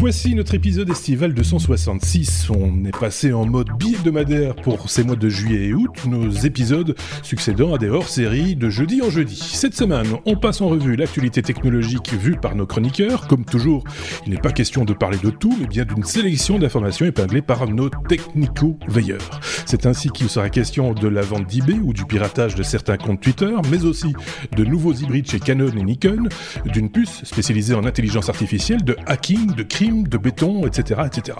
[0.00, 2.50] Voici notre épisode estival 266.
[2.50, 6.94] On est passé en mode bi-hebdomadaire pour ces mois de juillet et août, nos épisodes
[7.24, 9.34] succédant à des hors-séries de jeudi en jeudi.
[9.34, 13.26] Cette semaine, on passe en revue l'actualité technologique vue par nos chroniqueurs.
[13.26, 13.82] Comme toujours,
[14.24, 17.66] il n'est pas question de parler de tout, mais bien d'une sélection d'informations épinglées par
[17.66, 19.40] nos technico-veilleurs.
[19.66, 23.20] C'est ainsi qu'il sera question de la vente d'eBay ou du piratage de certains comptes
[23.20, 24.12] Twitter, mais aussi
[24.56, 26.28] de nouveaux hybrides chez Canon et Nikon,
[26.66, 31.02] d'une puce spécialisée en intelligence artificielle, de hacking, de crime de béton, etc.
[31.06, 31.36] etc.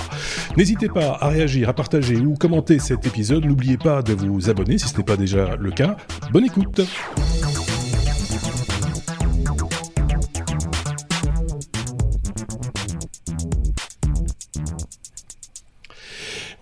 [0.57, 3.45] N'hésitez pas à réagir, à partager ou commenter cet épisode.
[3.45, 5.97] N'oubliez pas de vous abonner si ce n'est pas déjà le cas.
[6.33, 6.81] Bonne écoute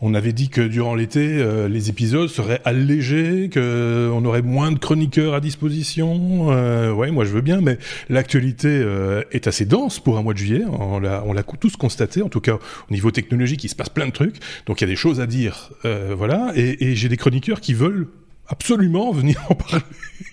[0.02, 4.78] On avait dit que durant l'été, euh, les épisodes seraient allégés, qu'on aurait moins de
[4.78, 6.50] chroniqueurs à disposition.
[6.50, 7.78] Euh, ouais, moi je veux bien, mais
[8.10, 10.64] l'actualité euh, est assez dense pour un mois de juillet.
[10.70, 14.12] On l'a, tous constaté, en tout cas au niveau technologique, il se passe plein de
[14.12, 14.37] trucs.
[14.66, 15.71] Donc il y a des choses à dire,
[16.16, 16.52] voilà.
[16.54, 18.09] Et j'ai des chroniqueurs qui veulent
[18.49, 19.84] absolument venir en parler.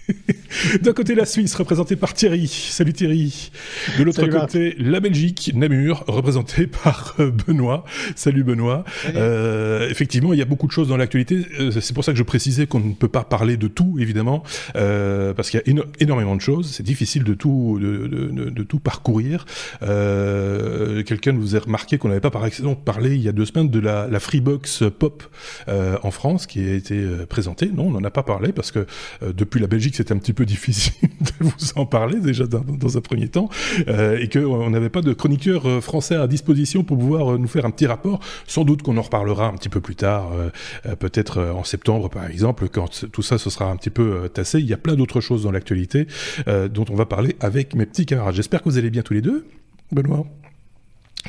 [0.82, 2.48] D'un côté, la Suisse, représentée par Thierry.
[2.48, 3.52] Salut Thierry.
[3.98, 7.86] De l'autre côté, la Belgique, Namur, représentée par euh, Benoît.
[8.16, 8.84] Salut Benoît.
[9.16, 11.46] Euh, effectivement, il y a beaucoup de choses dans l'actualité.
[11.60, 14.44] Euh, c'est pour ça que je précisais qu'on ne peut pas parler de tout, évidemment,
[14.76, 16.72] euh, parce qu'il y a énormément de choses.
[16.72, 19.46] C'est difficile de tout, de, de, de tout parcourir.
[19.82, 23.46] Euh, Quelqu'un nous a remarqué qu'on n'avait pas par accident parlé il y a deux
[23.46, 25.24] semaines de la, la Freebox Pop
[25.68, 27.70] en France qui a été présentée.
[27.74, 28.86] Non, on n'en a pas parlé parce que
[29.22, 32.98] depuis la Belgique, c'était un petit peu difficile de vous en parler déjà dans, dans
[32.98, 33.50] un premier temps,
[33.88, 37.48] euh, et qu'on n'avait pas de chroniqueur euh, français à disposition pour pouvoir euh, nous
[37.48, 38.20] faire un petit rapport.
[38.48, 42.26] Sans doute qu'on en reparlera un petit peu plus tard, euh, peut-être en septembre par
[42.26, 44.60] exemple, quand tout ça se sera un petit peu tassé.
[44.60, 46.08] Il y a plein d'autres choses dans l'actualité
[46.48, 48.36] dont on va parler avec mes petits camarades.
[48.36, 49.46] J'espère que vous allez bien tous les deux,
[49.92, 50.26] Benoît?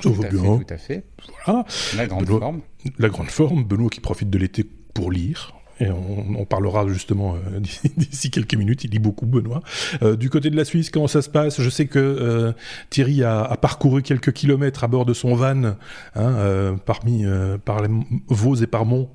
[0.03, 1.05] Tout, tout, à fait, tout à fait.
[1.47, 1.65] Voilà.
[1.97, 2.61] La grande Benoît, forme.
[2.99, 3.65] La grande forme.
[3.65, 5.55] Benoît qui profite de l'été pour lire.
[5.84, 7.61] Et on, on, parlera justement euh,
[7.97, 8.84] d'ici quelques minutes.
[8.84, 9.62] Il lit beaucoup, Benoît.
[10.03, 11.61] Euh, du côté de la Suisse, comment ça se passe?
[11.61, 12.53] Je sais que euh,
[12.91, 15.75] Thierry a, a, parcouru quelques kilomètres à bord de son van,
[16.15, 17.25] hein, parmi
[17.65, 17.89] par les
[18.28, 19.09] Vaux et par Mont.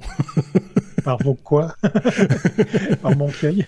[1.03, 1.75] par Mont quoi?
[3.01, 3.65] Par Montcueil.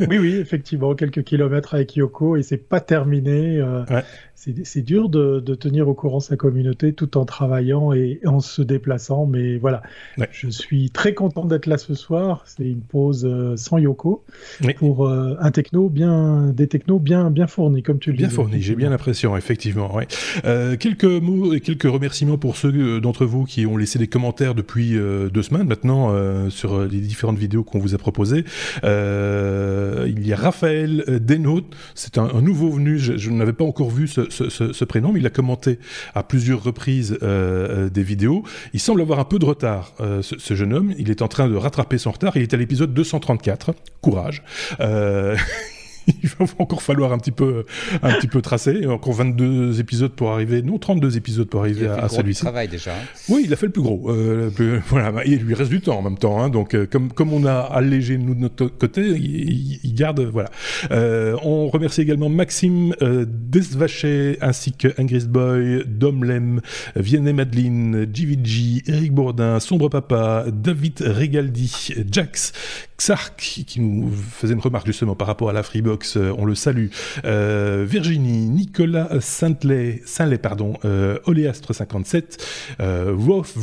[0.00, 3.62] oui, oui, effectivement, quelques kilomètres avec Yoko et c'est pas terminé.
[3.62, 4.04] Ouais.
[4.38, 8.60] C'est dur de, de, tenir au courant sa communauté tout en travaillant et en se
[8.60, 9.82] déplaçant, mais voilà.
[10.18, 10.28] Ouais.
[10.30, 12.44] Je suis très content d'être là ce soir.
[12.44, 14.24] C'est une pause euh, sans Yoko
[14.62, 14.74] oui.
[14.74, 18.24] pour euh, un techno bien, des technos bien, bien fournis, comme tu le dis.
[18.24, 19.92] Bien fournis, j'ai bien l'impression, effectivement.
[19.94, 20.06] Ouais.
[20.44, 24.54] Euh, quelques mots et quelques remerciements pour ceux d'entre vous qui ont laissé des commentaires
[24.54, 24.90] depuis
[25.32, 26.14] deux semaines maintenant
[26.50, 28.44] sur les différentes vidéos qu'on vous a proposées.
[28.82, 31.62] il y a Raphaël Denot,
[31.94, 35.26] c'est un, un, nouveau venu, je, je n'avais pas encore vu ce, ce, prénom, il
[35.26, 35.78] a commenté
[36.14, 38.42] à plusieurs reprises euh, des vidéos.
[38.72, 40.94] Il semble avoir un peu de retard, euh, ce, jeune homme.
[40.98, 42.36] Il est en train de rattraper son retard.
[42.36, 43.74] Il est à l'épisode 234.
[44.00, 44.42] Courage.
[46.22, 47.64] Il va encore falloir un petit peu,
[48.02, 48.86] un petit peu tracer.
[48.86, 52.42] Encore 22 épisodes pour arriver, non, 32 épisodes pour arriver à, à celui-ci.
[52.42, 52.92] travail déjà.
[52.92, 53.04] Hein.
[53.28, 54.10] Oui, il a fait le plus gros.
[54.10, 56.42] Euh, le plus, voilà, il lui reste du temps en même temps.
[56.42, 60.20] Hein, donc, euh, comme, comme on a allégé nous de notre côté, il, il garde,
[60.20, 60.50] voilà.
[60.90, 66.60] Euh, on remercie également Maxime euh, Desvaché ainsi que Ingrid Boy, Domlem,
[66.94, 72.52] Vianney Madeline, JVG, Eric Bourdin, Sombre Papa, David Regaldi, Jax,
[72.98, 76.54] Xark, qui nous faisait une remarque justement par rapport à la Freebox euh, on le
[76.54, 76.88] salue.
[77.24, 82.44] Euh, Virginie, Nicolas Saint-Lay, Saint pardon, euh, Oléastre 57,
[82.80, 83.56] euh, Wolf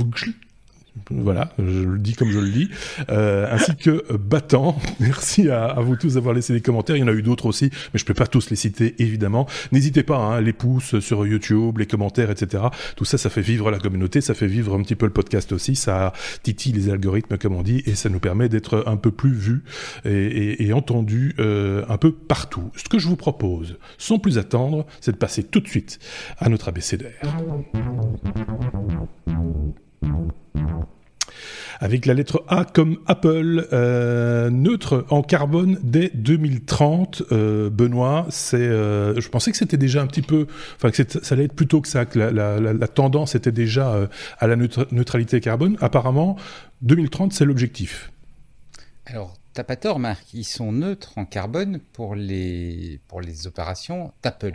[1.09, 2.70] voilà, je le dis comme je le dis,
[3.09, 4.78] euh, ainsi que Battant.
[5.00, 6.96] Merci à, vous tous d'avoir laissé des commentaires.
[6.96, 9.48] Il y en a eu d'autres aussi, mais je peux pas tous les citer évidemment.
[9.72, 12.64] N'hésitez pas, hein, les pouces sur YouTube, les commentaires, etc.
[12.96, 15.52] Tout ça, ça fait vivre la communauté, ça fait vivre un petit peu le podcast
[15.52, 19.12] aussi, ça titille les algorithmes comme on dit, et ça nous permet d'être un peu
[19.12, 19.64] plus vus
[20.06, 22.72] et, et, et entendus euh, un peu partout.
[22.75, 26.00] Ce que je vous propose, sans plus attendre, c'est de passer tout de suite
[26.38, 27.22] à notre abécédaire
[31.84, 37.24] avec la lettre A comme Apple, euh, neutre en carbone dès 2030.
[37.34, 40.48] Euh, Benoît, euh, je pensais que c'était déjà un petit peu,
[40.78, 44.08] enfin que ça allait être plutôt que ça, que la, tendance était déjà
[44.40, 45.76] à la neutralité carbone.
[45.82, 46.38] Apparemment,
[46.84, 48.14] 2030, c'est l'objectif.
[49.06, 50.34] Alors, t'as pas tort, Marc.
[50.34, 54.54] Ils sont neutres en carbone pour les, pour les opérations d'Apple.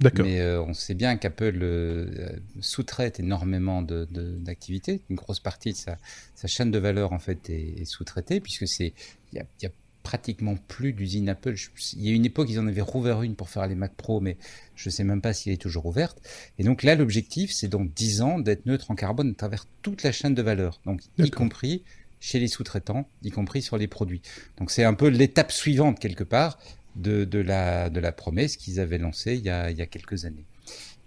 [0.00, 2.28] Mais euh, on sait bien qu'Apple euh,
[2.60, 4.92] sous-traite énormément d'activités.
[4.92, 5.98] De, de, Une grosse partie de sa,
[6.34, 8.92] sa, chaîne de valeur en fait est, est sous-traitée puisque c'est
[9.32, 9.70] il y a, y a,
[10.06, 11.56] pratiquement plus d'usines Apple.
[11.94, 14.20] il y a une époque, ils en avaient rouvert une pour faire les Mac Pro,
[14.20, 14.36] mais
[14.76, 16.22] je ne sais même pas si elle est toujours ouverte.
[16.60, 20.04] Et donc là, l'objectif, c'est dans 10 ans d'être neutre en carbone à travers toute
[20.04, 21.82] la chaîne de valeur, donc y compris
[22.20, 24.22] chez les sous-traitants, y compris sur les produits.
[24.58, 26.56] Donc c'est un peu l'étape suivante quelque part
[26.96, 30.44] de, la, de la promesse qu'ils avaient lancée il y, a, quelques années.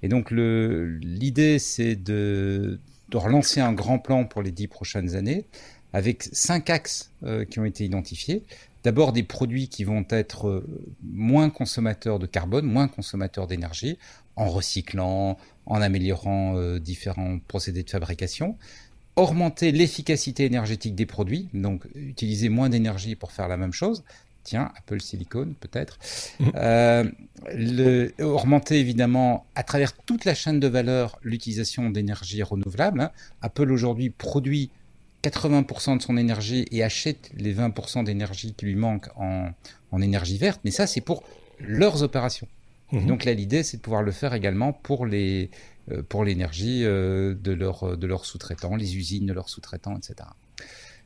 [0.02, 5.46] Et donc l'idée, c'est de, de relancer un grand plan pour les dix prochaines années
[5.94, 8.44] avec cinq axes euh, qui ont été identifiés.
[8.84, 10.66] D'abord des produits qui vont être euh,
[11.04, 13.98] moins consommateurs de carbone, moins consommateurs d'énergie,
[14.36, 18.58] en recyclant, en améliorant euh, différents procédés de fabrication.
[19.16, 24.04] Augmenter l'efficacité énergétique des produits, donc utiliser moins d'énergie pour faire la même chose.
[24.50, 26.00] Tiens, Apple Silicon peut-être.
[26.40, 28.24] Mmh.
[28.24, 33.02] augmenter évidemment à travers toute la chaîne de valeur l'utilisation d'énergie renouvelable.
[33.02, 33.12] Hein.
[33.44, 34.72] Apple aujourd'hui produit
[35.24, 39.52] 80% de son énergie et achète les 20% d'énergie qui lui manque en,
[39.92, 41.22] en, énergie verte, mais ça c'est pour
[41.60, 42.48] leurs opérations.
[42.92, 43.06] Mhm.
[43.06, 45.52] Donc là l'idée c'est de pouvoir le faire également pour les
[45.92, 50.28] euh, pour l'énergie euh, de leurs de leurs sous-traitants, les usines de leurs sous-traitants, etc.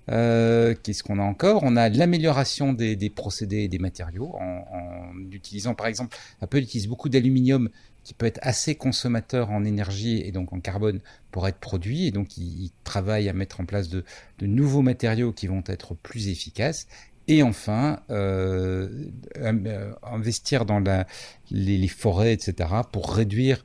[0.10, 1.64] Euh, Qu'est-ce qu'on a encore?
[1.64, 6.58] On a l'amélioration des, des, procédés et des matériaux en, en, utilisant par exemple, Apple
[6.58, 7.70] utilise beaucoup d'aluminium
[8.04, 11.00] qui peut être assez consommateur en énergie et donc en carbone
[11.32, 12.06] pour être produit.
[12.06, 14.04] Et donc, ils, travaillent à mettre en place de,
[14.40, 16.88] de, nouveaux matériaux qui vont être plus efficaces.
[17.30, 19.08] Et enfin, euh,
[19.38, 21.08] euh investir dans la,
[21.50, 23.64] les, les, forêts, etc., pour réduire,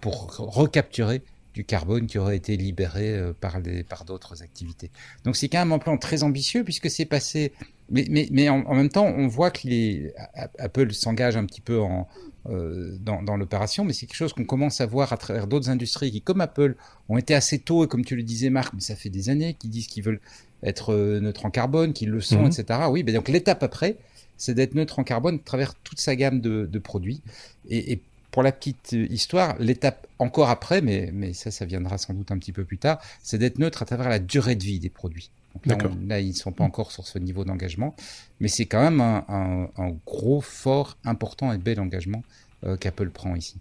[0.00, 1.22] pour recapturer
[1.56, 4.90] du carbone qui aurait été libéré euh, par, les, par d'autres activités.
[5.24, 7.50] Donc c'est quand même un plan très ambitieux puisque c'est passé,
[7.88, 10.12] mais, mais, mais en, en, même temps on voit que les,
[10.58, 12.06] Apple s'engage un petit peu en,
[12.50, 15.70] euh, dans, dans l'opération, mais c'est quelque chose qu'on commence à voir à travers d'autres
[15.70, 16.76] industries qui, comme Apple,
[17.08, 19.54] ont été assez tôt, et comme tu le disais Marc, mais ça fait des années,
[19.54, 20.20] qui disent qu'ils veulent
[20.62, 22.48] être euh, neutres en carbone, qu'ils le sont, mhm.
[22.48, 22.80] etc.
[22.90, 23.96] Oui, ben donc l'étape après,
[24.36, 27.22] c'est d'être neutre en carbone à travers toute sa gamme de, de produits.
[27.70, 28.02] Et, et,
[28.36, 32.30] pour la petite euh, histoire, l'étape encore après, mais, mais ça, ça viendra sans doute
[32.30, 34.90] un petit peu plus tard, c'est d'être neutre à travers la durée de vie des
[34.90, 35.30] produits.
[35.64, 37.96] Donc là, là, ils ne sont pas encore sur ce niveau d'engagement,
[38.40, 42.22] mais c'est quand même un, un, un, gros, fort, important et bel engagement
[42.64, 43.56] euh, qu'Apple prend ici.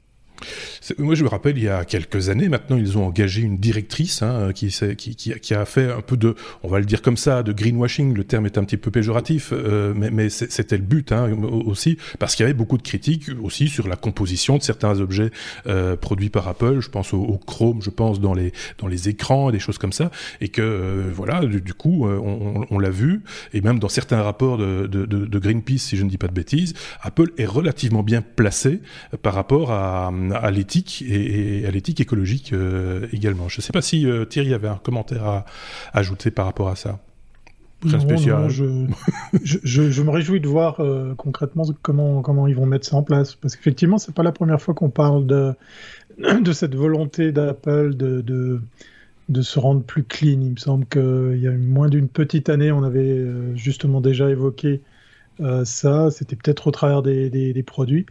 [0.99, 4.21] Moi, je me rappelle, il y a quelques années, maintenant, ils ont engagé une directrice
[4.21, 8.13] hein, qui, a fait un peu de, on va le dire comme ça, de greenwashing.
[8.13, 11.31] Le terme est un petit peu péjoratif, euh, mais, c'était le but hein,
[11.65, 15.31] aussi, parce qu'il y avait beaucoup de critiques aussi sur la composition de certains objets
[15.67, 16.79] euh, produits par Apple.
[16.79, 20.11] Je pense au, Chrome, je pense dans les dans les écrans, des choses comme ça,
[20.41, 23.21] et que euh, voilà, du, coup, on, l'a vu,
[23.53, 27.31] et même dans certains rapports de, Greenpeace, si je ne dis pas de bêtises, Apple
[27.37, 28.81] est relativement bien placé
[29.21, 30.11] par rapport à
[30.51, 33.49] l'éthique et, à l'éthique écologique euh, également.
[33.49, 35.45] Je ne sais pas si euh, Thierry avait un commentaire à,
[35.93, 36.99] ajouter par rapport à ça.
[37.83, 38.49] Rien spécial.
[38.49, 38.85] je,
[39.43, 43.03] je, je, me réjouis de voir euh, concrètement comment, comment ils vont mettre ça en
[43.03, 43.35] place.
[43.35, 45.53] Parce qu'effectivement, c'est pas la première fois qu'on parle de,
[46.19, 48.61] de cette volonté d'Apple de, de,
[49.29, 50.41] de, se rendre plus clean.
[50.41, 53.23] Il me semble qu'il y a moins d'une petite année, on avait
[53.55, 54.81] justement déjà évoqué
[55.65, 56.09] ça.
[56.09, 58.05] C'était peut-être au travers des, des, des produits.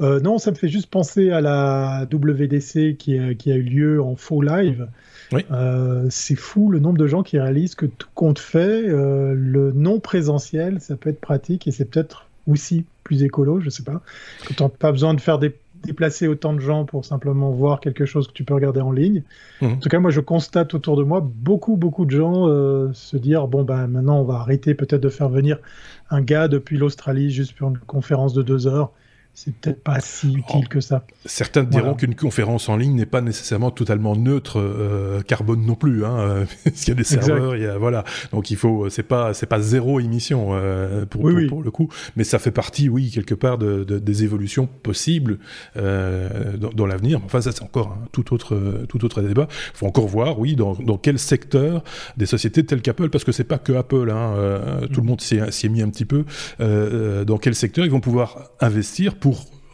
[0.00, 3.62] Euh, non, ça me fait juste penser à la WDC qui, a, qui a eu
[3.62, 4.88] lieu en faux live.
[5.32, 5.44] Oui.
[5.50, 9.72] Euh, c'est fou le nombre de gens qui réalisent que tout compte fait, euh, le
[9.72, 14.00] non présentiel, ça peut être pratique et c'est peut-être aussi plus écolo, je sais pas.
[14.46, 15.54] Tu n'as pas besoin de faire des,
[15.84, 19.22] déplacer autant de gens pour simplement voir quelque chose que tu peux regarder en ligne.
[19.60, 19.66] Mmh.
[19.66, 23.16] En tout cas, moi, je constate autour de moi beaucoup, beaucoup de gens euh, se
[23.16, 25.58] dire bon, ben maintenant, on va arrêter peut-être de faire venir
[26.10, 28.90] un gars depuis l'Australie juste pour une conférence de deux heures
[29.42, 31.02] c'est peut-être pas si utile que ça.
[31.24, 36.04] Certains diront qu'une conférence en ligne n'est pas nécessairement totalement neutre euh, carbone non plus.
[36.04, 38.04] Hein, euh, il y a des serveurs, il y a voilà.
[38.32, 41.48] Donc il faut, c'est pas c'est pas zéro émission euh, pour, oui, pour, oui.
[41.48, 45.38] pour, le coup, mais ça fait partie, oui, quelque part de, de des évolutions possibles
[45.78, 47.22] euh, dans, dans l'avenir.
[47.24, 49.48] Enfin ça c'est encore un tout autre tout autre débat.
[49.72, 51.82] Il faut encore voir, oui, dans, dans quel secteur
[52.18, 54.10] des sociétés telles qu'Apple, parce que c'est pas que Apple.
[54.10, 54.34] Hein,
[54.92, 56.26] tout le monde s'y est, mis un petit peu.
[56.58, 59.29] dans quel secteur ils vont pouvoir investir pour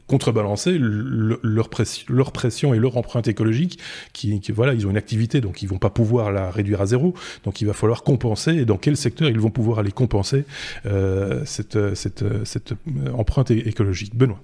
[0.06, 3.80] contrebalancer le, leur, pression, leur pression et leur empreinte écologique
[4.12, 6.86] qui, qui, voilà ils ont une activité donc ils vont pas pouvoir la réduire à
[6.86, 10.44] zéro donc il va falloir compenser et dans quel secteur ils vont pouvoir aller compenser
[10.86, 12.74] euh, cette, cette, cette
[13.14, 14.40] empreinte écologique Benoît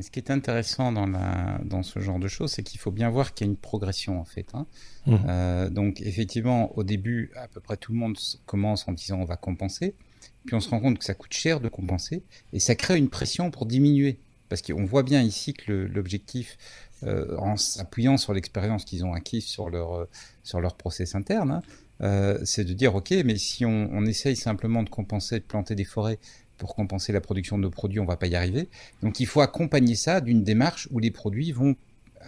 [0.00, 3.10] ce qui est intéressant dans, la, dans ce genre de choses, c'est qu'il faut bien
[3.10, 4.46] voir qu'il y a une progression en fait.
[4.54, 4.66] Hein.
[5.06, 5.16] Mmh.
[5.28, 9.24] Euh, donc effectivement, au début, à peu près tout le monde commence en disant on
[9.24, 9.94] va compenser,
[10.46, 13.10] puis on se rend compte que ça coûte cher de compenser, et ça crée une
[13.10, 14.18] pression pour diminuer
[14.48, 16.56] parce qu'on voit bien ici que l'objectif,
[17.04, 20.08] euh, en s'appuyant sur l'expérience qu'ils ont acquise sur leur, euh,
[20.42, 21.62] sur leur process interne, hein,
[22.00, 25.74] euh, c'est de dire, OK, mais si on, on, essaye simplement de compenser, de planter
[25.74, 26.18] des forêts
[26.56, 28.68] pour compenser la production de produits, on va pas y arriver.
[29.02, 31.76] Donc il faut accompagner ça d'une démarche où les produits vont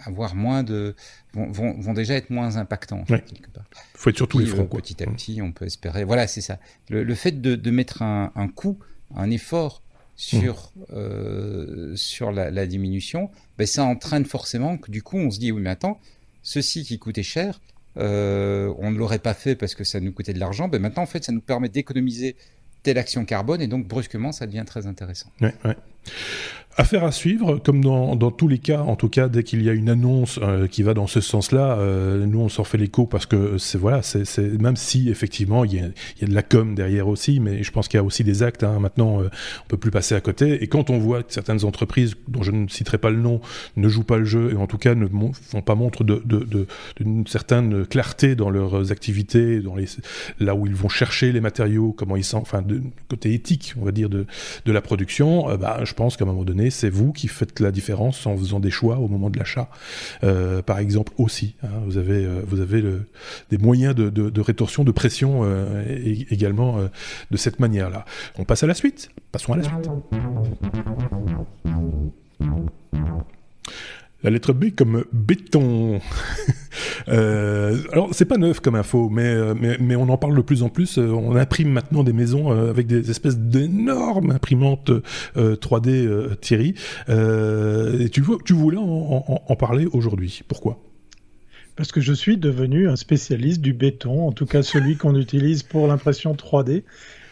[0.05, 0.95] avoir moins de
[1.33, 3.21] vont, vont, vont déjà être moins impactants ouais.
[3.21, 3.65] quelque part.
[3.95, 4.65] Faut être sur tous les fronts.
[4.65, 4.81] Quoi.
[4.81, 6.03] Petit à petit, on peut espérer.
[6.03, 6.59] Voilà, c'est ça.
[6.89, 8.79] Le, le, fait de, de mettre un, un coût,
[9.15, 9.81] un effort
[10.15, 10.81] sur mmh.
[10.93, 15.51] euh, sur la, la diminution, ben ça entraîne forcément que du coup on se dit
[15.51, 15.99] oui mais attends,
[16.43, 17.59] ceci qui coûtait cher,
[17.97, 21.03] euh, on ne l'aurait pas fait parce que ça nous coûtait de l'argent, ben maintenant
[21.03, 22.35] en fait ça nous permet d'économiser
[22.83, 25.31] telle action carbone et donc brusquement ça devient très intéressant.
[25.41, 25.77] Ouais, ouais.
[26.77, 29.73] Affaire à suivre, comme dans, tous les cas, en tout cas, dès qu'il y a
[29.73, 33.25] une annonce euh, qui va dans ce sens-là, euh, nous on s'en fait l'écho parce
[33.25, 37.41] que c'est voilà, c'est même si effectivement il y, a, de la com derrière aussi,
[37.41, 38.63] mais je pense qu'il y a aussi des actes.
[38.63, 39.29] Hein, maintenant, euh,
[39.65, 40.63] on peut plus passer à côté.
[40.63, 43.41] Et quand on voit que certaines entreprises, dont je ne citerai pas le nom,
[43.75, 47.85] ne jouent pas le jeu et en tout cas ne font pas montre d'une certaine
[47.85, 49.87] clarté dans leurs activités, dans les
[50.39, 52.63] là où ils vont chercher les matériaux, comment ils sont, enfin,
[53.09, 54.25] côté éthique, on va dire de,
[54.65, 57.71] de la production, bah, je pense qu'à un moment donné c'est vous qui faites la
[57.71, 59.69] différence en faisant des choix au moment de l'achat.
[60.23, 62.83] Euh, par exemple aussi, hein, vous avez, euh, vous avez
[63.49, 65.83] des moyens de, rétorsion, de pression euh,
[66.29, 66.77] également
[67.31, 68.05] de cette manière-là.
[68.37, 69.09] On passe à la suite.
[69.31, 69.89] Passons à la suite.
[74.23, 75.99] La lettre B comme béton.
[77.07, 79.55] euh, alors c'est pas neuf comme info, mais, euh,
[79.97, 80.99] on en parle de plus en plus.
[80.99, 84.91] Euh, on imprime maintenant des maisons euh, avec des espèces d'énormes imprimantes
[85.35, 86.75] 3D Thierry.
[87.07, 88.21] et tu,
[88.53, 90.41] voulais en parler aujourd'hui.
[90.47, 90.79] Pourquoi?
[91.75, 95.63] Parce que je suis devenu un spécialiste du béton, en tout cas celui qu'on utilise
[95.63, 96.83] pour l'impression 3D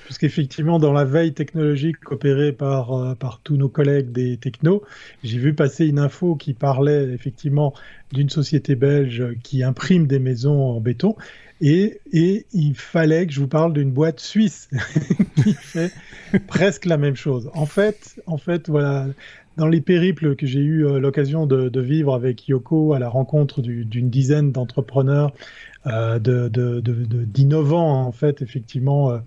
[0.10, 4.82] parce qu'effectivement, dans la veille technologique opérée par, euh, par tous nos collègues des technos,
[5.24, 7.76] j'ai vu passer une info qui parlait effectivement
[8.12, 11.16] d'une société belge qui imprime des maisons en béton.
[11.62, 14.72] Et, et il fallait que je vous parle d'une boîte suisse
[15.44, 15.92] qui fait
[16.48, 17.52] presque la même chose.
[17.54, 19.06] En fait, en fait, voilà,
[19.58, 23.10] dans les périples que j'ai eu euh, l'occasion de, de, vivre avec Yoko à la
[23.10, 25.34] rencontre d'une dizaine d'entrepreneurs
[25.88, 29.20] euh, d'innovants, en fait, effectivement, euh,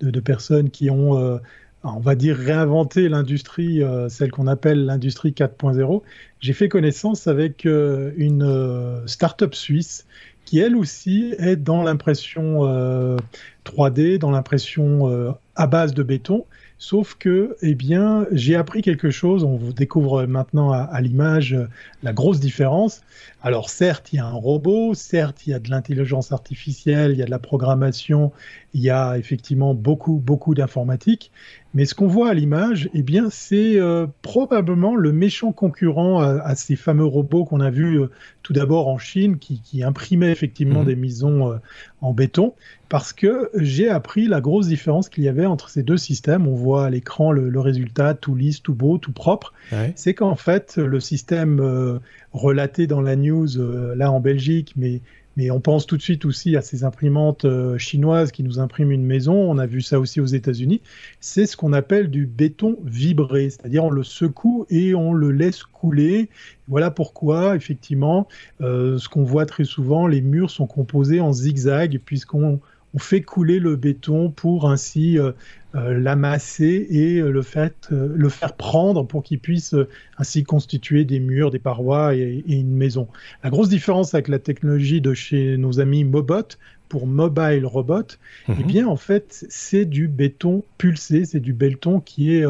[0.00, 1.38] de, personnes qui ont, euh,
[1.84, 6.02] on va dire, réinventé l'industrie, celle qu'on appelle l'industrie 4.0.
[6.40, 10.06] J'ai fait connaissance avec une start-up suisse
[10.44, 13.18] qui, elle aussi, est dans l'impression
[13.64, 16.46] 3D, dans l'impression à base de béton.
[16.80, 19.42] Sauf que, eh bien, j'ai appris quelque chose.
[19.42, 21.56] On vous découvre maintenant à, à l'image
[22.04, 23.02] la grosse différence.
[23.42, 27.18] Alors certes, il y a un robot, certes, il y a de l'intelligence artificielle, il
[27.18, 28.32] y a de la programmation,
[28.74, 31.32] il y a effectivement beaucoup, beaucoup d'informatique.
[31.78, 36.40] Mais ce qu'on voit à l'image, eh bien, c'est euh, probablement le méchant concurrent à,
[36.42, 38.10] à ces fameux robots qu'on a vus euh,
[38.42, 40.86] tout d'abord en Chine, qui, qui imprimaient effectivement mmh.
[40.86, 41.58] des maisons euh,
[42.00, 42.54] en béton,
[42.88, 46.48] parce que j'ai appris la grosse différence qu'il y avait entre ces deux systèmes.
[46.48, 49.52] On voit à l'écran le, le, résultat tout lisse, tout beau, tout propre.
[49.70, 49.92] Ouais.
[49.94, 52.00] C'est qu'en fait, le système
[52.32, 53.46] relaté dans la news
[53.94, 55.00] là en Belgique, mais
[55.38, 58.90] mais on pense tout de suite aussi à ces imprimantes euh, chinoises qui nous impriment
[58.90, 59.34] une maison.
[59.34, 60.82] On a vu ça aussi aux États-Unis.
[61.20, 65.62] C'est ce qu'on appelle du béton vibré, c'est-à-dire on le secoue et on le laisse
[65.62, 66.28] couler.
[66.66, 68.26] Voilà pourquoi, effectivement,
[68.62, 72.58] euh, ce qu'on voit très souvent, les murs sont composés en zigzag puisqu'on
[72.94, 75.32] on fait couler le béton pour ainsi euh,
[75.74, 79.74] euh, l'amasser et euh, le, fait, euh, le faire prendre pour qu'il puisse
[80.16, 83.06] ainsi constituer des murs, des parois et, et, une maison.
[83.44, 86.56] La grosse différence avec la technologie de chez nos amis Mobot
[86.88, 88.00] pour Mobile Robot,
[88.48, 88.56] -hmm.
[88.58, 92.46] eh bien en fait c'est du béton pulsé, c'est du béton qui est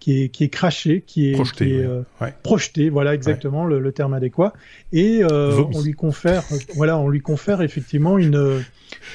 [0.00, 2.34] qui est, qui est craché, qui est projeté, qui est, euh, ouais.
[2.42, 3.70] projeté voilà exactement ouais.
[3.70, 4.52] le, le, terme adéquat,
[4.92, 8.62] et euh, on lui confère, voilà, on lui confère effectivement une,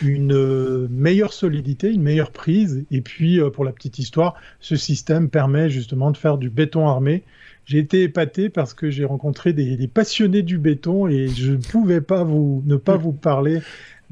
[0.01, 5.29] une meilleure solidité, une meilleure prise, et puis euh, pour la petite histoire, ce système
[5.29, 7.23] permet justement de faire du béton armé.
[7.65, 11.57] J'ai été épaté parce que j'ai rencontré des, des, passionnés du béton et je ne
[11.57, 13.61] pouvais pas vous ne pas vous parler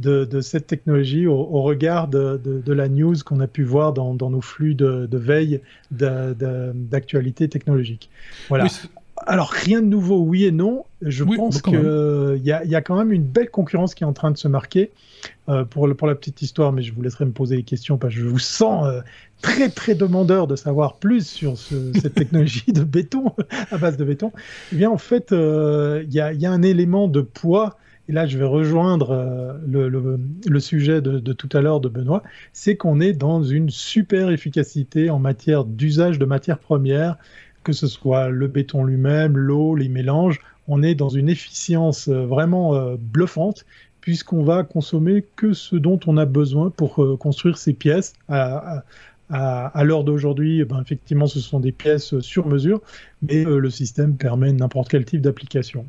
[0.02, 3.94] de, de, cette technologie au, au regard de, de, la news qu'on a pu voir
[3.94, 8.10] dans, dans nos flux de, veille d'actualité technologique.
[8.50, 8.66] Voilà.
[8.66, 8.72] Oui,
[9.28, 10.86] alors rien de nouveau, oui et non.
[11.02, 11.74] Je oui, pense qu'il
[12.44, 14.48] y a, y a, quand même une belle concurrence qui est en train de se
[14.48, 14.92] marquer
[15.50, 17.98] euh, pour, le, pour la petite histoire, mais je vous laisserai me poser des questions
[17.98, 19.02] parce que je vous sens euh,
[19.42, 23.34] très très demandeur de savoir plus sur ce, cette technologie de béton
[23.72, 24.32] à base de béton.
[24.72, 27.78] Eh bien en fait, euh, il y, a, y, a, un élément de poids
[28.12, 32.76] et là je vais rejoindre euh, le, sujet de, tout à l'heure de Benoît, c'est
[32.76, 37.18] qu'on est dans une super efficacité en matière d'usage de matières premières,
[37.64, 42.76] que ce soit le béton lui-même, l'eau, les mélanges, on est dans une efficience vraiment
[42.76, 43.66] euh, bluffante
[44.02, 48.14] puisqu'on va consommer que ce dont on a besoin pour euh, construire ces pièces.
[48.28, 48.84] À,
[49.30, 52.82] à, l'heure d'aujourd'hui, eh ben, effectivement, ce sont des pièces sur mesure,
[53.22, 55.86] mais le système permet n'importe quel type d'application.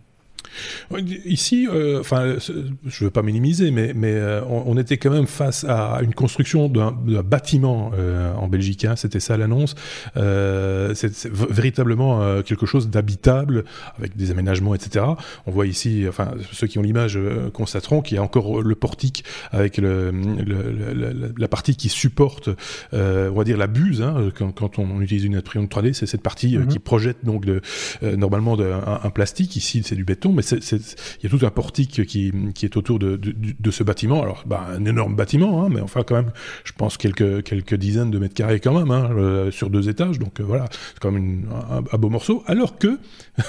[1.25, 5.64] Ici, euh, enfin, je veux pas minimiser, mais, mais euh, on, était quand même face
[5.64, 6.92] à une construction d'un
[7.23, 8.85] bâtiment euh, en Belgique.
[8.85, 9.75] Hein, C'était ça l'annonce.
[10.14, 13.64] c'est véritablement quelque chose d'habitable
[13.99, 15.06] avec des aménagements, etc.
[15.47, 17.18] On voit ici, enfin, ceux qui ont l'image
[17.52, 22.50] constateront qu'il y a encore le portique avec le, le, la partie qui supporte,
[22.92, 24.02] on va dire la buse.
[24.02, 26.66] Hein, quand, quand, on utilise une imprimante 3D, c'est cette partie mm-hmm.
[26.66, 27.61] qui projette donc de,
[28.02, 29.56] normalement de, un, plastique.
[29.56, 32.99] Ici, c'est du béton, mais il y a tout un portique qui, qui est autour
[32.99, 34.22] de, de, ce bâtiment.
[34.22, 36.32] Alors, bah, un énorme bâtiment, hein, mais enfin quand même,
[36.64, 40.18] je pense quelques quelques dizaines de mètres carrés quand même, hein, euh, sur deux étages.
[40.18, 42.42] Donc euh, voilà, c'est quand même un, beau morceau.
[42.46, 42.99] Alors que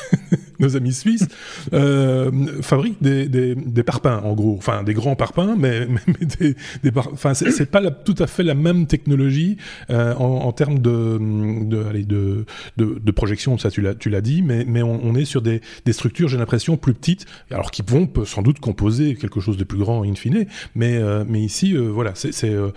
[0.60, 1.28] nos amis suisses
[1.74, 2.32] euh,
[2.62, 5.88] fabriquent des, des, des, parpaings, en gros, enfin des grands parpaings, mais,
[7.12, 9.58] enfin c'est pas tout à fait la même technologie
[9.90, 12.46] en, termes de de,
[12.78, 13.58] de, projection.
[13.58, 16.78] Ça, tu l'as dit, mais mais on, on est sur des, des structures, j'ai l'impression
[16.84, 20.46] plus petites, alors qui vont sans doute composer quelque chose de plus grand in fine.
[20.76, 22.72] Mais, euh, mais ici, euh, voilà, c'est euh,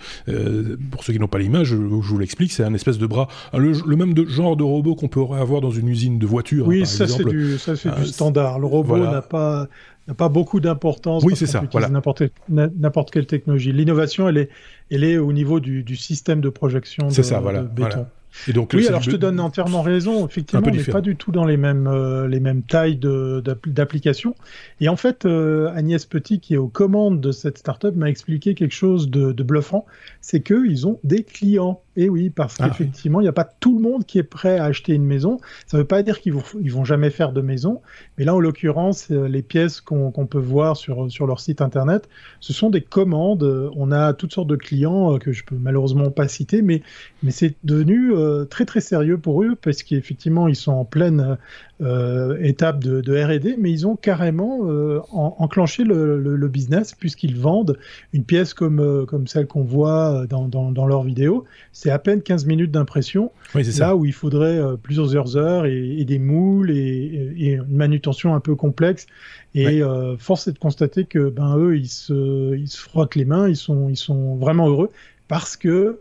[0.89, 3.95] pour ceux qui n'ont pas l'image, je, vous l'explique, c'est un espèce de bras, le,
[3.95, 6.65] même de, genre de robot qu'on pourrait avoir dans une usine de voitures.
[6.65, 8.59] Oui, ça c'est du, ça, du standard.
[8.59, 9.67] Le robot n'a pas
[10.07, 11.21] n'a pas beaucoup d'importance.
[11.25, 11.61] Oui, c'est ça.
[11.69, 11.89] Voilà.
[11.89, 13.73] N'importe quelle technologie.
[13.73, 14.49] L'innovation, elle est,
[14.89, 18.07] elle est au niveau du, du système de projection de, ça, voilà, de béton
[18.53, 20.27] donc, oui, alors je te donne entièrement raison.
[20.27, 24.35] Effectivement, on n'est pas du tout dans les mêmes, euh, les mêmes tailles d'applications.
[24.79, 28.53] Et en fait, euh, Agnès Petit, qui est aux commandes de cette startup, m'a expliqué
[28.53, 29.85] quelque chose de, de bluffant.
[30.21, 31.81] C'est qu'ils ont des clients.
[31.97, 34.59] Et oui, parce ah qu'effectivement, il n'y a pas tout le monde qui est prêt
[34.59, 35.39] à acheter une maison.
[35.65, 37.81] Ça ne veut pas dire qu'ils vont, ils vont jamais faire de maison.
[38.17, 42.07] Mais là, en l'occurrence, euh, les pièces qu'on peut voir sur, sur leur site internet,
[42.39, 43.43] ce sont des commandes.
[43.75, 46.83] On a toutes sortes de clients que je peux malheureusement pas citer, mais,
[47.23, 51.37] mais c'est devenu euh, très très sérieux pour eux parce qu'effectivement ils sont en pleine
[51.79, 57.37] euh, étape de, de R&D, mais ils ont carrément euh, enclenché le, le, business puisqu'ils
[57.37, 57.77] vendent
[58.13, 61.45] une pièce comme comme celle qu'on voit dans, dans, dans leurs vidéos.
[61.73, 63.95] C'est à peine 15 minutes d'impression, oui, là ça.
[63.95, 68.55] où il faudrait plusieurs heures et, et des moules et, et, une manutention un peu
[68.55, 69.05] complexe.
[69.53, 69.81] Et
[70.17, 73.55] force est de constater que ben eux ils se ils se frottent les mains, ils
[73.55, 74.89] sont ils sont vraiment heureux
[75.27, 75.99] parce que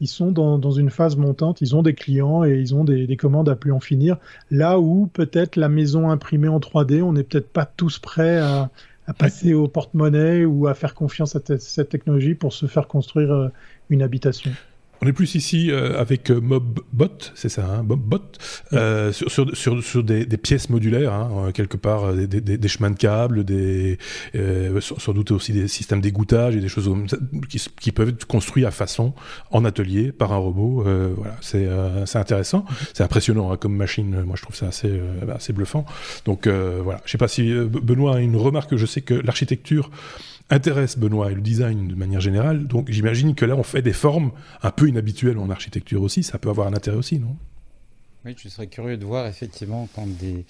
[0.00, 3.16] ils sont dans, une phase montante, ils ont des clients et ils ont des, des
[3.16, 4.16] commandes à plus en finir.
[4.50, 8.70] Là où peut-être la maison imprimée en 3D, on n'est peut-être pas tous prêts à,
[9.08, 13.32] à passer au porte-monnaie ou à faire confiance à cette technologie pour se faire construire
[13.32, 13.48] euh,
[13.88, 14.50] une habitation.
[15.00, 18.18] On est plus ici euh, avec euh, MobBot, c'est ça, hein, MobBot,
[18.72, 22.40] euh, sur, sur, sur, sur des, des, pièces modulaires, hein, euh, quelque part, euh, des,
[22.40, 23.98] des, des, chemins de câbles, des,
[24.34, 26.90] euh, sans doute aussi des systèmes d'égouttage et des choses
[27.48, 29.14] qui, qui, peuvent être construits à façon
[29.52, 30.84] en atelier par un robot.
[31.16, 31.68] voilà, c'est
[32.18, 34.22] intéressant, c'est impressionnant hein, comme machine.
[34.22, 35.00] Moi, je trouve ça assez,
[35.32, 35.84] assez bluffant.
[36.24, 38.76] Donc voilà, je sais pas si Benoît a une remarque.
[38.76, 39.90] Je sais que l'architecture
[40.50, 42.66] intéresse Benoît et le design de manière générale.
[42.66, 44.32] Donc j'imagine que là, on fait des formes
[44.62, 46.22] un peu inhabituelles en architecture aussi.
[46.22, 47.36] Ça peut avoir un intérêt aussi, non?
[48.24, 50.44] Oui, je serais curieux de voir effectivement quand, des,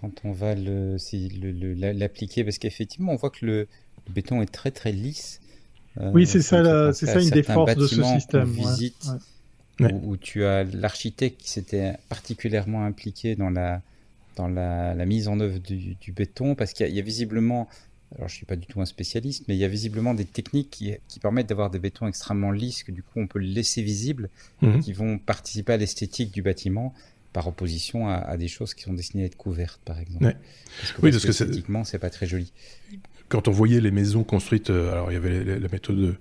[0.00, 3.68] quand on va l'appliquer, parce qu'effectivement, on voit que le,
[4.08, 5.40] béton est très très lisse.
[5.98, 8.50] Euh, oui, c'est ça, c'est ça une des forces de ce système.
[8.50, 9.08] Visite,
[9.80, 13.82] Où, tu as l'architecte qui s'était particulièrement impliqué dans la,
[14.36, 17.68] dans la, mise en œuvre du, du béton, parce qu'il y, y, a visiblement
[18.16, 20.70] alors je suis pas du tout un spécialiste, mais il y a visiblement des techniques
[20.70, 24.30] qui, qui permettent d'avoir des bétons extrêmement lisses, que du coup on peut laisser visibles,
[24.62, 24.80] mhm.
[24.80, 26.94] qui vont participer à l'esthétique du bâtiment,
[27.32, 30.34] par opposition à, à, des choses qui sont destinées à être couvertes, par exemple.
[30.80, 32.52] Parce que, oui, parce, que, esthétiquement, c'est pas très joli.
[33.28, 36.16] Quand on voyait les maisons construites, euh, alors il y avait la méthode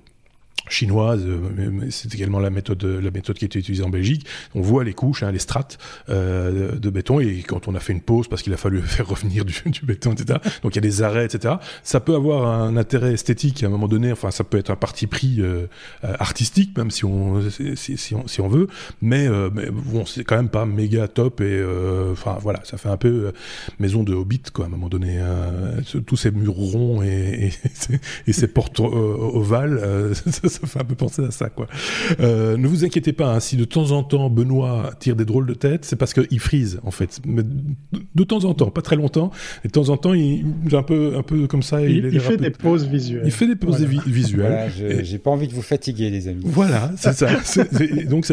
[0.70, 4.26] chinoise, euh, c'est également la méthode, la méthode qui était utilisée en Belgique.
[4.56, 5.78] On voit les couches, hein, les strates
[6.10, 9.08] euh, de béton, et quand on a fait une pause parce qu'il a fallu faire
[9.08, 10.40] revenir du, du, béton, etc.
[10.64, 11.56] Donc il y a des arrêts, etc.
[11.84, 14.12] Ça peut avoir un intérêt esthétique à un moment donné.
[14.12, 15.68] Enfin, ça peut être un parti pris euh,
[16.02, 18.68] artistique, même si on, si, si, on, si on veut.
[19.02, 21.42] Mais, euh, mais bon, c'est quand même pas méga top.
[21.42, 23.34] Et euh, enfin voilà, ça fait un peu
[23.80, 24.66] maison de Hobbit, quoi.
[24.66, 25.82] À un moment donné, hein.
[26.06, 27.52] tous ces murs ronds et,
[27.90, 30.14] et, et ces portes ovales.
[30.30, 31.68] Ça, ça fait un peu penser à ça, quoi.
[32.20, 35.46] Euh, ne vous inquiétez pas, hein, si de temps en temps Benoît tire des drôles
[35.46, 37.20] de tête, c'est parce qu'il frise, en fait.
[37.26, 37.44] Mais
[38.16, 39.32] de temps en temps, pas très longtemps.
[39.64, 41.82] Et de temps en temps, il, est un peu, un peu comme ça.
[41.82, 43.24] Il, il, fait des pauses visuelles.
[43.26, 44.72] Il fait des pauses visuelles.
[44.78, 46.44] Voilà, J'ai pas envie de vous fatiguer, les amis.
[46.46, 47.30] Voilà, c'est ça.
[48.10, 48.28] donc,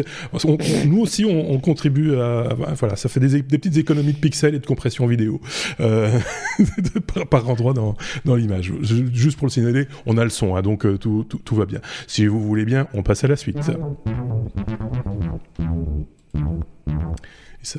[0.85, 4.55] nous aussi, on, on, contribue à, Voilà, ça fait des, des, petites économies de pixels
[4.55, 5.41] et de compression vidéo.
[5.79, 6.17] Euh,
[7.29, 8.71] par, endroit dans, dans l'image.
[8.81, 11.65] Juste pour le signaler, on a le son, hein, donc euh, tout, tout, tout, va
[11.65, 11.79] bien.
[12.07, 13.61] Si vous voulez bien, on passe à la suite.
[13.61, 13.73] ça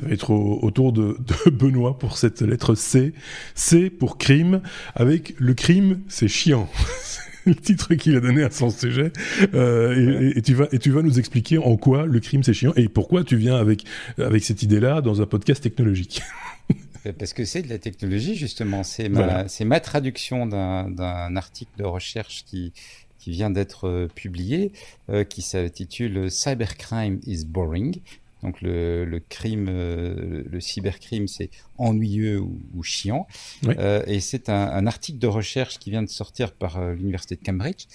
[0.01, 3.13] va être autour de, de, Benoît pour cette lettre C.
[3.55, 4.61] C pour crime,
[4.95, 6.69] avec le crime, c'est chiant.
[7.45, 9.11] le titre qu'il a donné à son sujet.
[9.55, 12.73] Euh, et, tu vas, et tu vas nous expliquer en quoi le crime c'est chiant
[12.75, 13.83] et pourquoi tu viens avec,
[14.19, 16.21] avec cette idée-là dans un podcast technologique.
[17.17, 18.83] Parce que c'est de la technologie, justement.
[18.83, 22.73] C'est ma, ma, traduction d'un article de recherche qui,
[23.19, 24.71] qui vient d'être euh, publié,
[25.09, 28.01] euh, qui s'intitule Cybercrime is boring.
[28.43, 33.27] Donc le, le crime, euh, le cybercrime, c'est ennuyeux ou, chiant.
[33.65, 37.35] Euh, et c'est un, un, article de recherche qui vient de sortir par euh, l'université
[37.35, 37.85] de Cambridge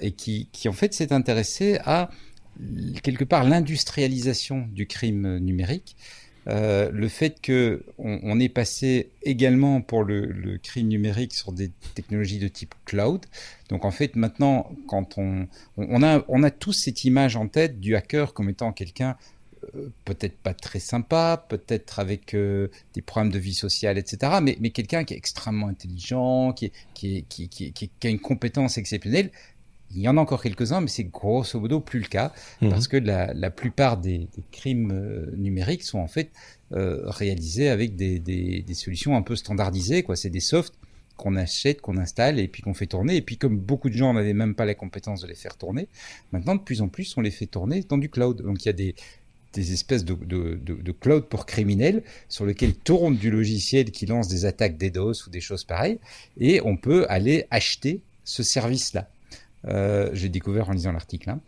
[0.00, 2.10] et qui, qui en fait s'est intéressé à
[3.02, 5.94] quelque part l'industrialisation du crime numérique.
[6.48, 11.70] Euh, le fait que on, est passé également pour le, le, crime numérique sur des
[11.94, 13.26] technologies de type cloud.
[13.68, 17.80] Donc en fait maintenant, quand on, on a on a tous cette image en tête
[17.80, 19.16] du hacker comme étant quelqu'un
[19.74, 24.38] euh, peut-être pas très sympa, peut-être avec euh, des problèmes de vie sociale, etc.
[24.42, 29.30] Mais, mais quelqu'un qui est extrêmement intelligent, qui, qui, qui, qui, a une compétence exceptionnelle.
[29.94, 32.70] Il y en a encore quelques-uns, mais c'est grosso modo plus le cas, mhm.
[32.70, 36.30] parce que la, la plupart des, des crimes euh, numériques sont en fait
[36.70, 40.02] réalisés avec des, des, des, solutions un peu standardisées.
[40.02, 40.16] Quoi.
[40.16, 40.74] C'est des softs
[41.18, 43.16] qu'on achète, qu'on installe et puis qu'on fait tourner.
[43.16, 45.88] Et puis comme beaucoup de gens n'avaient même pas la compétence de les faire tourner,
[46.32, 48.40] maintenant de plus en plus on les fait tourner dans du cloud.
[48.40, 48.94] Donc il y a des,
[49.52, 54.28] des espèces de, de, de, cloud pour criminels sur lequel tourne du logiciel qui lance
[54.28, 55.98] des attaques DDoS ou des choses pareilles,
[56.38, 59.10] et on peut aller acheter ce service-là.
[59.66, 61.30] Euh, J'ai découvert en lisant l'article.
[61.30, 61.40] Hein.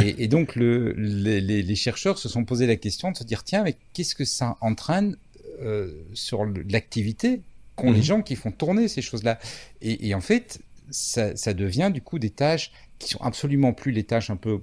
[0.00, 3.44] Et, et, donc le, les, les, chercheurs se sont posé la question de se dire
[3.44, 5.16] tiens, mais qu'est-ce que ça entraîne
[5.60, 7.42] euh, sur l'activité
[7.76, 8.04] qu'ont les mhm.
[8.04, 9.38] gens qui font tourner ces choses-là?
[9.82, 13.92] Et, et, en fait, ça, ça devient du coup des tâches qui sont absolument plus
[13.92, 14.60] les tâches un peu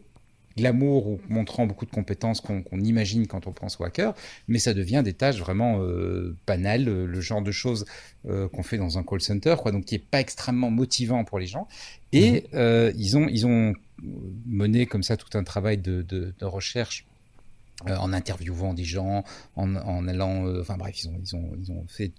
[0.57, 4.13] glamour ou montrant beaucoup de compétences qu'on imagine quand on pense au hacker,
[4.47, 7.85] mais ça devient des tâches vraiment euh, banales, euh, le genre de choses
[8.27, 11.39] euh, qu'on fait dans un call center, quoi, donc qui est pas extrêmement motivant pour
[11.39, 11.67] les gens.
[12.11, 12.41] Et mhm.
[12.53, 13.73] euh, ils ont ils ont
[14.45, 17.05] mené comme ça tout un travail de, de, de recherche
[17.89, 19.25] euh, en interviewant des gens,
[19.57, 22.13] en, en allant, euh, enfin bref, ils ont, ils ont, ils ont fait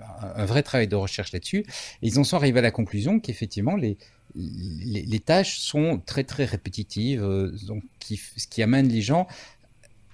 [0.00, 1.58] un, un, vrai travail de recherche là-dessus.
[1.58, 3.98] Et ils en sont arrivés à la conclusion qu'effectivement, les,
[4.34, 9.26] les, tâches sont très très répétitives, euh, donc ce qui amène les gens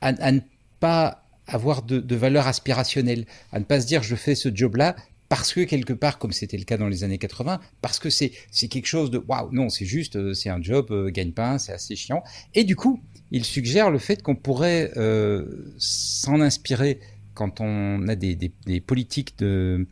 [0.00, 0.40] à, ne
[0.80, 4.96] pas avoir de, valeur aspirationnelle, à ne pas se dire je fais ce job-là
[5.28, 8.30] parce que quelque part, comme c'était le cas dans les années 80, parce que c'est
[8.68, 11.96] quelque chose de waouh, non, c'est juste, euh, c'est un job euh, gagne-pain, c'est assez
[11.96, 12.22] chiant.
[12.54, 13.02] Et du coup,
[13.32, 14.92] il suggère le fait qu'on pourrait
[15.78, 17.00] s'en inspirer
[17.34, 19.86] quand on a des, des politiques de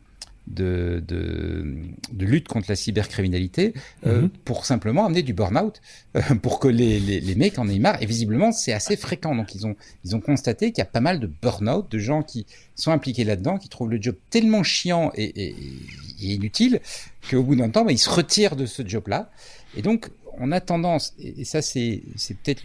[0.46, 1.64] de, de,
[2.12, 3.72] de, lutte contre la cybercriminalité
[4.06, 4.28] euh, mhm.
[4.44, 5.80] pour simplement amener du burn-out,
[6.16, 8.02] euh, pour que les, les, les, mecs en aient marre.
[8.02, 9.34] Et visiblement, c'est assez fréquent.
[9.34, 12.22] Donc, ils ont, ils ont constaté qu'il y a pas mal de burn-out, de gens
[12.22, 15.56] qui sont impliqués là-dedans, qui trouvent le job tellement chiant et, et,
[16.20, 16.80] et inutile
[17.30, 19.30] qu'au bout d'un temps, bah, ils se retirent de ce job-là.
[19.76, 22.62] Et donc, on a tendance, et ça c'est peut-être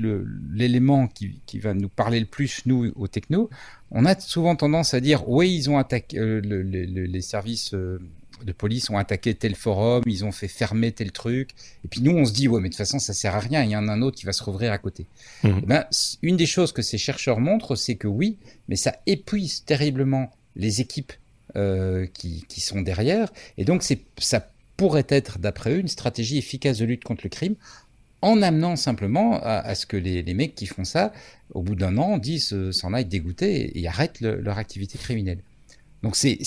[0.53, 3.49] l'élément qui, qui, va nous parler le plus, nous, aux techno,
[3.91, 7.73] on a souvent tendance à dire, oui, ils ont attaqué, euh, le, le, les services
[7.73, 7.99] euh,
[8.43, 11.51] de police ont attaqué tel forum, ils ont fait fermer tel truc,
[11.83, 13.63] et puis nous on se dit, ouais, mais de toute façon ça sert à rien,
[13.63, 15.05] il y en a un autre qui va se rouvrir à côté.
[15.43, 15.59] Mmh.
[15.65, 15.85] Ben,
[16.21, 20.81] une des choses que ces chercheurs montrent, c'est que oui, mais ça épuise terriblement les
[20.81, 21.13] équipes
[21.55, 24.47] euh, qui, qui, sont derrière, et donc c'est ça
[24.79, 27.55] pourrait être, d'après eux, une stratégie efficace de lutte contre le crime
[28.21, 31.11] en amenant simplement à, ce que les, les, mecs qui font ça,
[31.53, 34.97] au bout d'un an, disent euh, s'en aillent dégoûtés et, et arrêtent le, leur activité
[34.97, 35.39] criminelle.
[36.01, 36.37] Donc c'est,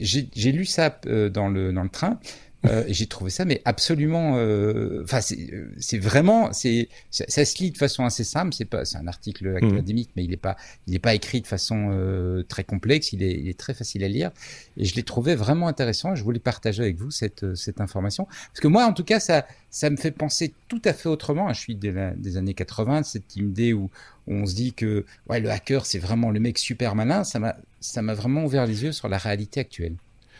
[0.00, 2.20] j'ai lu ça euh, dans le train
[2.64, 4.34] euh, j'ai trouvé ça, mais absolument.
[4.36, 8.52] Euh, enfin, euh, c'est vraiment, c'est ça se lit de façon assez simple.
[8.52, 9.56] C'est pas, c'est un article mmh.
[9.56, 13.12] académique, mais il n'est pas, il n'est pas écrit de façon euh, très complexe.
[13.12, 14.32] Il est, il est très facile à lire,
[14.76, 16.16] et je l'ai trouvé vraiment intéressant.
[16.16, 19.46] Je voulais partager avec vous cette cette information parce que moi, en tout cas, ça
[19.70, 21.52] ça me fait penser tout à fait autrement.
[21.52, 23.88] Je suis des, des années 80, cette idée où
[24.26, 27.22] on se dit que ouais, le hacker, c'est vraiment le mec super malin.
[27.22, 29.94] Ça m'a ça m'a vraiment ouvert les yeux sur la réalité actuelle.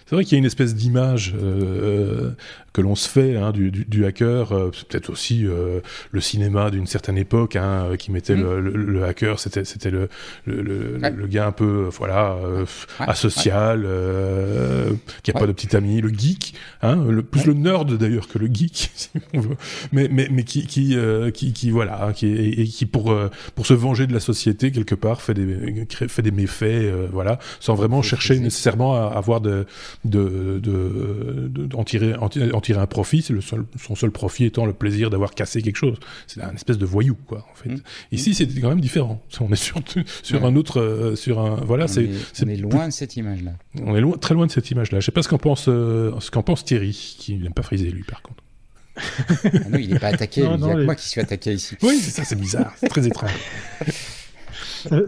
[0.09, 2.31] C'est vrai qu'il y a une espèce d'image euh,
[2.79, 5.81] que l'on se fait hein, du, du, du, hacker, euh, peut-être aussi euh,
[6.13, 8.41] le cinéma d'une certaine époque hein, qui mettait mmh.
[8.41, 10.09] le, le, le, hacker, c'était c'était le
[10.47, 11.11] le, ouais.
[11.11, 12.65] le, gars un peu voilà euh,
[13.01, 13.07] ouais.
[13.09, 14.97] asocial, ouais.
[15.25, 18.39] qui a pas de petit ami, le geek, hein, le, plus le nerd d'ailleurs que
[18.39, 19.57] le geek, si on veut,
[19.91, 20.97] mais mais mais qui qui
[21.35, 23.13] qui, qui voilà, qui et, et qui pour
[23.57, 27.75] pour se venger de la société quelque part fait des fait des méfaits, voilà, sans
[27.75, 29.67] vraiment chercher nécessairement à avoir de
[30.05, 30.61] de,
[31.49, 33.23] d'en tirer, en, tirer un profit.
[33.23, 35.99] C'est le seul, son seul profit étant le plaisir d'avoir cassé quelque chose.
[36.27, 37.47] C'est un espèce de voyou, quoi.
[37.51, 37.71] En fait.
[37.71, 37.81] Mmh.
[38.13, 39.23] Ici, c'est quand même différent.
[39.41, 39.81] On est sur,
[40.23, 43.17] sur un autre, euh, sur un, voilà, on c'est, est, on est loin de cette
[43.17, 43.53] image-là.
[43.83, 45.01] On est loin, très loin de cette image-là.
[45.01, 47.91] Je sais pas ce qu'en pense, euh, ce qu'en pense Thierry, qui n'aime pas friser
[47.91, 48.43] lui, par contre.
[49.45, 50.41] ah non, il n'est pas attaqué.
[50.59, 51.77] il y a moi qui suis attaqué ici?
[51.83, 52.73] Oui, c'est ça, c'est bizarre.
[52.79, 53.31] C'est très étrange.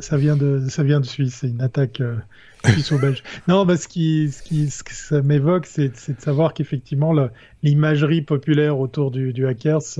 [0.00, 1.38] Ça, vient de, ça vient de Suisse.
[1.40, 2.16] C'est une attaque euh,
[2.64, 3.22] suisse-belge.
[3.48, 7.14] Non, bah, ce, qui, ce, qui, ce que ça m'évoque, c'est de savoir qu'effectivement,
[7.62, 9.98] l'imagerie populaire autour du, du hackers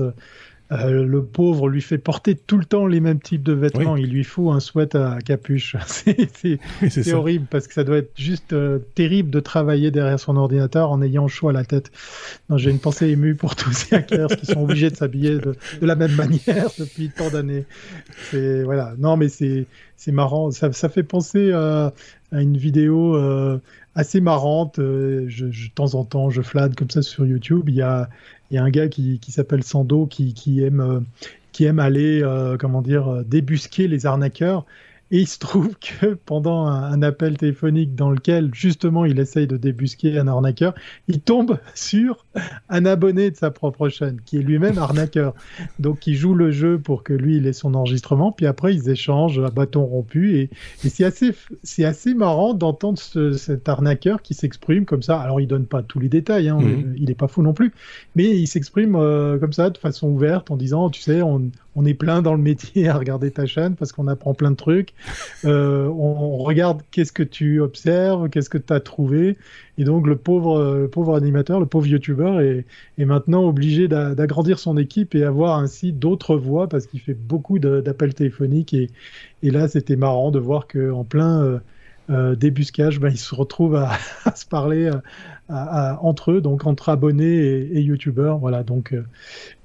[0.71, 3.97] euh, le pauvre lui fait porter tout le temps les mêmes types de vêtements.
[3.97, 5.75] Il lui faut un sweat à capuche.
[5.85, 10.89] c'est horrible parce que ça doit être juste euh, terrible de travailler derrière son ordinateur
[10.89, 11.91] en ayant chaud à la tête.
[12.55, 15.95] J'ai une pensée émue pour tous ces hackers qui sont obligés de s'habiller de, la
[15.95, 17.65] même manière depuis tant d'années.
[18.31, 18.93] Voilà.
[18.97, 19.65] Non, mais c'est
[20.07, 20.51] marrant.
[20.51, 21.93] Ça, ça, fait penser à,
[22.31, 23.15] à une vidéo.
[23.17, 23.59] Euh,
[23.93, 24.75] assez marrante.
[24.77, 27.67] Je, je, de temps en temps, je flâne comme ça sur YouTube.
[27.67, 28.09] Il y a,
[28.51, 30.99] il y a un gars qui, s'appelle Sando qui, aime, euh,
[31.53, 34.65] qui aime aller, euh, comment euh, débusquer les arnaqueurs.
[35.11, 39.57] Et il se trouve que pendant un, appel téléphonique dans lequel justement il essaye de
[39.57, 40.73] débusquer un arnaqueur,
[41.09, 42.25] il tombe sur
[42.69, 45.33] un abonné de sa propre chaîne qui est lui-même arnaqueur.
[45.79, 48.89] Donc il joue le jeu pour que lui il ait son enregistrement, puis après ils
[48.89, 50.49] échangent à bâton rompu et,
[50.85, 55.19] et c'est assez c'est assez marrant d'entendre cet arnaqueur qui s'exprime comme ça.
[55.19, 56.95] Alors il donne pas tous les détails, hein, mhm.
[56.97, 57.73] il est pas fou non plus,
[58.15, 61.85] mais il s'exprime euh, comme ça de façon ouverte en disant tu sais on, on
[61.85, 64.93] est plein dans le métier à regarder ta chaîne parce qu'on apprend plein de trucs.
[65.45, 69.37] Euh, on, regarde qu'est-ce que tu observes, qu'est-ce que tu as trouvé.
[69.77, 72.65] Et donc le pauvre, pauvre animateur, le pauvre youtubeur est,
[72.97, 78.13] maintenant obligé d'agrandir son équipe et avoir ainsi d'autres voix parce qu'il fait beaucoup d'appels
[78.13, 78.73] téléphoniques.
[78.73, 78.89] Et,
[79.43, 81.43] et là, c'était marrant de voir qu'en plein...
[81.43, 81.59] Euh,
[82.11, 83.97] euh, débusquage, ben, ils se retrouvent à,
[84.35, 84.89] se parler
[85.49, 88.37] à, entre eux, donc entre abonnés et, et youtubeurs.
[88.37, 89.05] Voilà, donc, euh,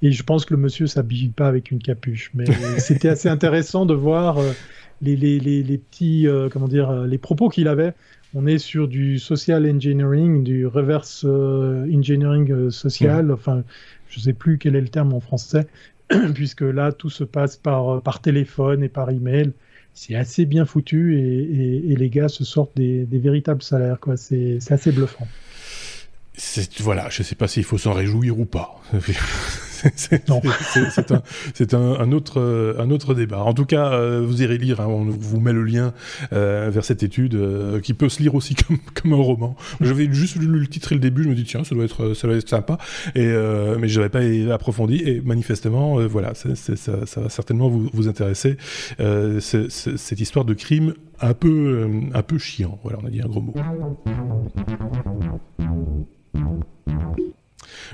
[0.01, 2.45] et je pense que le monsieur s'habille pas avec une capuche, mais
[2.77, 4.51] c'était assez intéressant de voir euh,
[5.01, 7.93] les, les, les, les, petits, comment dire, les propos qu'il avait.
[8.33, 13.31] On est sur du social engineering, du reverse engineering social.
[13.31, 13.63] Enfin,
[14.09, 15.67] je sais plus quel est le terme en français,
[16.33, 19.53] puisque là tout se passe par par téléphone et par email
[19.97, 23.99] c'est assez bien foutu et, les gars se sortent des, véritables salaires.
[23.99, 24.15] Quoi.
[24.15, 25.27] C'est, assez bluffant.
[26.81, 28.79] voilà, je ne sais pas s'il faut s'en réjouir ou pas.
[31.53, 33.39] c'est un, un, autre, un autre débat.
[33.39, 35.93] En tout cas, euh, vous irez lire, hein, on vous met le lien
[36.33, 39.55] euh, vers cette étude euh, qui peut se lire aussi comme, comme un roman.
[39.81, 42.13] J'avais juste lu le titre et le début, je me dis tiens, ça doit être,
[42.13, 42.77] ça doit être sympa,
[43.15, 43.27] et,
[43.79, 44.09] mais je n'avais
[44.47, 48.57] pas approfondi, et manifestement, voilà, ça, ça, va certainement vous, vous intéresser,
[49.39, 52.79] cette histoire de crime un peu, un peu chiant.
[52.83, 53.53] Voilà, on a dit un gros mot.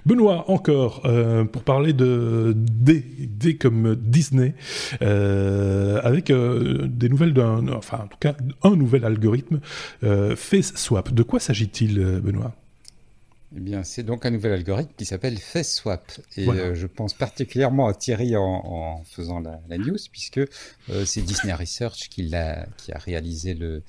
[0.05, 4.53] Benoît, encore, euh, pour parler de D, comme Disney,
[5.01, 9.59] euh, avec euh, des nouvelles d'un, enfin en tout cas un nouvel algorithme,
[10.35, 11.13] Face Swap.
[11.13, 12.53] De quoi s'agit-il, Benoît?
[13.55, 16.11] Eh bien, c'est donc un nouvel algorithme qui s'appelle FaceSwap.
[16.37, 20.41] Et je pense particulièrement à Thierry en, faisant la, news, puisque
[21.05, 23.83] c'est Disney Research qui, a, qui a réalisé le,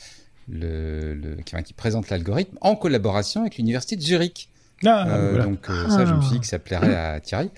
[0.48, 4.50] le, qui, présente l'algorithme en collaboration avec l'université de Zurich.
[4.87, 7.51] Ah, euh, donc euh, ça, je me suis dit que ça plairait à Thierry.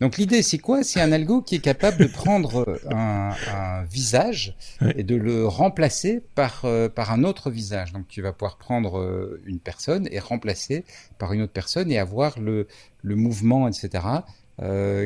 [0.00, 0.82] Donc l'idée, c'est quoi?
[0.82, 4.56] C'est un algo qui est capable de prendre un, un visage
[4.96, 7.92] et de le remplacer par euh, par un autre visage.
[7.92, 10.84] Donc tu vas pouvoir prendre une personne et remplacer
[11.18, 12.68] par une autre personne et avoir le
[13.02, 14.04] le mouvement, etc.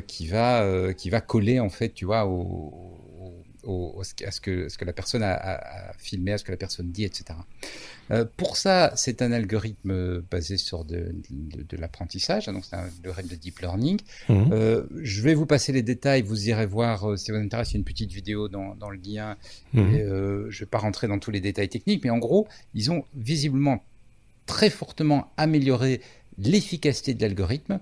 [0.06, 3.01] qui va qui va coller en fait, tu vois, au,
[3.64, 7.05] à, ce que, ce que la personne a, filmé, à ce que la personne dit,
[7.05, 7.38] etc.
[8.11, 13.29] Euh, pour ça, c'est un algorithme basé sur de, de, l'apprentissage, donc c'est un algorithme
[13.29, 14.01] de deep learning.
[14.29, 14.51] Mhm.
[14.53, 17.85] Euh, je vais vous passer les détails, vous irez voir euh, si vous intéresse, une
[17.85, 19.37] petite vidéo dans, dans le lien.
[19.72, 19.94] Mhm.
[19.94, 22.90] Et, je ne vais pas rentrer dans tous les détails techniques, mais en gros, ils
[22.90, 23.83] ont visiblement
[24.46, 26.01] très fortement amélioré
[26.38, 27.79] l'efficacité de l'algorithme.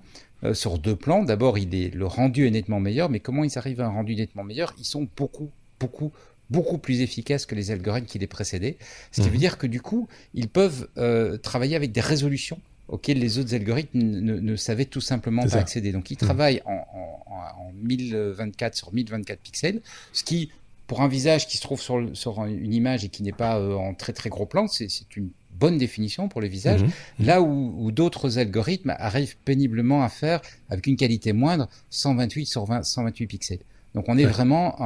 [0.53, 1.23] sur deux plans.
[1.23, 4.75] D'abord, le rendu est nettement meilleur, mais comment ils arrivent à un rendu nettement meilleur?
[4.79, 6.12] Ils sont beaucoup beaucoup
[6.51, 8.77] beaucoup plus efficaces que les algorithmes qui les précédaient.
[9.12, 9.40] Ce qui veut mhm.
[9.40, 14.01] dire que du coup, ils peuvent euh, travailler avec des résolutions auxquelles les autres algorithmes
[14.01, 15.93] ne, savaient tout simplement pas accéder.
[15.93, 16.27] Donc ils mhm.
[16.27, 16.85] travaillent en,
[17.27, 19.81] en, 1024 sur 1024 pixels,
[20.12, 20.51] ce qui,
[20.87, 23.75] pour un visage qui se trouve sur, sur une image et qui n'est pas euh,
[23.75, 26.90] en très très gros plan, c'est une bonne définition pour les visages, mhm.
[27.21, 33.27] là où, d'autres algorithmes arrivent péniblement à faire, avec une qualité moindre, 128 sur 128
[33.27, 33.61] pixels.
[33.94, 34.76] Donc on est vraiment,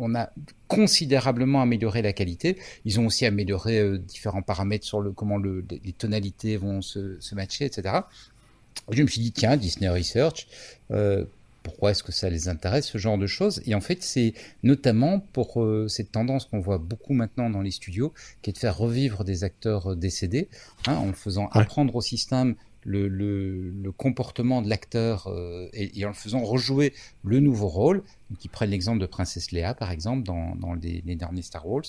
[0.00, 0.30] on a
[0.68, 2.58] considérablement amélioré la qualité.
[2.84, 7.20] Ils ont aussi amélioré euh, différents paramètres sur le comment le, les tonalités vont se,
[7.20, 8.00] se matcher, etc.
[8.90, 10.46] je me suis dit tiens Disney Research,
[10.90, 11.24] euh,
[11.62, 13.62] pourquoi est-ce que ça les intéresse ce genre de choses?
[13.66, 17.70] Et en fait c'est notamment pour euh, cette tendance qu'on voit beaucoup maintenant dans les
[17.70, 20.48] studios, qui est de faire revivre des acteurs décédés,
[20.86, 26.14] hein, en faisant apprendre au système le, le, comportement de l'acteur euh, et, en le
[26.14, 26.92] faisant rejouer
[27.24, 28.02] le nouveau rôle.
[28.38, 31.84] qui prennent l'exemple de Princesse Léa, par exemple, dans, dans les, derniers Star Wars,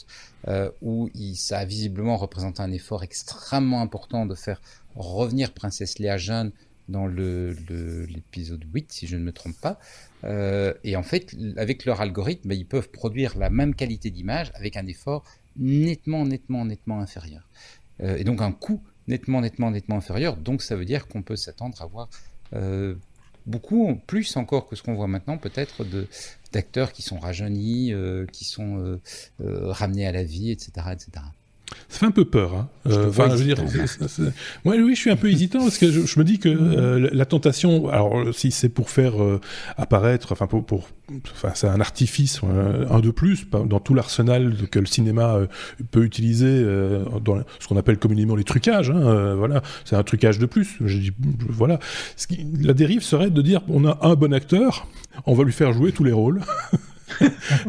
[0.47, 4.62] euh, où ça a visiblement représenté un effort extrêmement important de faire
[4.95, 6.51] revenir Princesse Léa jeune
[6.88, 9.79] dans l'épisode le, 8, si je ne me trompe pas.
[10.23, 14.77] Euh, et en fait, avec leur algorithme, ils peuvent produire la même qualité d'image avec
[14.77, 15.23] un effort
[15.58, 17.49] nettement, nettement, nettement inférieur.
[18.01, 20.37] Et donc un coût nettement, nettement, nettement inférieur.
[20.37, 22.09] Donc ça veut dire qu'on peut s'attendre à voir
[22.53, 22.95] euh,
[23.45, 25.85] beaucoup plus encore que ce qu'on voit maintenant, peut-être
[26.51, 31.25] d'acteurs qui sont rajeunis, euh, qui sont euh, ramenés à la vie, etc., etc.
[31.89, 32.54] Ça fait un peu peur.
[32.56, 32.69] Hein.
[32.88, 33.58] Euh, enfin, je veux dire,
[34.63, 37.10] moi, oui, je suis un peu hésitant parce que je, je me dis que euh,
[37.12, 39.39] la tentation, alors si c'est pour faire euh,
[39.78, 40.89] apparaître, enfin pour, pour
[41.32, 45.39] enfin c'est un artifice, un de plus dans tout l'arsenal que le cinéma
[45.91, 46.63] peut utiliser
[47.23, 48.89] dans ce qu'on appelle communément les trucages.
[48.89, 50.78] Hein, voilà, c'est un trucage de plus.
[50.84, 51.12] Je dis,
[51.47, 51.80] voilà,
[52.15, 54.88] ce qui, la dérive serait de dire, on a un bon acteur,
[55.25, 56.41] on va lui faire jouer tous les rôles.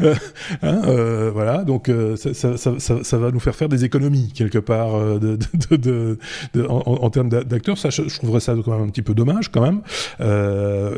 [0.02, 0.14] Euh,
[0.62, 4.94] hein, euh, voilà, donc euh, ça, va nous faire faire des économies quelque part
[6.68, 7.78] en, termes d'acteurs.
[7.78, 9.82] Ça, je, trouverais ça quand même un petit peu dommage quand même.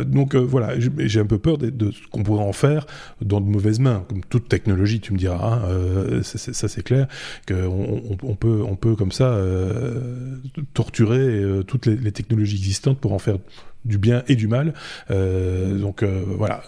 [0.04, 2.86] Donc voilà, j'ai un peu peur de, ce qu'on pourrait en faire
[3.20, 5.60] dans de mauvaises mains, comme toute technologie, tu me diras.
[5.64, 7.06] Hein, ça c'est clair
[7.46, 9.38] qu'on on, peut comme ça
[10.74, 13.36] torturer toutes les technologies existantes pour en faire
[13.84, 14.74] du bien et du mal.
[15.10, 16.62] Euh, donc euh, voilà.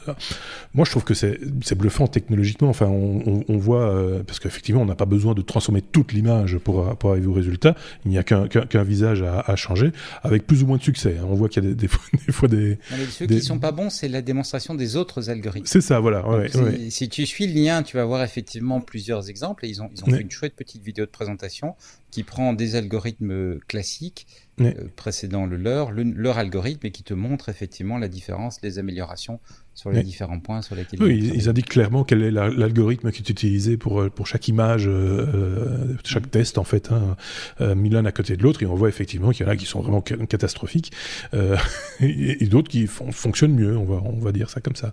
[0.74, 2.68] Moi, je trouve que c'est bluffant technologiquement.
[2.68, 6.12] Enfin, on, on, on voit euh, parce qu'effectivement, on n'a pas besoin de transformer toute
[6.12, 7.74] l'image pour, pour arriver au résultat.
[8.04, 9.92] Il n'y a qu'un qu qu visage à, à, changer,
[10.22, 11.16] avec plus ou moins de succès.
[11.22, 13.40] On voit qu'il y a des, des, fois, des, fois des non, mais ceux qui
[13.42, 15.66] sont pas bons, c'est la démonstration des autres algorithmes.
[15.66, 16.26] C'est ça, voilà.
[16.28, 16.90] Ouais, si, ouais.
[16.90, 19.66] si, tu suis le lien, tu vas voir effectivement plusieurs exemples.
[19.66, 21.74] Et ils ont, ils ont fait une chouette petite vidéo de présentation
[22.10, 24.26] qui prend des algorithmes classiques
[24.60, 28.78] euh, précédant le leur, le, leur algorithme et qui te montre effectivement la différence, les
[28.78, 29.40] améliorations
[29.74, 33.22] sur les différents points sur lesquels oui, ils, ils indiquent clairement quel est l'algorithme qui
[33.22, 36.30] est utilisé pour, pour chaque image, euh, chaque mmh.
[36.30, 37.16] test en fait, hein,
[37.60, 39.56] euh, mis l'un à côté de l'autre, et on voit effectivement qu'il y en a
[39.56, 40.92] qui sont vraiment catastrophiques,
[41.34, 41.56] euh,
[42.00, 44.92] et, et d'autres qui fon fonctionnent mieux, on va, on va dire ça comme ça.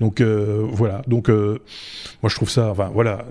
[0.00, 1.58] Donc euh, voilà, donc euh,
[2.22, 3.26] moi je trouve ça, enfin voilà,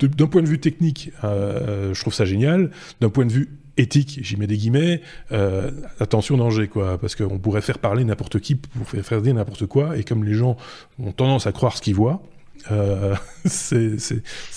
[0.00, 2.70] d'un point de vue technique, euh, je trouve ça génial,
[3.00, 5.00] d'un point de vue éthique, j'y mets des guillemets,
[5.32, 9.66] euh, attention danger, quoi, parce qu'on pourrait faire parler n'importe qui pour faire dire n'importe
[9.66, 10.56] quoi, et comme les gens
[10.98, 12.22] ont tendance à croire ce qu'ils voient,
[12.70, 13.14] euh,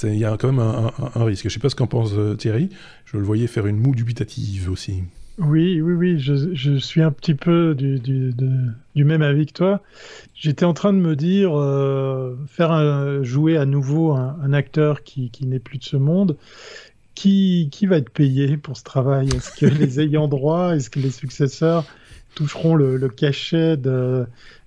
[0.04, 1.48] il y a quand même un, risque.
[1.48, 2.70] Je sais pas ce qu'en pense euh, Thierry,
[3.06, 5.04] je le voyais faire une moue dubitative aussi.
[5.38, 8.34] Oui, oui, oui, je, suis un petit peu du,
[8.96, 9.82] même avis que toi.
[10.36, 15.60] J'étais en train de me dire, euh, faire jouer à nouveau un, acteur qui n'est
[15.60, 16.36] plus de ce monde,
[17.20, 19.28] qui, qui va être payé pour ce travail?
[19.36, 21.84] Est-ce que les ayants droit, est-ce que les successeurs
[22.34, 24.26] toucheront le, le cachet de,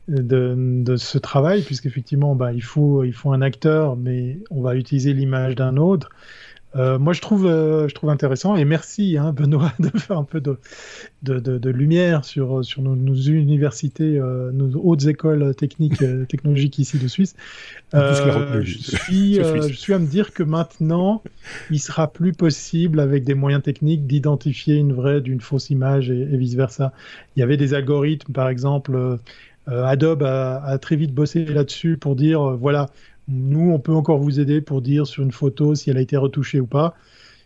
[0.08, 1.62] de, de, ce travail?
[1.62, 6.10] Puisqu'effectivement, bah, il, faut, il faut un acteur, mais on va utiliser l'image d'un autre.
[6.74, 10.24] Euh, moi, je trouve, euh, je trouve intéressant et merci, hein, Benoît, de faire un
[10.24, 10.58] peu de,
[11.22, 16.24] de, de, de lumière sur, sur nos, nos universités, euh, nos hautes écoles techniques, euh,
[16.24, 17.34] technologiques ici de Suisse.
[17.94, 19.34] Euh, je, suis,
[19.68, 21.22] je suis à me dire que maintenant,
[21.70, 26.20] il sera plus possible, avec des moyens techniques, d'identifier une vraie d'une fausse image et,
[26.20, 26.92] et, vice versa.
[27.36, 29.18] Il y avait des algorithmes, par exemple.
[29.68, 32.90] Adobe a, a, très vite bossé là-dessus pour dire voilà,
[33.28, 36.16] nous, on peut encore vous aider pour dire sur une photo si elle a été
[36.16, 36.94] retouchée ou pas.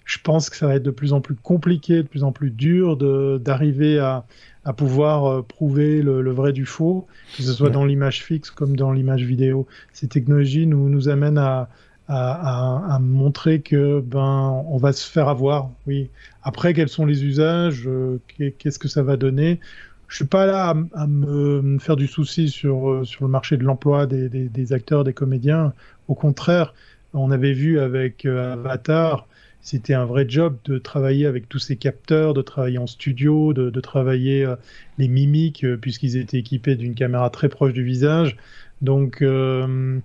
[0.04, 2.50] Je pense que ça va être de plus en plus compliqué, de plus en plus
[2.50, 2.96] dur
[3.40, 4.24] d'arriver à,
[4.64, 7.72] à, pouvoir euh, prouver le, le, vrai du faux, que ce soit ouais.
[7.72, 9.66] dans l'image fixe comme dans l'image vidéo.
[9.92, 11.68] Ces technologies nous, nous amènent à,
[12.08, 15.70] à, à, montrer que ben on va se faire avoir.
[15.88, 16.08] Oui.
[16.42, 18.20] Après, quels sont les usages euh,
[18.58, 19.60] Qu'est-ce que ça va donner?
[20.08, 23.64] Je suis pas là à, me faire du souci sur, euh, sur le marché de
[23.64, 25.72] l'emploi des, des, acteurs, des comédiens.
[26.08, 26.74] Au contraire,
[27.12, 29.26] on avait vu avec euh, Avatar,
[29.60, 33.70] c'était un vrai job de travailler avec tous ces capteurs, de travailler en studio, de,
[33.70, 34.54] de travailler euh,
[34.98, 38.36] les mimiques, puisqu'ils étaient équipés d'une caméra très proche du visage.
[38.82, 39.98] Donc, euh,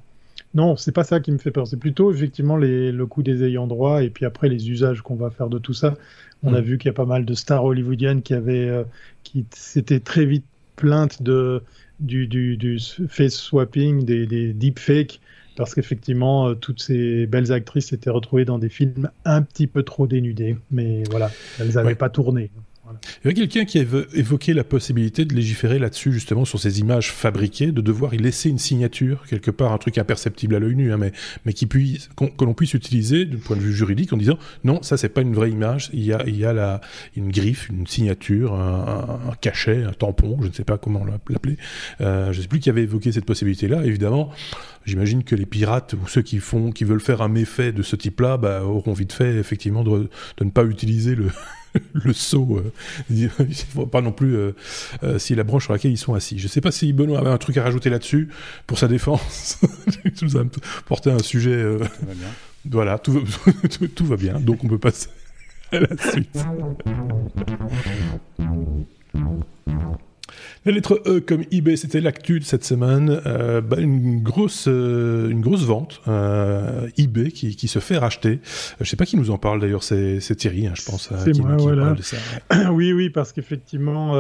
[0.54, 1.68] non, c'est pas ça qui me fait peur.
[1.68, 5.30] C'est plutôt effectivement le coût des ayants droit et puis après les usages qu'on va
[5.30, 5.94] faire de tout ça.
[6.44, 6.56] On mmh.
[6.56, 8.84] a vu qu'il y a pas mal de stars hollywoodiennes qui avaient, euh,
[9.24, 11.62] qui s'étaient très vite plainte de,
[12.00, 15.20] du, du, du face swapping, des, des deepfakes,
[15.56, 19.84] parce qu'effectivement, euh, toutes ces belles actrices étaient retrouvées dans des films un petit peu
[19.84, 20.58] trop dénudés.
[20.72, 21.30] Mais voilà,
[21.60, 22.50] elles n'avaient pas tourné.
[23.24, 26.80] Il y avait quelqu'un qui avait évoqué la possibilité de légiférer là-dessus, justement, sur ces
[26.80, 30.76] images fabriquées, de devoir y laisser une signature, quelque part, un truc imperceptible à l'œil
[30.76, 31.12] nu, hein, mais,
[31.46, 34.82] mais qui puisse, que l'on puisse utiliser du point de vue juridique en disant non,
[34.84, 36.82] ça c'est pas une vraie image, il y a, il y a la,
[37.16, 41.58] une griffe, une signature, un, cachet, un tampon, je ne sais pas comment l'appeler.
[42.02, 43.86] Euh, je ne sais plus qui avait évoqué cette possibilité-là.
[43.86, 44.32] Évidemment,
[44.86, 47.96] j'imagine que les pirates ou ceux qui font, qui veulent faire un méfait de ce
[47.96, 51.30] type-là, bah, auront vite fait effectivement de, de ne pas utiliser le
[51.94, 52.58] le saut.
[52.58, 52.72] Euh,
[53.10, 54.56] il ne faut pas non plus euh,
[55.04, 56.38] euh, si la branche sur laquelle ils sont assis.
[56.40, 58.30] Je ne sais pas si Benoît avait un truc à rajouter là-dessus
[58.68, 59.60] pour sa défense.
[60.16, 60.44] tu nous as
[60.86, 61.78] porté un sujet.
[62.66, 63.20] Voilà, tout va,
[63.96, 64.40] tout va bien.
[64.40, 65.10] Donc on peut passer
[65.72, 66.46] à la suite.
[70.66, 73.22] La lettre E comme eBay, c'était l'actu de cette semaine.
[73.26, 76.02] Euh, bah, une grosse, euh, une grosse vente.
[76.08, 78.40] Euh, eBay qui, qui, se fait racheter.
[78.80, 79.84] Je sais pas qui nous en parle d'ailleurs.
[79.84, 81.10] C'est Thierry, hein, je pense.
[81.24, 81.96] C'est moi, voilà.
[82.72, 84.16] oui, oui, parce qu'effectivement,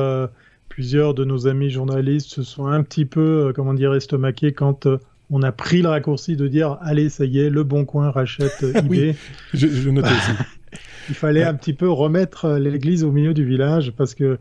[0.69, 4.87] plusieurs de nos amis journalistes se sont un petit peu, comment dire, estomaqués quand
[5.29, 8.63] on a pris le raccourci de dire allez, ça y est, le Bon Coin rachète
[8.75, 8.81] eBay.
[8.89, 9.15] oui,
[9.53, 10.31] je, je notais aussi.
[11.11, 14.39] il fallait un petit peu remettre euh, l'église au milieu du village parce que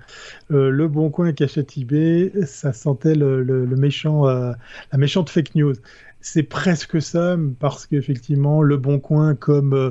[0.52, 1.32] euh, le bon coin
[1.76, 4.52] eBay, ça sentait le, méchant, euh,
[4.92, 5.74] la méchante fake news
[6.22, 9.90] c'est presque ça, parce qu'effectivement, Le Bon Coin, comme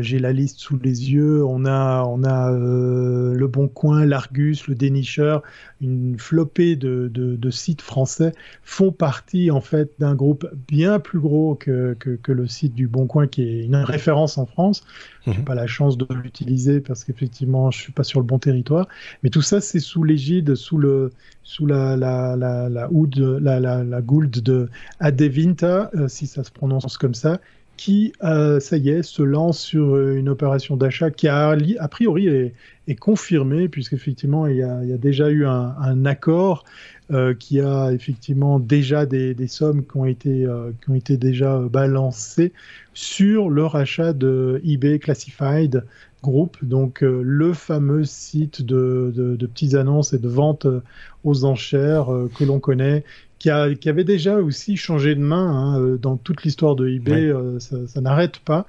[0.00, 4.74] j'ai la liste sous les yeux, on a, on a Le Bon Coin, l'Argus, le
[4.74, 5.44] Dénicheur,
[5.80, 8.32] une flopée de, sites français
[8.64, 11.96] font partie en fait d'un groupe bien plus gros que,
[12.26, 14.84] le site du Bon Coin, qui est une référence en France.
[15.26, 15.44] Je n'ai mhm.
[15.44, 18.88] pas la chance de l'utiliser parce qu'effectivement, je suis pas sur le bon territoire.
[19.22, 21.12] Mais tout ça, c'est sous l'égide, sous le,
[21.42, 24.68] sous la, la, la, la, la, la, la gould de
[24.98, 27.40] Adevinta, euh, si ça se prononce comme ça,
[27.76, 31.88] qui, euh, ça y est, se lance sur euh, une opération d'achat qui a, a
[31.88, 32.54] priori est,
[32.88, 36.64] est confirmée, puisqu'effectivement, il, y a, il y a déjà eu un, un accord
[37.12, 41.16] euh, qui a effectivement déjà des, des sommes qui ont été, euh, qui ont été
[41.16, 42.52] déjà balancées
[42.94, 45.84] sur le rachat de eBay Classified
[46.22, 50.82] Group, donc euh, le fameux site de, de, de, petites annonces et de vente euh,
[51.24, 52.08] aux enchères
[52.38, 53.04] que l'on connaît,
[53.38, 57.32] qui, a, qui, avait déjà aussi changé de main hein, dans toute l'histoire de eBay,
[57.58, 58.66] ça, ça n'arrête pas.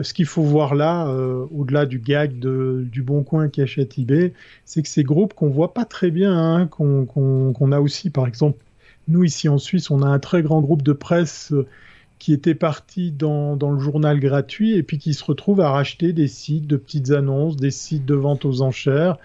[0.00, 1.08] Ce qu'il faut voir là,
[1.50, 4.32] au-delà du gag du Bon Coin qui achète eBay,
[4.64, 8.58] c'est que ces groupes qu'on voit pas très bien, hein, qu'on a aussi, par exemple,
[9.08, 11.52] nous ici en Suisse, on a un très grand groupe de presse
[12.18, 16.28] qui était parti dans, le journal gratuit et puis qui se retrouve à racheter des
[16.28, 19.18] sites de petites annonces, des sites de vente aux enchères.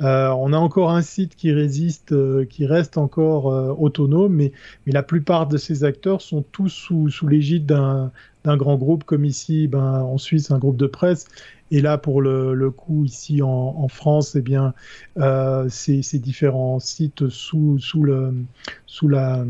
[0.00, 4.52] Euh, on a encore un site qui résiste, euh, qui reste encore euh, autonome, mais,
[4.86, 7.70] mais, la plupart de ces acteurs sont tous sous, sous l'égide
[8.44, 11.26] d'un grand groupe, comme ici ben, en Suisse, un groupe de presse.
[11.70, 14.74] Et là, pour le, le coup, ici en, en France, eh bien,
[15.18, 18.34] euh, ces, ces différents sites sous, sous, le,
[18.86, 19.44] sous la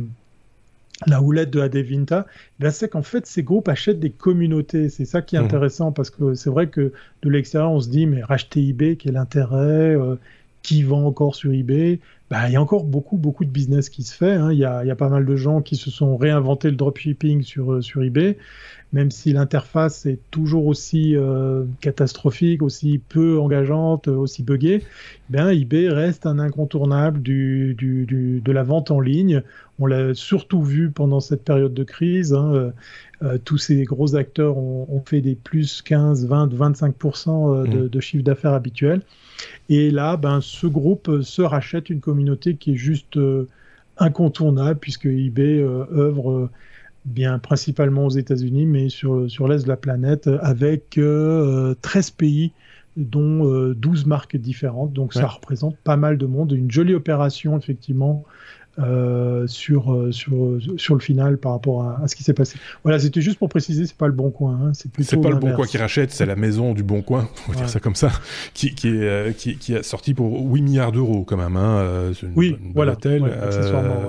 [1.07, 2.27] la houlette de Adevinta,
[2.59, 4.89] ben c'est qu'en fait, ces groupes achètent des communautés.
[4.89, 5.45] C'est ça qui est mmh.
[5.45, 9.17] intéressant parce que c'est vrai que de l'extérieur, on se dit, mais racheter eBay, quel
[9.17, 10.17] intérêt euh,
[10.63, 12.01] Qui vend encore sur eBay?
[12.31, 14.33] Ben, Il y a encore beaucoup, beaucoup de business qui se fait.
[14.33, 14.53] Hein.
[14.53, 16.77] Il, y a, il y, a, pas mal de gens qui se sont réinventés le
[16.77, 18.37] dropshipping sur, euh, sur eBay
[18.93, 24.83] même si l'interface est toujours aussi euh, catastrophique, aussi peu engageante, aussi buggée,
[25.29, 29.43] ben eBay reste un incontournable du, du, du, de la vente en ligne.
[29.79, 32.35] On l'a surtout vu pendant cette période de crise.
[32.35, 32.71] Hein, euh,
[33.23, 38.01] euh tous ces gros acteurs ont, ont, fait des plus 15, 20, 25% de, de
[38.01, 39.03] chiffre d'affaires habituel.
[39.69, 43.49] Et là, ben, ce groupe se rachète une communauté qui est juste euh,
[43.99, 46.51] incontournable puisque eBay euh, œuvre
[47.05, 52.53] bien principalement aux États-Unis, mais sur, sur l'est de la planète, avec euh, 13 pays,
[52.97, 54.93] dont euh, 12 marques différentes.
[54.93, 56.53] Donc ça représente pas mal de monde.
[56.53, 58.25] Une jolie opération, effectivement,
[58.81, 62.59] euh, sur, euh, sur, sur le final par rapport à, ce qui s'est passé.
[62.83, 64.59] Voilà, c'était juste pour préciser, c'est pas le bon coin.
[64.63, 67.53] Hein, c'est pas le bon coin qui rachète, c'est la maison du bon coin, on
[67.53, 68.11] va dire ça comme ça,
[68.55, 71.57] qui, qui, est, euh, qui, qui a sorti pour 8 milliards d'euros quand même.
[71.57, 72.97] Hein, une, oui, voilà.
[72.97, 73.23] Telle,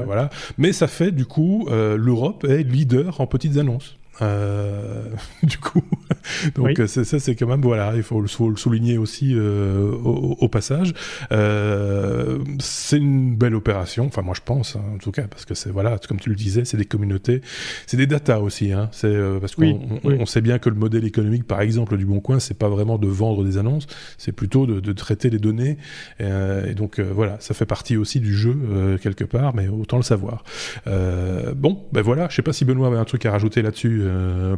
[0.06, 0.30] voilà.
[0.58, 3.96] Mais ça fait du coup, l'Europe est leader en petites annonces.
[5.44, 5.84] du coup,
[6.56, 10.94] Donc ça, c'est quand même voilà, il faut le, souligner aussi au, passage.
[11.30, 14.06] c'est une belle opération.
[14.06, 16.36] Enfin, moi je pense, hein, en tout cas, parce que c'est voilà, comme tu le
[16.36, 17.42] disais, c'est des communautés,
[17.86, 18.72] c'est des data aussi.
[18.72, 18.90] Hein.
[18.92, 22.40] C'est parce qu'on on sait bien que le modèle économique, par exemple, du Bon Coin,
[22.40, 23.88] c'est pas vraiment de vendre des annonces,
[24.18, 25.78] c'est plutôt de, de, traiter les données.
[26.20, 30.44] et donc voilà, ça fait partie aussi du jeu quelque part, mais autant le savoir.
[30.86, 34.01] bon, ben voilà, je sais pas si Benoît avait un truc à rajouter là-dessus.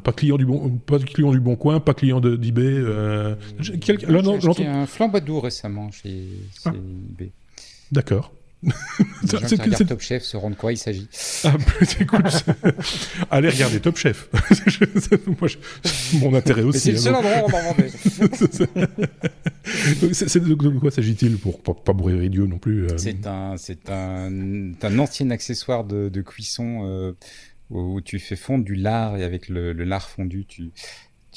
[0.03, 2.63] Pas client du bon, pas client du Bon Coin, pas client d'eBay.
[2.63, 6.27] Euh, J'ai un flambeau doux récemment chez,
[6.61, 6.73] chez ah.
[7.09, 7.31] eBay.
[7.91, 8.31] D'accord.
[8.63, 8.71] Les
[9.29, 11.07] gens qui regardent Top Chef sauront de quoi il s'agit.
[11.43, 11.53] Ah,
[11.99, 12.45] écoute,
[13.31, 14.29] allez regarder Top Chef.
[15.27, 15.49] Moi,
[16.21, 16.79] mon intérêt aussi.
[16.79, 17.75] C'est le seul endroit où on en
[20.13, 23.89] c'est de, quoi s'agit-il pour, pour pas bourrer idiot non plus euh C'est un, c'est
[23.89, 27.13] un, un, ancien accessoire de, de cuisson euh,
[27.73, 30.71] où tu fais fondre du lard et avec le, le lard fondu, tu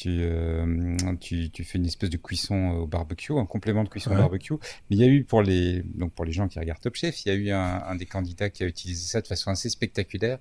[0.06, 4.14] euh, tu, tu, fais une espèce de cuisson au barbecue, un complément de cuisson au
[4.14, 4.54] barbecue.
[4.90, 7.24] Mais il y a eu pour les, donc pour les gens qui regardent Top Chef,
[7.24, 9.70] il y a eu un, un des candidats qui a utilisé ça de façon assez
[9.70, 10.38] spectaculaire.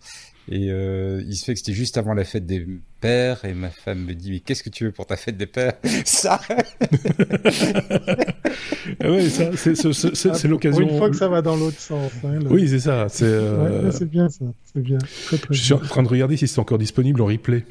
[0.50, 2.68] Et euh, il se fait que c'était juste avant la fête des
[3.00, 5.48] pères, et ma femme me dit mais qu'est-ce que tu veux pour ta fête des
[5.48, 5.78] pères?
[6.06, 6.41] Ça.
[9.04, 10.82] Ah oui, ça, c'est ah, l'occasion.
[10.82, 12.12] Une fois que ça va dans l'autre sens.
[12.24, 13.08] Hein, Oui, c'est ça.
[13.10, 13.89] C'est euh...
[13.89, 14.46] ouais, bien ça.
[14.74, 14.98] C'est bien.
[15.26, 17.66] Très, très Je suis en train de regarder si c'est encore disponible en replay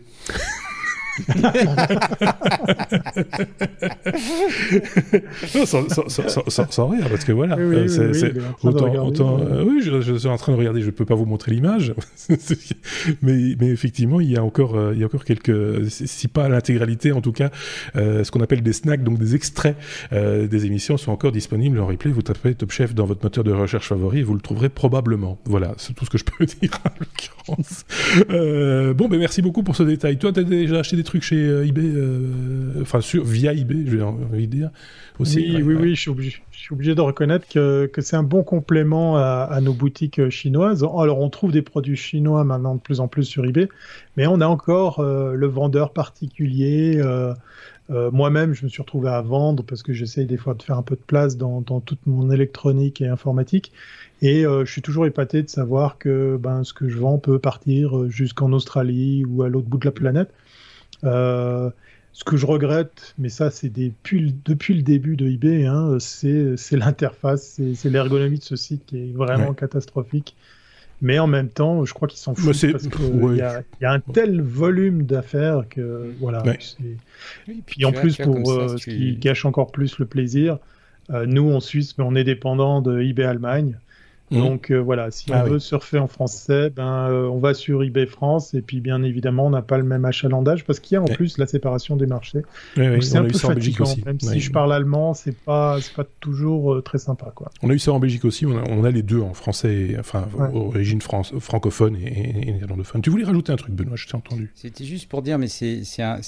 [5.55, 6.09] non, sans, sans,
[6.49, 7.57] sans, sans, rire, parce que voilà.
[7.57, 10.81] Oui, oui, c'est, oui, autant, autant, euh, oui je, je, suis en train de regarder,
[10.81, 11.95] je ne peux pas vous montrer l'image,
[13.23, 16.49] mais, mais effectivement, il y a encore, euh, il y a encore quelques, si pas
[16.49, 17.51] l'intégralité, en tout cas,
[17.97, 19.77] euh, ce qu'on appelle des snacks, donc des extraits
[20.12, 22.11] euh, des émissions sont encore disponibles en replay.
[22.11, 25.39] Vous tapez Top Chef dans votre moteur de recherche favori et vous le trouverez probablement.
[25.45, 27.85] Voilà, c'est tout ce que je peux dire en l'occurrence.
[28.31, 30.19] Euh, bon, ben merci beaucoup pour ce détail.
[30.19, 33.84] Toi, tu as déjà acheté des trucs chez euh, eBay, euh, enfin sur, via eBay,
[33.86, 34.70] je vais envie de dire.
[35.20, 36.11] Aussi, oui, oui, oui, je suis,
[36.72, 40.82] obligé, de reconnaître que, que c'est un bon complément à, nos boutiques euh, chinoises.
[40.82, 43.68] Alors, on trouve des produits chinois maintenant de plus en plus sur eBay,
[44.16, 47.00] mais on a encore le vendeur particulier.
[47.90, 50.82] Moi-même, je me suis retrouvé à vendre parce que j'essaye des fois de faire un
[50.82, 53.72] peu de place dans, dans toute mon électronique et informatique.
[54.20, 58.11] Et je suis toujours épaté de savoir que ben, ce que je vends peut partir
[58.11, 60.30] jusqu'en Australie ou à l'autre bout de la planète.
[61.05, 61.70] Euh,
[62.12, 66.57] ce que je regrette, mais ça c'est depuis, depuis, le début de eBay, hein, c'est
[66.72, 70.36] l'interface, c'est l'ergonomie de ce site qui est vraiment catastrophique.
[71.02, 74.00] Mais en même temps, je crois qu'ils s'en foutent parce qu'il y, y, a un
[74.00, 76.42] tel volume d'affaires que voilà.
[77.48, 80.59] Et puis en plus, pour euh, ce qui gâche encore plus le plaisir,
[81.11, 83.76] euh, nous en Suisse, mais on est dépendant de eBay Allemagne.
[84.31, 84.39] Mhm.
[84.41, 87.83] Donc euh, voilà, si ah on veut surfer en français, ben, euh, on va sur
[87.83, 90.99] eBay France et puis bien évidemment on n'a pas le même achalandage parce qu'il y
[90.99, 92.43] a en plus la séparation des marchés.
[92.75, 94.03] c'est un peu fatigant, aussi.
[94.05, 97.51] même si je parle allemand, c'est pas pas toujours euh, très sympa quoi.
[97.62, 101.01] On a eu ça en Belgique aussi, on a, les deux en français, enfin origine
[101.01, 103.03] France, francophone et, néerlandophone.
[103.03, 104.53] Tu voulais rajouter un truc, Benoît, je t'ai entendu.
[104.55, 105.83] C'était juste pour dire, mais c'est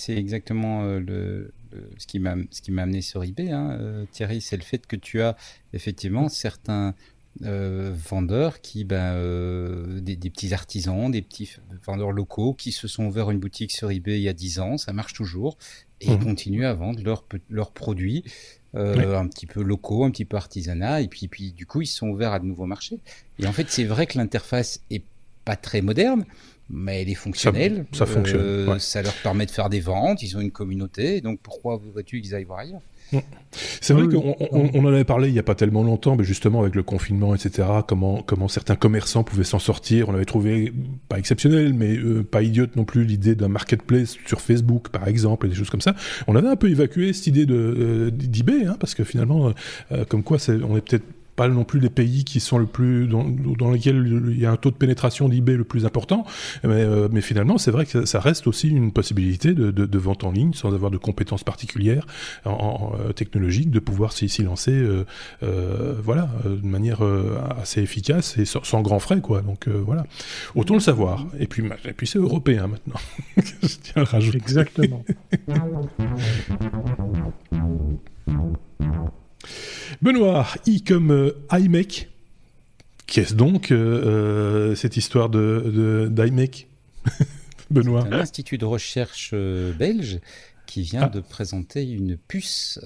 [0.08, 1.52] exactement le,
[1.96, 3.78] ce qui m'a ce qui m'a amené sur eBay, hein,
[4.12, 5.36] Thierry, c'est le fait que tu as
[5.72, 6.94] effectivement certains
[7.42, 11.50] euh, vendeurs qui, ben, euh, des, petits artisans, des petits
[11.84, 14.78] vendeurs locaux qui se sont ouverts une boutique sur eBay il y a 10 ans,
[14.78, 15.58] ça marche toujours,
[16.00, 16.24] et ils mhm.
[16.24, 18.24] continuent à vendre leurs leurs produits
[18.74, 21.86] euh, un petit peu locaux, un petit peu artisanat, et puis, puis du coup ils
[21.86, 23.00] se sont ouverts à de nouveaux marchés.
[23.38, 25.02] Et en fait c'est vrai que l'interface est
[25.44, 26.24] pas très moderne,
[26.70, 27.84] mais elle est fonctionnelle.
[27.92, 28.78] Ça, fonctionne.
[28.78, 32.34] Ça leur permet de faire des ventes, ils ont une communauté, donc pourquoi voudrais-tu qu'ils
[32.34, 32.82] aillent voir ailleurs?
[33.80, 36.60] C'est vrai qu'on on, en avait parlé il n'y a pas tellement longtemps, mais justement
[36.60, 40.08] avec le confinement, etc., comment, comment certains commerçants pouvaient s'en sortir.
[40.08, 40.72] On avait trouvé
[41.08, 45.46] pas exceptionnel, mais euh, pas idiote non plus l'idée d'un marketplace sur Facebook, par exemple,
[45.46, 45.94] et des choses comme ça.
[46.26, 49.52] On avait un peu évacué cette idée de euh, d'eBay, hein, parce que finalement,
[49.92, 51.04] euh, comme quoi, on est peut-être
[51.36, 54.50] pas non plus les pays qui sont le plus dans, dans lesquels il y a
[54.50, 56.24] un taux de pénétration d'eBay le plus important,
[56.64, 59.98] mais, euh, mais finalement c'est vrai que ça reste aussi une possibilité de, de, de,
[59.98, 62.06] vente en ligne sans avoir de compétences particulières
[62.44, 65.04] en, en euh, technologiques, de pouvoir s'y lancer, euh,
[65.42, 67.00] euh, voilà, de manière
[67.60, 69.42] assez efficace et sans, sans grands frais quoi.
[69.42, 70.06] Donc voilà,
[70.54, 71.26] autant le savoir.
[71.38, 73.00] Et puis et puis c'est européen maintenant.
[73.36, 74.38] Je tiens à rajouter.
[74.38, 75.04] Exactement.
[80.02, 82.08] Benoît, I comme euh, iMac.
[83.06, 86.66] Qu'est-ce donc euh, euh, cette histoire de, d'iMac
[87.70, 88.04] Benoît.
[88.06, 90.20] Un institut de recherche belge
[90.66, 91.08] qui vient ah.
[91.08, 92.80] de présenter une puce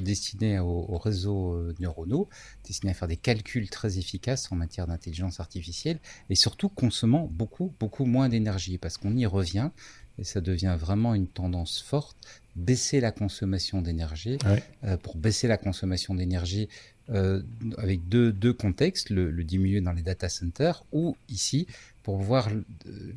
[0.00, 2.28] destinée aux, réseaux neuronaux,
[2.66, 5.98] destinée à faire des calculs très efficaces en matière d'intelligence artificielle
[6.30, 9.70] et surtout consommant beaucoup, beaucoup moins d'énergie parce qu'on y revient.
[10.18, 12.16] Et ça devient vraiment une tendance forte,
[12.56, 14.38] baisser la consommation d'énergie.
[14.84, 16.68] Euh, pour baisser la consommation d'énergie,
[17.10, 17.42] euh,
[17.78, 21.66] avec deux, deux contextes, le, le, diminuer dans les data centers ou ici,
[22.02, 22.48] pour pouvoir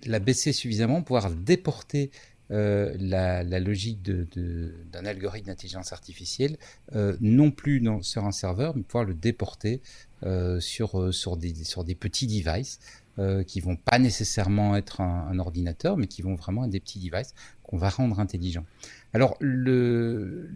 [0.05, 2.11] la baisser suffisamment, pouvoir déporter
[2.49, 6.57] euh, la, la, logique d'un de, algorithme d'intelligence artificielle,
[6.95, 9.81] euh, non plus dans, sur un serveur, mais pouvoir le déporter
[10.23, 12.79] euh, sur, sur, des, sur des petits devices
[13.20, 16.99] euh, qui vont pas nécessairement être un, ordinateur, mais qui vont vraiment être des petits
[16.99, 18.65] devices qu'on va rendre intelligents.
[19.13, 20.49] Alors, le,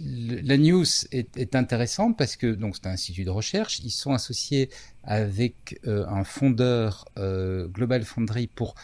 [0.00, 3.80] la news est, intéressante parce que donc c'est un institut de recherche.
[3.80, 4.70] Ils sont associés
[5.04, 8.74] avec euh, un fondeur euh, Global Foundry pour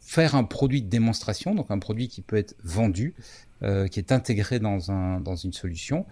[0.00, 3.14] faire un produit de démonstration, donc un produit qui peut être vendu,
[3.62, 6.06] euh, qui est intégré dans, un, dans une solution,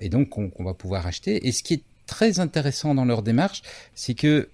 [0.00, 1.48] et donc qu'on qu va pouvoir acheter.
[1.48, 3.62] Et ce qui est très intéressant dans leur démarche,
[3.94, 4.48] c'est que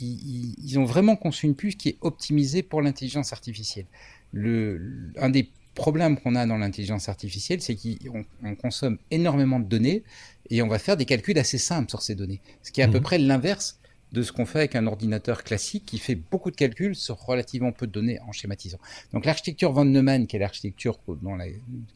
[0.00, 3.86] ils, ils, ont vraiment conçu une puce qui est optimisée pour l'intelligence artificielle.
[4.32, 10.04] Le, un des problèmes qu'on a dans l'intelligence artificielle, c'est qu'on consomme énormément de données
[10.48, 12.88] et on va faire des calculs assez simples sur ces données, ce qui est à
[12.88, 12.92] mmh.
[12.92, 13.78] peu près l'inverse
[14.12, 17.72] de ce qu'on fait avec un ordinateur classique qui fait beaucoup de calculs sur relativement
[17.72, 18.78] peu de données en schématisant.
[19.12, 20.98] Donc l'architecture von Neumann, qui est l'architecture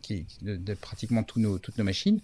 [0.02, 2.20] qui, de, de, pratiquement nos, toutes nos machines,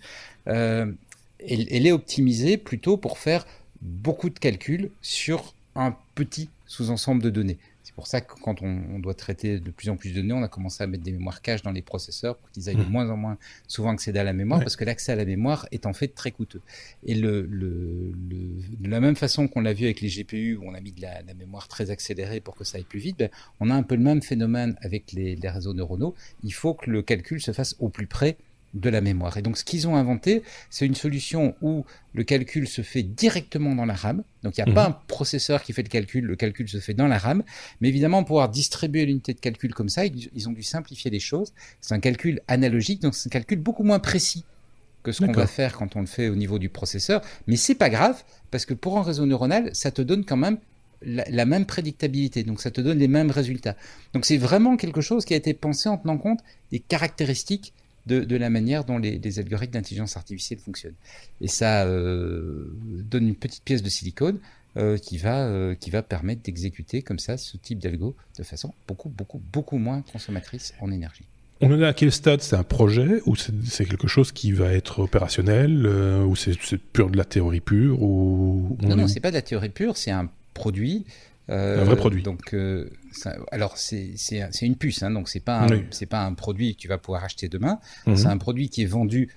[0.49, 0.93] euh,
[1.41, 3.47] elle, elle, est optimisée plutôt pour faire
[3.83, 7.59] beaucoup de calculs sur un petit sous-ensemble de données
[7.97, 10.43] pour ça que quand on, on, doit traiter de plus en plus de données, on
[10.43, 12.85] a commencé à mettre des mémoires caches dans les processeurs pour qu'ils aillent mmh.
[12.85, 14.65] de moins en moins souvent accéder à la mémoire, ouais.
[14.65, 16.61] parce que l'accès à la mémoire est en fait très coûteux.
[17.07, 20.65] Et le, le, le de la même façon qu'on l'a vu avec les GPU, où
[20.69, 23.19] on a mis de la, la, mémoire très accélérée pour que ça aille plus vite,
[23.19, 23.31] ben,
[23.61, 26.15] on a un peu le même phénomène avec les, les réseaux neuronaux.
[26.45, 28.37] Il faut que le calcul se fasse au plus près
[28.77, 29.37] de la mémoire.
[29.37, 33.75] Et donc ce qu'ils ont inventé, c'est une solution où le calcul se fait directement
[33.75, 34.23] dans la RAM.
[34.43, 34.75] Donc il n'y a mmh.
[34.75, 37.43] pas un processeur qui fait le calcul, le calcul se fait dans la RAM.
[37.81, 41.11] Mais évidemment, pour pouvoir distribuer l'unité de calcul comme ça, ils, ils, ont dû simplifier
[41.11, 41.53] les choses.
[41.81, 44.45] C'est un calcul analogique, donc c'est un calcul beaucoup moins précis
[45.03, 47.23] que ce qu'on va faire quand on le fait au niveau du processeur.
[47.47, 50.59] Mais c'est pas grave, parce que pour un réseau neuronal, ça te donne quand même
[51.03, 53.77] la, la, même prédictabilité, donc ça te donne les mêmes résultats.
[54.13, 56.41] Donc c'est vraiment quelque chose qui a été pensé en tenant compte
[56.73, 57.73] des caractéristiques
[58.07, 60.95] de, de la manière dont les, les algorithmes d'intelligence artificielle fonctionnent.
[61.41, 64.39] Et ça euh, donne une petite pièce de silicone
[64.77, 68.75] euh, qui, va, euh, qui va permettre d'exécuter comme ça ce type d'algo de façon
[68.87, 71.25] beaucoup, beaucoup, beaucoup moins consommatrice en énergie.
[71.63, 72.43] On en est à quel stade?
[72.43, 77.09] C'est un projet ou c'est quelque chose qui va être opérationnel euh, ou c'est pur
[77.09, 80.29] de la théorie pure ou Non, non, c'est pas de la théorie pure, c'est un
[80.53, 81.07] produit
[81.51, 82.23] euh, un vrai produit.
[82.23, 84.15] Donc, euh, ça, alors c'est
[84.63, 85.85] une puce, hein, donc c'est pas un, oui.
[85.91, 87.79] c'est pas un produit que tu vas pouvoir acheter demain.
[88.07, 88.17] -hmm.
[88.17, 89.29] C'est un produit qui est vendu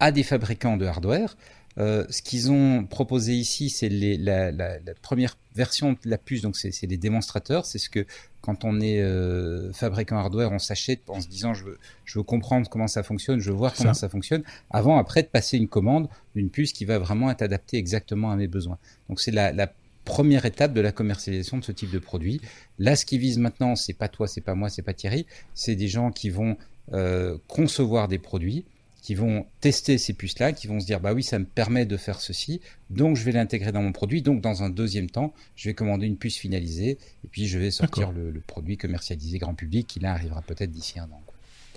[0.00, 1.36] à des fabricants de hardware.
[1.76, 6.42] Euh, ce qu'ils ont proposé ici, c'est la, la, la, première version de la puce,
[6.42, 7.66] donc c'est les démonstrateurs.
[7.66, 8.06] C'est ce que
[8.40, 12.22] quand on est euh, fabricant hardware, on s'achète en se disant je veux, je veux
[12.22, 14.02] comprendre comment ça fonctionne, je veux voir comment ça.
[14.02, 17.78] ça fonctionne, avant après de passer une commande d'une puce qui va vraiment être adaptée
[17.78, 18.78] exactement à mes besoins.
[19.08, 19.72] Donc c'est la, la
[20.04, 22.40] première étape de la commercialisation de ce type de produit.
[22.78, 25.76] Là, ce qui vise maintenant, c'est pas toi, c'est pas moi, c'est pas Thierry, c'est
[25.76, 26.56] des gens qui vont
[26.92, 28.64] euh, concevoir des produits,
[29.02, 31.96] qui vont tester ces puces-là, qui vont se dire bah oui, ça me permet de
[31.96, 34.22] faire ceci, donc je vais l'intégrer dans mon produit.
[34.22, 37.70] Donc dans un deuxième temps, je vais commander une puce finalisée et puis je vais
[37.70, 41.22] sortir le, le, produit commercialisé grand public qui là arrivera peut-être d'ici un an.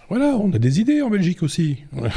[0.09, 1.77] Voilà, on a des idées en Belgique aussi.
[1.91, 2.09] Mais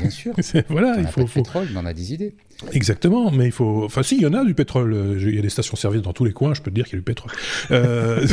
[0.00, 0.34] bien sûr.
[0.68, 1.42] voilà, il faut, faut...
[1.42, 2.34] pétrole, on a des idées.
[2.72, 3.84] Exactement, mais il faut.
[3.84, 5.16] Enfin, si, il y en a du pétrole.
[5.20, 6.54] Il y a des stations-service dans tous les coins.
[6.54, 7.30] Je peux te dire qu'il y a du pétrole.
[7.70, 8.26] euh...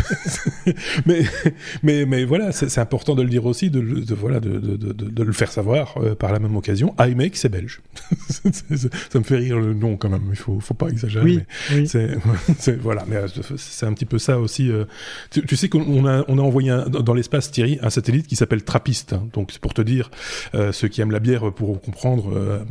[1.06, 1.24] mais,
[1.84, 4.94] mais, mais voilà, c'est important de le dire aussi, de, de voilà, de, de, de,
[4.94, 6.96] de, le faire savoir euh, par la même occasion.
[7.00, 7.82] iMake, c'est belge.
[8.30, 10.28] ça me fait rire le nom quand même.
[10.32, 11.24] Il faut, faut pas exagérer.
[11.24, 11.40] Oui,
[11.72, 11.88] mais oui.
[12.58, 14.72] c'est voilà, mais euh, c'est un petit peu ça aussi.
[14.72, 14.86] Euh...
[15.30, 18.36] Tu, tu, sais qu'on a, on a envoyé un, dans l'espace Thierry un satellite qui
[18.36, 18.64] s'appelle
[19.14, 19.28] Hein.
[19.34, 20.10] donc c'est pour te dire,
[20.54, 22.66] euh, ceux qui aiment la bière pour comprendre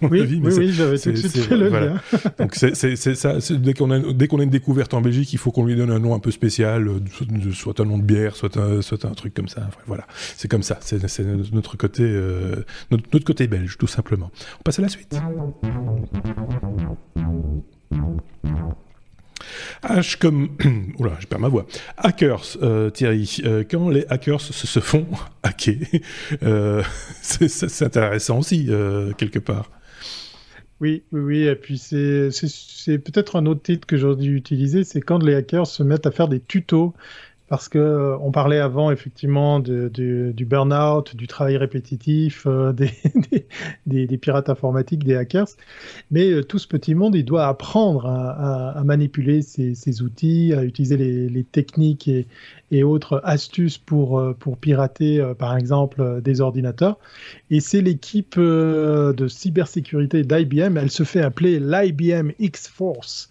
[0.00, 0.40] mon oui, avis.
[0.40, 1.86] Mais oui, oui, j'avais tout de suite fait le voilà.
[1.86, 2.00] lien.
[2.38, 3.38] Donc c'est ça.
[3.50, 6.14] Dès qu'on a, a une découverte en Belgique, il faut qu'on lui donne un nom
[6.14, 6.88] un peu spécial,
[7.52, 9.62] soit un nom de bière, soit un, soit un truc comme ça.
[9.66, 10.06] Enfin, voilà,
[10.36, 10.78] c'est comme ça.
[10.80, 11.22] C'est
[11.52, 14.30] notre côté, euh, notre, notre, côté belge, tout simplement.
[14.60, 15.18] On passe à la suite.
[19.82, 20.50] H comme...
[20.98, 21.66] Oula, je perds ma voix.
[21.96, 23.38] Hackers, euh, Thierry.
[23.44, 25.06] Euh, quand les hackers se, font
[25.42, 25.76] hacker,
[26.42, 26.82] euh,
[27.22, 28.70] c'est intéressant aussi,
[29.18, 29.70] quelque part.
[30.80, 31.42] Oui, oui, oui.
[31.44, 35.66] Et puis c'est peut-être un autre titre que j'aurais dû utiliser, c'est quand les hackers
[35.66, 36.94] se mettent à faire des tutos
[37.48, 42.72] parce que euh, on parlait avant effectivement du burn-out, du travail répétitif, euh,
[43.86, 45.48] des, pirates informatiques, des hackers.
[46.10, 50.96] Mais euh, tout ce petit monde, il doit apprendre à, manipuler ces, outils, à utiliser
[50.96, 56.98] les, techniques et, autres astuces pour pirater, par exemple, des ordinateurs.
[57.50, 63.28] Et c'est l'équipe de cybersécurité d'IBM, elle se fait appeler l'IBM X-Force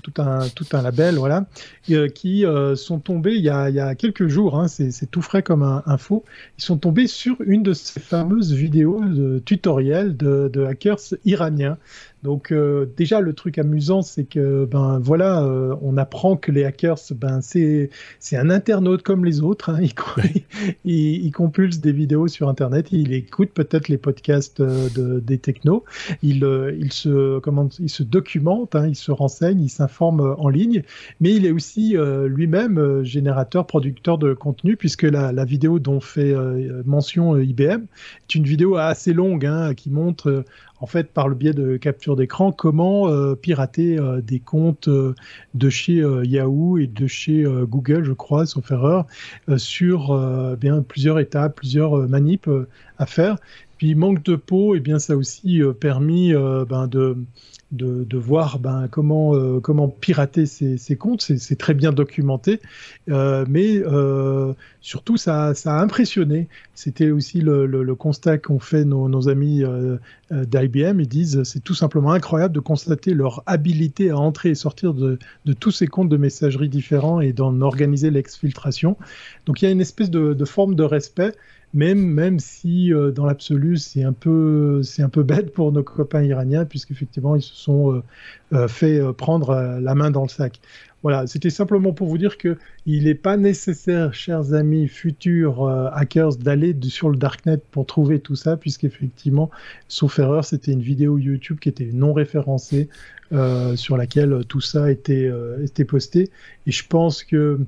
[0.00, 1.46] tout un, label, voilà,
[1.90, 5.82] euh, qui euh, sont tombés il y a, quelques jours, hein, c'est tout frais comme
[5.86, 6.24] info,
[6.58, 11.76] ils sont tombés sur une de ces fameuses vidéos de tutoriels de hackers iraniens.
[12.22, 16.64] Donc euh, déjà le truc amusant c'est que ben voilà euh, on apprend que les
[16.64, 19.92] hackers ben c'est c'est un internaute comme les autres hein, il,
[20.84, 25.84] il, compulse des vidéos sur internet il écoute peut-être les podcasts euh, de, des technos.
[26.22, 26.46] Il
[26.78, 30.84] il se comment il se documente hein, il se renseigne il s'informe en ligne.
[31.20, 31.96] Mais il est aussi
[32.26, 36.34] lui-même générateur producteur de contenu puisque la, la vidéo dont fait
[36.84, 37.84] mention IBM
[38.22, 40.44] est une vidéo assez longue hein, qui montre
[40.82, 45.14] en fait, par le biais de capture d'écran, comment euh, pirater euh, des comptes euh,
[45.54, 49.06] de chez Yahoo et de chez Google, je crois, sauf erreur,
[49.56, 50.16] sur
[50.58, 52.48] bien plusieurs étapes, plusieurs manips
[52.98, 53.36] à faire.
[53.82, 56.32] Puis manque de peau, et eh bien ça a aussi permis
[56.68, 57.16] ben, de
[57.72, 61.22] de, voir ben, comment, euh, comment pirater ces, ces comptes.
[61.22, 62.60] C'est très bien documenté,
[63.10, 66.48] euh, mais euh, surtout ça, ça, a impressionné.
[66.74, 69.96] C'était aussi le, constat qu'ont fait nos, amis euh,
[70.32, 71.00] euh, d'IBM.
[71.00, 75.18] Ils disent c'est tout simplement incroyable de constater leur habilité à entrer et sortir de,
[75.44, 78.96] de tous ces comptes de messagerie différents et d'en organiser l'exfiltration.
[79.46, 81.34] Donc il y a une espèce de forme de respect
[81.74, 85.82] même même si euh, dans l'absolu c'est un peu c'est un peu bête pour nos
[85.82, 88.02] copains iraniens puisqu'effectivement ils se sont euh,
[88.52, 90.60] euh, fait prendre la main dans le sac.
[91.02, 96.36] Voilà, c'était simplement pour vous dire que il n'est pas nécessaire, chers amis futurs hackers,
[96.36, 99.50] d'aller sur le darknet pour trouver tout ça, puisqu'effectivement,
[99.88, 102.88] sauf erreur, c'était une vidéo YouTube qui était non référencée,
[103.74, 105.28] sur laquelle tout ça était,
[105.64, 106.30] était posté.
[106.68, 107.58] Et je pense que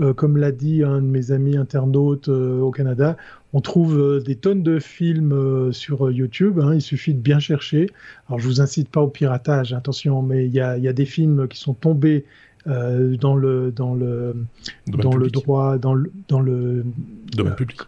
[0.00, 3.16] euh, comme l'a dit un de mes amis internautes euh, au Canada,
[3.52, 6.60] on trouve euh, des tonnes de films sur YouTube.
[6.60, 7.88] Hein, il suffit de bien chercher.
[8.28, 11.06] Alors, je vous incite pas au piratage, attention, mais il y a, y a, des
[11.06, 12.24] films qui sont tombés
[12.66, 14.36] dans le dans le
[14.88, 16.84] dans le droit dans le dans le
[17.32, 17.80] domaine public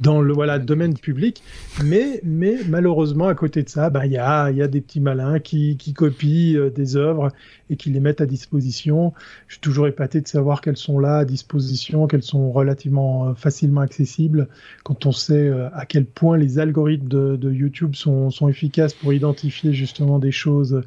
[0.00, 1.42] dans le voilà domaine public,
[1.84, 4.80] mais mais malheureusement à côté de ça, ben il y a il y a des
[4.80, 7.30] petits malins qui qui copient euh, des œuvres
[7.70, 9.12] et qui les mettent à disposition.
[9.48, 13.34] Je suis toujours épaté de savoir qu'elles sont là à disposition, qu'elles sont relativement euh,
[13.34, 14.48] facilement accessibles.
[14.84, 18.94] Quand on sait euh, à quel point les algorithmes de, de YouTube sont sont efficaces
[18.94, 20.82] pour identifier justement des choses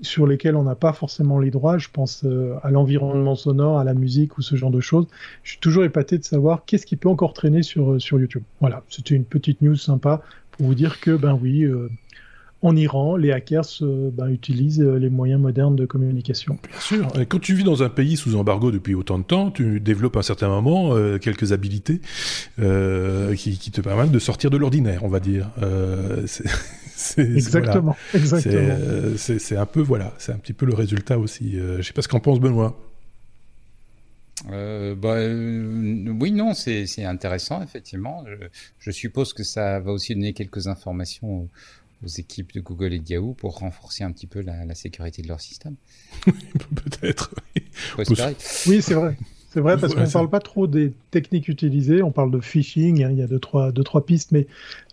[0.00, 1.78] sur lesquels on n'a pas forcément les droits.
[1.78, 5.06] Je pense euh, à l'environnement sonore, à la musique ou ce genre de choses.
[5.42, 8.42] Je suis toujours épaté de savoir qu'est-ce qui peut encore traîner sur, euh, sur YouTube.
[8.60, 10.22] Voilà, c'était une petite news sympa
[10.52, 11.88] pour vous dire que, ben oui, euh,
[12.62, 16.58] en Iran, les hackers ben, utilisent les moyens modernes de communication.
[16.68, 17.12] Bien sûr.
[17.28, 20.20] Quand tu vis dans un pays sous embargo depuis autant de temps, tu développes à
[20.20, 22.00] un certain moment quelques habilités
[22.56, 25.50] qui, qui, te permettent de sortir de l'ordinaire, on va dire.
[27.18, 27.96] exactement.
[28.14, 31.58] Euh, c'est un peu voilà, c'est un petit peu le résultat aussi.
[31.58, 32.78] Euh, je sais pas ce qu'en pense Benoît.
[34.50, 35.16] Euh, bah,
[36.20, 38.24] oui, non, c'est intéressant, effectivement.
[38.78, 41.48] Je, suppose que ça va aussi donner quelques informations
[42.02, 45.28] aux, équipes de Google et de Yahoo pour renforcer un petit peu la, sécurité de
[45.28, 45.74] leur système.
[46.22, 47.34] Peut-être.
[47.98, 48.04] Oui,
[48.82, 49.16] c'est vrai.
[49.56, 53.02] C'est vrai parce qu'on ne parle pas trop des techniques utilisées, on parle de phishing,
[53.02, 54.46] hein, il y a deux trois, deux, trois pistes, mais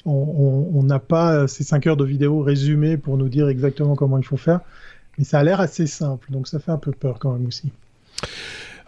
[0.06, 4.26] on n'a pas ces cinq heures de vidéo résumées pour nous dire exactement comment il
[4.26, 4.62] faut faire.
[5.18, 7.72] Mais ça a l'air assez simple, donc ça fait un peu peur quand même aussi.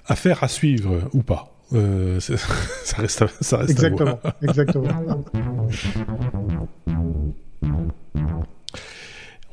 [0.08, 4.34] Affaire à suivre ou pas euh, ça reste, ça reste exactement, à voir.
[4.42, 5.26] exactement.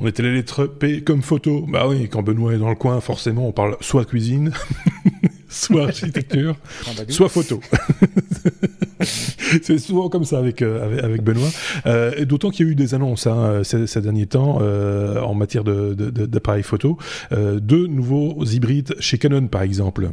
[0.00, 1.64] On était les lettres P comme photo.
[1.68, 4.52] Bah oui, quand Benoît est dans le coin, forcément, on parle soit cuisine,
[5.52, 6.56] soit architecture,
[7.08, 7.60] soit photo.
[9.62, 11.50] c'est souvent comme ça avec, euh, avec, Benoît.
[11.86, 15.34] Euh, D'autant qu'il y a eu des annonces hein, ces, ces, derniers temps euh, en
[15.34, 16.98] matière d'appareils de, de, photo.
[17.32, 20.10] Euh, deux nouveaux hybrides chez Canon, par exemple.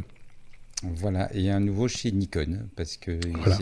[0.82, 3.18] Voilà, et un nouveau chez Nikon, parce que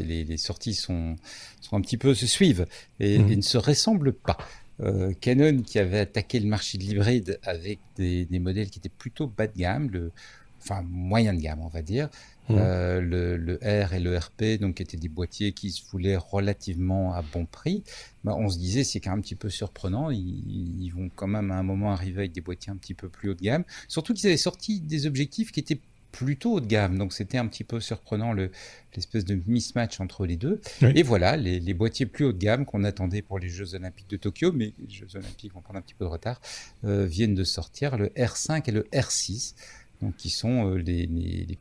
[0.07, 1.17] les, les, sorties sont,
[1.61, 2.67] sont un petit peu se suivent
[3.01, 3.33] et, mhm.
[3.33, 4.37] et ne se ressemblent pas.
[4.81, 8.89] Euh, Canon qui avait attaqué le marché de l'hybride avec des, des, modèles qui étaient
[8.89, 10.13] plutôt bas de gamme, le,
[10.61, 12.09] enfin moyen de gamme on va dire,
[12.49, 12.55] mmh.
[12.59, 17.15] euh, le, le, R et le RP, donc étaient des boîtiers qui se voulaient relativement
[17.15, 17.85] à bon prix.
[18.25, 21.29] Bah, on se disait c'est quand même un petit peu surprenant, ils, ils, vont quand
[21.29, 23.65] même à un moment arriver avec des boîtiers un petit peu plus haut de gamme,
[23.89, 25.81] surtout qu'ils avaient sorti des objectifs qui étaient
[26.13, 26.99] plutôt haut de gamme.
[26.99, 30.61] Donc c'était un petit peu surprenant l'espèce de mismatch entre les deux.
[30.83, 34.17] Et voilà, les, boîtiers plus haut de gamme qu'on attendait pour les Jeux Olympiques de
[34.17, 36.41] Tokyo, mais les Jeux Olympiques vont prendre un petit peu de retard,
[36.85, 39.55] euh, viennent de sortir, le R5 et le R6.
[40.01, 41.07] Donc, qui sont euh, les,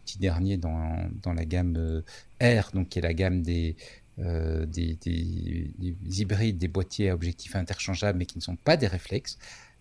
[0.03, 2.01] petits derniers dans, dans la gamme euh,
[2.41, 3.75] R, donc qui est la gamme des,
[4.17, 5.71] des, des,
[6.19, 9.37] hybrides, des boîtiers à objectifs interchangeables, mais qui ne sont pas des réflexes.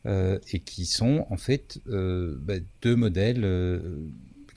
[0.06, 3.44] et qui sont en fait bah, deux modèles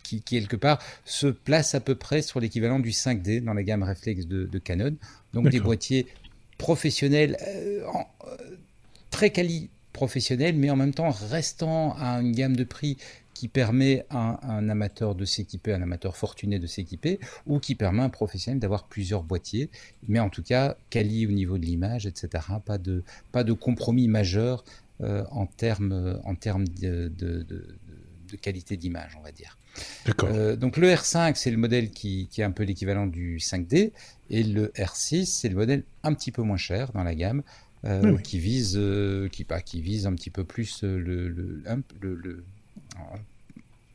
[0.10, 3.84] qui, quelque part se place à peu près sur l'équivalent du 5D dans la gamme
[3.84, 4.96] réflexe de, Canon.
[5.34, 6.08] Donc des boîtiers
[6.58, 7.82] professionnels, euh,
[8.28, 8.38] euh,
[9.12, 12.98] très quali professionnels, mais en même temps restant à une gamme de prix
[13.40, 18.02] qui permet à un, amateur de s'équiper, un amateur fortuné de s'équiper, ou qui permet
[18.02, 19.70] à un professionnel d'avoir plusieurs boîtiers,
[20.10, 22.44] mais en tout cas quali au niveau de l'image, etc.
[22.66, 24.66] Pas de, pas de compromis majeur
[25.00, 27.08] euh, en termes en termes de,
[28.30, 29.58] de qualité d'image, on va dire.
[30.24, 33.92] Euh, donc le R5, c'est le modèle qui, qui est un peu l'équivalent du 5D,
[34.30, 37.44] et le R6, c'est le modèle un petit peu moins cher dans la gamme,
[37.86, 41.64] euh, qui vise, euh, qui, pas, qui vise un petit peu plus le, le,
[42.02, 42.44] le,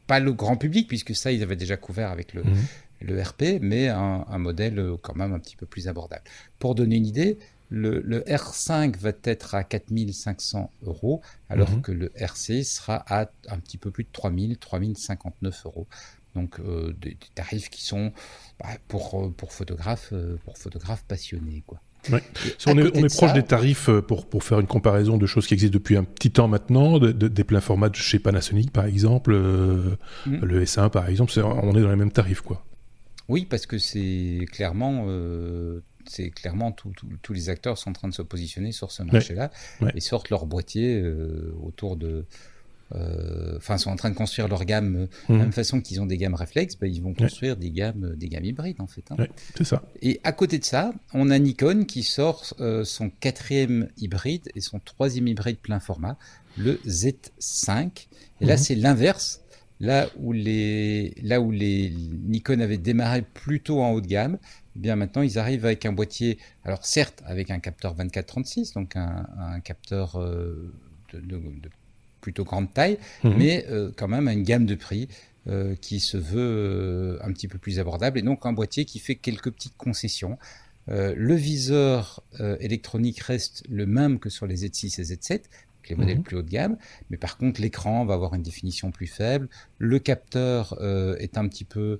[0.06, 2.64] pas le grand public, puisque ça, ils avaient déjà couvert avec le, mhm.
[3.02, 6.24] le RP, mais un, un, modèle quand même un petit peu plus abordable.
[6.58, 7.38] Pour donner une idée,
[7.70, 11.82] le, R5 va être à 4500 euros, alors mhm.
[11.82, 15.86] que le RC sera à un petit peu plus de 3000, 3059 euros.
[16.34, 18.12] Donc euh, des, tarifs qui sont
[18.58, 21.62] bah, pour, euh, pour, photographes, euh, pour photographes passionnés.
[21.66, 21.80] Quoi.
[22.66, 25.96] On, est, proche des tarifs pour, pour faire une comparaison de choses qui existent depuis
[25.96, 30.40] un petit temps maintenant, des pleins formats de chez Panasonic par exemple, mhm.
[30.42, 32.40] le S1 par exemple, on est dans les mêmes tarifs.
[32.40, 32.64] quoi.
[33.28, 35.06] Oui, parce que c'est clairement
[36.06, 39.50] c'est clairement tous les acteurs sont en train de se positionner sur ce marché-là
[39.94, 42.26] et sortent leur boîtier euh, autour de.
[42.94, 45.40] Euh, enfin, sont en train de construire leur gamme de la mhm.
[45.40, 48.44] même façon qu'ils ont des gammes réflexes, bah, ils vont construire des gammes, des gammes
[48.44, 49.04] hybrides en fait.
[49.10, 49.26] Hein.
[49.56, 49.82] c'est ça.
[50.02, 54.60] Et à côté de ça, on a Nikon qui sort euh, son quatrième hybride et
[54.60, 56.16] son troisième hybride plein format,
[56.56, 58.06] le Z5.
[58.40, 58.58] Et là, mhm.
[58.58, 59.40] c'est l'inverse.
[59.80, 64.38] Là où les, là où les Nikon avaient démarré plutôt en haut de gamme,
[64.76, 68.94] eh bien maintenant ils arrivent avec un boîtier, alors certes avec un capteur 24-36, donc
[68.94, 70.72] un, capteur euh,
[71.12, 71.68] de,
[72.24, 73.34] plutôt grande taille, mhm.
[73.36, 75.08] mais euh, quand même à une gamme de prix
[75.46, 79.14] euh, qui se veut un petit peu plus abordable, et donc un boîtier qui fait
[79.14, 80.38] quelques petites concessions.
[80.88, 82.22] le viseur
[82.60, 85.42] électronique reste le même que sur les Z6 et Z7,
[85.90, 86.22] les modèles mhm.
[86.22, 86.76] plus haut de gamme.
[87.10, 89.48] Mais par contre, l'écran va avoir une définition plus faible.
[89.78, 90.78] Le capteur
[91.20, 91.98] est un petit peu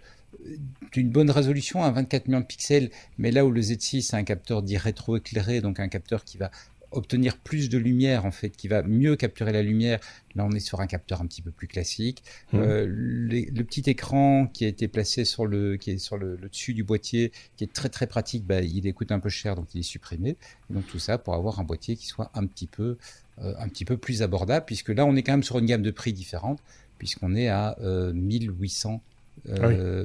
[0.93, 4.25] d'une bonne résolution à 24 millions de pixels, mais là où le Z6 a un
[4.25, 6.51] capteur dit rétroéclairé, donc un capteur qui va
[6.97, 10.01] obtenir plus de lumière en fait, qui va mieux capturer la lumière.
[10.35, 12.23] Là, on est sur un capteur un petit peu plus classique.
[12.53, 12.59] Mmh.
[12.59, 16.75] Euh, le petit écran qui a été placé sur le, qui est sur le, dessus
[16.75, 19.81] du boîtier, qui est très très pratique, bah, il coûte un peu cher, donc il
[19.81, 20.37] est supprimé.
[20.71, 22.97] donc tout ça pour avoir un boîtier qui soit un petit peu,
[23.41, 25.83] euh, un petit peu plus abordable, puisque là, on est quand même sur une gamme
[25.83, 26.61] de prix différente,
[26.99, 29.03] puisqu'on est à 1800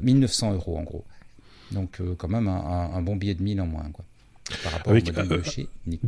[0.01, 1.05] 1900 euh, euros en gros.
[1.71, 3.89] Donc euh, quand même un, bon billet de 1000 en moins.
[3.91, 4.05] Quoi
[4.63, 5.41] par rapport Avec, au euh,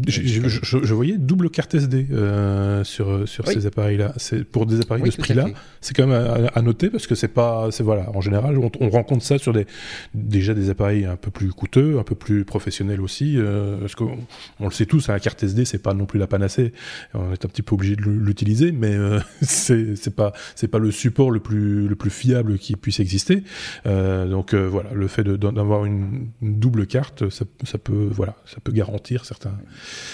[0.07, 4.13] je, voyais double carte SD euh, sur, sur ces appareils-là.
[4.51, 5.47] Pour des appareils de ce prix-là,
[5.79, 9.23] c'est quand même à, noter parce que c'est pas, c'est voilà, en général, on, rencontre
[9.23, 9.65] ça sur des
[10.13, 14.17] déjà des appareils un peu plus coûteux, un peu plus professionnels aussi, euh, parce qu'on
[14.59, 16.73] on le sait tous, hein, la carte SD, c'est pas non plus la panacée.
[17.13, 18.95] On est un petit peu obligé de l'utiliser, mais
[19.41, 23.43] c'est c'est pas c'est pas le support le plus le plus fiable qui puisse exister.
[23.85, 28.71] donc voilà, le fait d'avoir une, une, double carte, ça, ça peut voilà ça peut
[28.71, 29.57] garantir certains,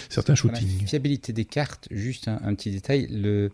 [0.10, 0.82] certains shootings.
[0.82, 3.52] La fiabilité des cartes, juste un, petit détail, le,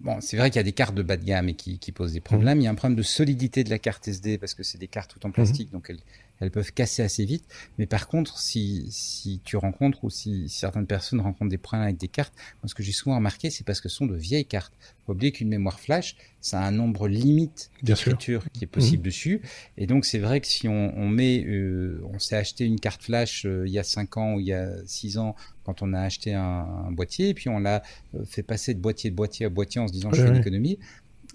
[0.00, 2.12] bon, c'est vrai qu'il y a des cartes de bas de gamme et qui, posent
[2.12, 2.58] des problèmes.
[2.58, 2.60] Mmh.
[2.60, 4.88] Il y a un problème de solidité de la carte SD parce que c'est des
[4.88, 5.72] cartes tout en plastique, mmh.
[5.72, 6.00] donc elles,
[6.40, 7.44] elles peuvent casser assez vite.
[7.78, 11.96] Mais par contre, si, si tu rencontres ou si, certaines personnes rencontrent des problèmes avec
[11.96, 14.46] des cartes, moi ce que j'ai souvent remarqué, c'est parce que ce sont de vieilles
[14.46, 14.72] cartes.
[15.06, 19.06] Faut oublier qu'une mémoire flash, ça a un nombre limite d'écriture qui est possible mmh.
[19.06, 19.42] dessus.
[19.76, 23.02] Et donc c'est vrai que si on, on met, euh, on s'est acheté une carte
[23.02, 25.34] flash euh, il y a 5 ans ou il y a 6 ans
[25.64, 27.82] quand on a acheté un, boîtier, et puis on l'a
[28.14, 30.36] euh, fait passer de boîtier de boîtier à boîtier en se disant je fais une
[30.36, 30.78] économie.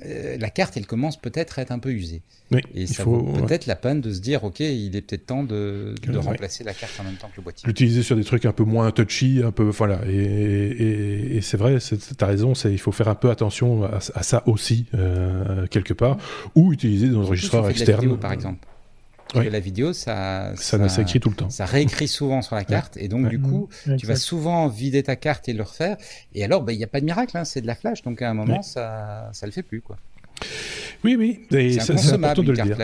[0.05, 2.21] Euh, la carte, elle commence peut-être à être un peu usée.
[2.73, 5.95] et ça vaut peut-être la peine de se dire, ok, il est peut-être temps de,
[6.17, 7.67] remplacer la carte en même temps que le boîtier.
[7.67, 10.01] L'utiliser sur des trucs un peu moins touchy, un peu, voilà.
[10.07, 14.85] Et, c'est vrai, tu as raison, il faut faire un peu attention à, ça aussi
[14.93, 16.17] euh, quelque part,
[16.55, 18.17] ou utiliser des enregistreurs externes.
[18.17, 18.67] par exemple.
[19.33, 21.49] Parce que la vidéo, ça, ça, ça, tout le temps.
[21.49, 22.97] Ça réécrit souvent sur la carte.
[22.97, 25.97] Et donc, du coup, tu vas souvent vider ta carte et le refaire.
[26.35, 28.03] Et alors, bah, il n'y a pas de miracle, hein, c'est de la flash.
[28.03, 29.81] Donc, à un moment, ça ne le fait plus.
[29.81, 29.97] quoi.
[31.03, 32.77] Oui, oui, c'est important de le dire.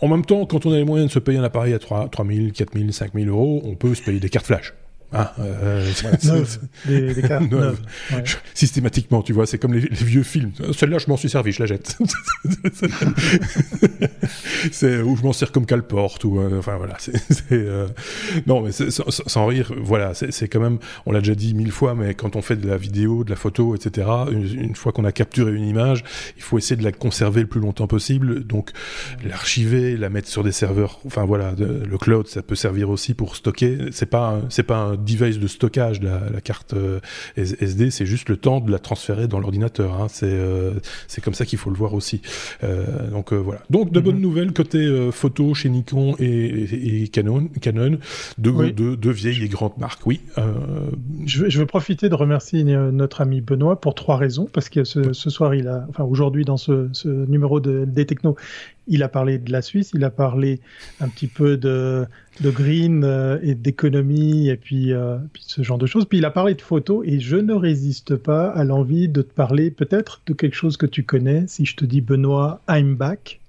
[0.00, 2.08] En même temps, quand on a les moyens de se payer un appareil à 3,
[2.10, 4.74] 3 000, 4 000, 5 000 euros, on peut se payer des cartes flash.
[5.10, 5.90] Ah, euh,
[6.84, 7.44] des, des cartes
[8.52, 10.52] Systématiquement, tu vois, c'est comme les, vieux films.
[10.76, 11.96] Celle-là, je m'en suis servi, je la jette.
[14.70, 16.98] c'est où je m'en sers comme cale-porte ou euh, enfin voilà.
[17.52, 17.88] Euh,
[18.46, 20.78] non, mais sans, rire, voilà, c'est quand même.
[21.06, 23.36] On l'a déjà dit mille fois, mais quand on fait de la vidéo, de la
[23.36, 24.08] photo, etc.
[24.30, 26.04] Une, fois qu'on a capturé une image,
[26.36, 28.44] il faut essayer de la conserver le plus longtemps possible.
[28.44, 28.72] Donc
[29.24, 31.00] l'archiver, la mettre sur des serveurs.
[31.06, 33.78] Enfin voilà, le cloud, ça peut servir aussi pour stocker.
[33.92, 37.00] C'est pas, c'est pas un device de stockage, la, la carte euh,
[37.36, 40.00] SD, c'est juste le temps de la transférer dans l'ordinateur.
[40.00, 40.06] Hein.
[40.08, 40.72] C'est euh,
[41.06, 42.20] c'est comme ça qu'il faut le voir aussi.
[42.64, 43.60] Euh, donc voilà.
[43.70, 44.22] Donc de bonnes mhm.
[44.22, 47.98] nouvelles côté photo chez Nikon et, et, Canon, Canon
[48.38, 50.06] de, de, de, vieilles et grandes marques.
[50.06, 50.20] Oui.
[51.26, 54.84] Je, veux, je veux profiter de remercier notre ami Benoît pour trois raisons parce que
[54.84, 58.36] ce, ce soir il a, enfin aujourd'hui dans ce, ce numéro de, des technos,
[58.88, 60.60] il a parlé de la Suisse, il a parlé
[61.00, 62.06] un petit peu de,
[62.40, 66.06] de green euh, et d'économie et puis, euh, puis, ce genre de choses.
[66.06, 69.32] Puis il a parlé de photos et je ne résiste pas à l'envie de te
[69.32, 71.44] parler peut-être de quelque chose que tu connais.
[71.46, 73.40] Si je te dis Benoît, I'm back.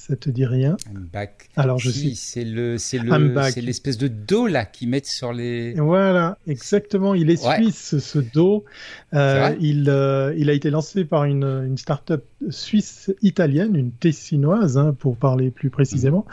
[0.00, 0.78] Ça te dit rien?
[1.12, 1.50] Back.
[1.56, 5.30] Alors je si, C'est le, c'est le, c'est l'espèce de dos là qu'ils mettent sur
[5.30, 5.74] les.
[5.74, 7.14] Voilà, exactement.
[7.14, 8.64] Il est suisse ce dos.
[9.12, 14.78] Euh, il, euh, il a été lancé par une, une start-up suisse italienne, une tessinoise
[14.78, 16.24] hein, pour parler plus précisément.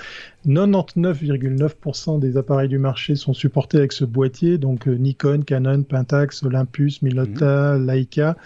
[0.47, 6.43] 99,9% des appareils du marché sont supportés avec ce boîtier, donc euh, Nikon, Canon, Pentax,
[6.43, 7.87] Olympus, Minolta, mhm.
[7.87, 8.37] Leica.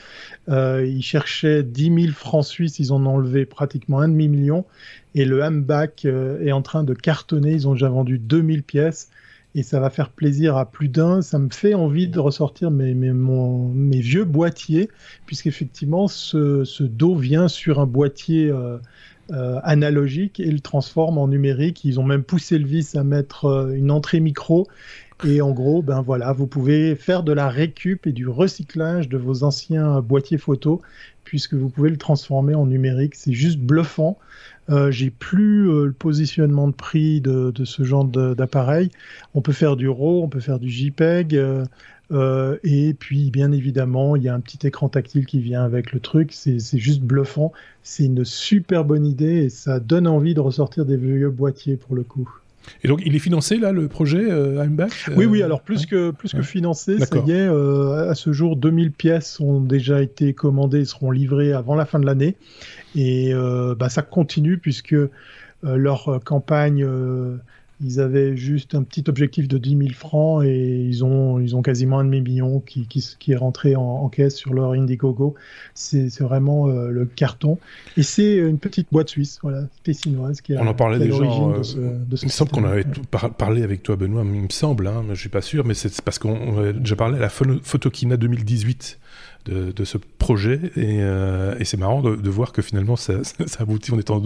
[0.50, 4.66] Euh, ils cherchaient 10 000 francs suisses, ils en ont enlevé pratiquement un demi-million.
[5.14, 9.10] Et le Hamback euh, est en train de cartonner, ils ont déjà vendu 2000 pièces
[9.56, 11.22] et ça va faire plaisir à plus d'un.
[11.22, 14.90] Ça me fait envie de ressortir mes, mes, vieux boîtiers,
[15.26, 18.78] puisqu'effectivement, ce, ce dos vient sur un boîtier euh,
[19.32, 21.86] euh, analogique et le transforme en numérique.
[21.86, 24.68] Ils ont même poussé le vis à mettre euh, une entrée micro.
[25.24, 29.18] Et en gros, ben voilà, vous pouvez faire de la récup et du recyclage de
[29.18, 30.82] vos anciens boîtiers photo,
[31.24, 33.14] puisque vous pouvez le transformer en numérique.
[33.16, 34.18] C'est juste bluffant.
[34.70, 38.92] Euh, j'ai plus euh, le positionnement de prix de, de ce genre d'appareil.
[39.34, 41.36] On peut faire du RAW, on peut faire du JPEG.
[42.12, 45.94] Euh, et puis, bien évidemment, il y a un petit écran tactile qui vient avec
[45.94, 46.34] le truc.
[46.34, 47.54] C'est juste bluffant.
[47.84, 51.96] C'est une super bonne idée et ça donne envie de ressortir des vieux boîtiers pour
[51.96, 52.30] le coup.
[52.84, 55.42] Et donc, il est financé là, le projet euh, back Oui, oui.
[55.42, 57.48] Alors plus que plus que financé, ça y est.
[57.48, 61.86] Euh, à ce jour, 2000 pièces ont déjà été commandées et seront livrées avant la
[61.86, 62.36] fin de l'année.
[62.96, 65.10] Et euh, bah, ça continue puisque euh,
[65.64, 66.86] leur campagne
[67.84, 71.62] ils avaient juste un petit objectif de 10 000 francs et ils ont, ils ont
[71.62, 75.36] quasiment un demi-million qui, qui, qui, est rentré en, caisse sur leur Indiegogo.
[75.74, 77.58] C'est vraiment euh, le carton.
[77.98, 81.24] Et c'est une petite boîte suisse, voilà, tessinoise, qui a, On en parlait déjà.
[81.24, 82.86] Euh, de ce, de ce il me semble qu'on avait
[83.38, 86.20] parlé avec toi, Benoît, il me semble, hein, je suis pas sûr, mais c'est parce
[86.20, 89.00] qu'on déjà parlé à la Photokina 2018
[89.46, 90.60] de, ce projet.
[90.76, 93.92] Et, euh, et c'est marrant de, voir que finalement ça, ça, aboutit.
[93.92, 94.22] On est, en,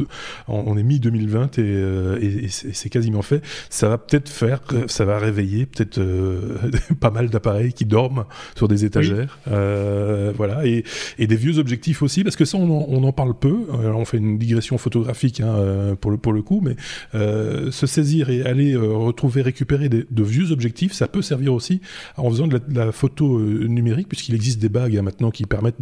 [0.47, 3.41] on est mi-2020 euh, et, et, c'est quasiment fait.
[3.69, 6.57] Ça va peut-être faire, ça va réveiller peut-être euh,
[6.99, 9.39] pas mal d'appareils qui dorment sur des étagères.
[9.45, 10.65] voilà.
[10.65, 10.83] Et,
[11.25, 13.65] des vieux objectifs aussi, parce que ça, on en, parle peu.
[13.71, 16.75] on fait une digression photographique hein, pour, le, pour le coup, mais
[17.13, 21.81] se saisir et aller retrouver, récupérer de vieux objectifs, ça peut servir aussi
[22.17, 25.81] en faisant de la, photo numérique, puisqu'il existe des bagues maintenant qui permettent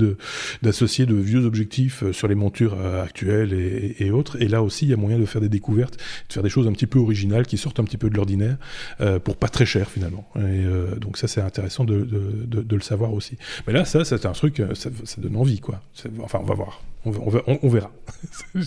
[0.62, 4.42] d'associer de, vieux objectifs euh, sur les montures euh, actuelles et, autres.
[4.42, 5.98] Et là aussi, il y a moyen de faire des découvertes,
[6.28, 8.58] de faire des choses un petit peu originales qui sortent un petit peu de l'ordinaire
[9.02, 10.28] euh, pour pas très cher finalement.
[10.38, 10.64] Et
[11.00, 13.38] donc ça, c'est intéressant de, de, le savoir aussi.
[13.66, 15.82] Mais là, ça, c'est un truc, ça, ça donne envie, quoi.
[16.22, 16.82] Enfin, on va voir.
[17.06, 17.92] On, verra.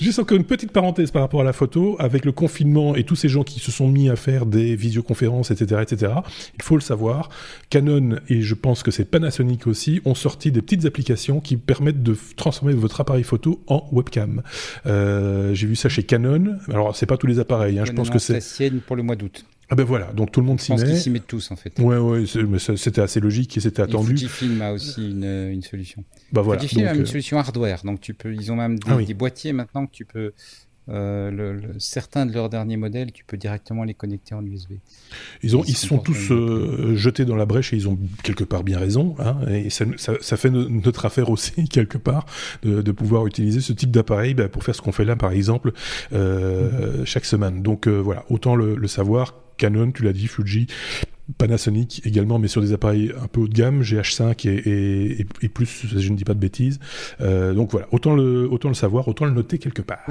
[0.00, 1.94] Juste encore une petite parenthèse par rapport à la photo.
[2.00, 5.52] Avec le confinement et tous ces gens qui se sont mis à faire des visioconférences,
[5.52, 6.12] etc., etc.,
[6.56, 7.30] il faut le savoir,
[7.70, 9.71] Canon et je pense que c'est Panasonic aussi
[10.04, 14.42] ont sorti des petites applications qui permettent de transformer votre appareil photo en webcam.
[14.86, 16.58] Euh, j'ai vu ça chez Canon.
[16.68, 17.78] Alors, c'est pas tous les appareils.
[17.78, 18.70] Hein, je pense que c'est.
[18.86, 19.44] pour le mois d'août.
[19.70, 20.76] Ah ben voilà, donc tout le monde s'y met.
[20.76, 21.78] Je pense qu'ils s'y mettent tous en fait.
[21.78, 24.10] Ouais, ouais, mais c'était assez logique et c'était attendu.
[24.18, 26.04] Fujifilm a aussi une, une solution.
[26.30, 26.60] Bah voilà.
[26.60, 29.14] Fujifilm a une euh, solution hardware, donc tu peux, ils ont même des, ah des
[29.14, 30.34] boîtiers maintenant que tu peux
[30.88, 34.72] euh, le, certains de leurs derniers modèles, tu peux directement les connecter en USB.
[35.42, 38.64] Ils, ont, ils, sont tous euh, jetés dans la brèche et ils ont quelque part
[38.64, 39.14] bien raison.
[39.20, 42.26] Hein, et ça, ça, fait notre affaire aussi, quelque part,
[42.62, 45.32] de, de pouvoir utiliser ce type d'appareil bah, pour faire ce qu'on fait là, par
[45.32, 45.72] exemple,
[46.12, 47.62] euh, chaque semaine.
[47.62, 50.66] Donc voilà, autant le, le savoir Canon, tu l'as dit, Fuji,
[51.38, 56.10] Panasonic également, mais sur des appareils un peu haut de gamme, GH5 et, plus, je
[56.10, 56.78] ne dis pas de bêtises.
[57.20, 60.04] Euh, donc voilà, autant le, autant le savoir, autant le noter quelque part.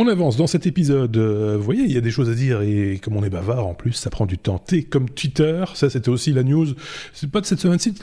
[0.00, 1.16] On avance dans cet épisode.
[1.16, 3.66] Euh, vous voyez, il y a des choses à dire et comme on est bavard
[3.66, 4.58] en plus, ça prend du temps.
[4.58, 6.68] T comme Twitter, ça c'était aussi la news.
[7.12, 7.94] C'est pas de cette semaine-ci,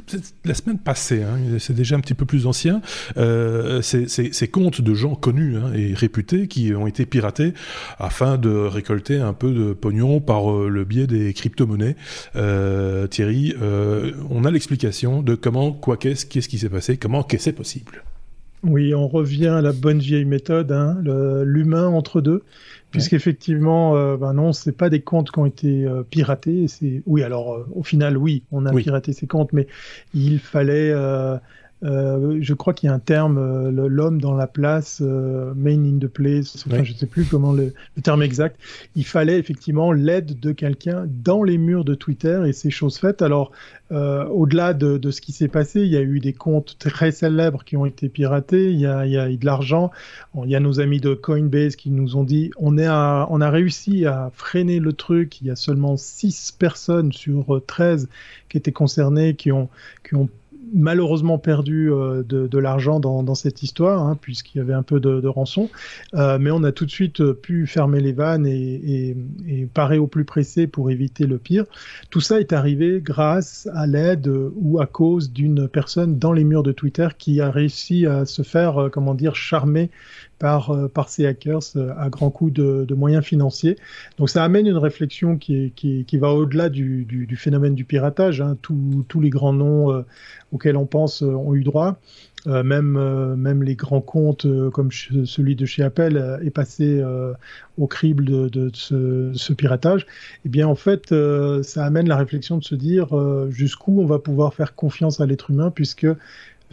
[0.44, 1.24] la semaine passée.
[1.24, 2.82] Hein, c'est déjà un petit peu plus ancien.
[3.16, 7.54] Euh, ces comptes de gens connus hein, et réputés qui ont été piratés
[7.98, 11.96] afin de récolter un peu de pognon par euh, le biais des crypto-monnaies.
[13.10, 13.54] Thierry,
[14.30, 18.04] on a l'explication de comment, quoi qu'est-ce, qu'est-ce qui s'est passé, comment qu'est-ce possible.
[18.68, 20.98] Oui, on revient à la bonne vieille méthode, hein,
[21.46, 22.42] l'humain entre deux,
[22.90, 26.68] puisqu'effectivement, euh, ben non, c'est pas des comptes qui ont été euh, piratés.
[26.68, 29.68] C'est oui, alors euh, au final, oui, on a piraté ces comptes, mais
[30.16, 30.92] il fallait
[31.84, 35.84] euh, je crois qu'il y a un terme, euh, l'homme dans la place, euh, main
[35.84, 38.58] in the place, enfin, je ne sais plus comment le, terme exact.
[38.96, 43.22] Il fallait effectivement l'aide de quelqu'un dans les murs de Twitter et c'est chose faite.
[43.22, 43.52] Alors,
[43.92, 47.64] au-delà de, de, ce qui s'est passé, il y a eu des comptes très célèbres
[47.64, 49.92] qui ont été piratés, il y a, il y a eu de l'argent.
[50.44, 53.42] Il y a nos amis de Coinbase qui nous ont dit on, est à, on
[53.42, 55.40] a réussi à freiner le truc.
[55.42, 58.10] Il y a seulement 6 personnes sur 13
[58.50, 59.70] qui étaient concernées, qui ont,
[60.04, 60.30] qui ont
[60.74, 65.28] malheureusement perdu euh, de, l'argent dans, cette histoire, hein, puisqu'il y avait un peu de,
[65.28, 65.70] rançon.
[66.14, 69.16] Euh, mais on a tout de suite euh, pu fermer les vannes et,
[69.74, 71.66] parer au plus pressé pour éviter le pire.
[72.10, 76.64] Tout ça est arrivé grâce à l'aide ou à cause d'une personne dans les murs
[76.64, 79.90] de Twitter qui a réussi à se faire, comment dire, charmer
[80.40, 81.62] par, par ces hackers
[81.98, 83.78] à grands coups de, moyens financiers.
[84.18, 85.72] Donc ça amène une réflexion qui,
[86.14, 88.42] va au-delà du, phénomène du piratage.
[88.42, 88.58] Hein.
[88.62, 90.06] Tous, les grands noms
[90.56, 92.00] auxquels on pense ont eu droit.
[92.46, 97.04] même, même les grands comptes comme celui de chez Apple est passé
[97.78, 100.06] au crible de, ce, piratage.
[100.46, 101.14] Eh bien, en fait,
[101.64, 103.08] ça amène la réflexion de se dire
[103.50, 106.08] jusqu'où on va pouvoir faire confiance à l'être humain, puisque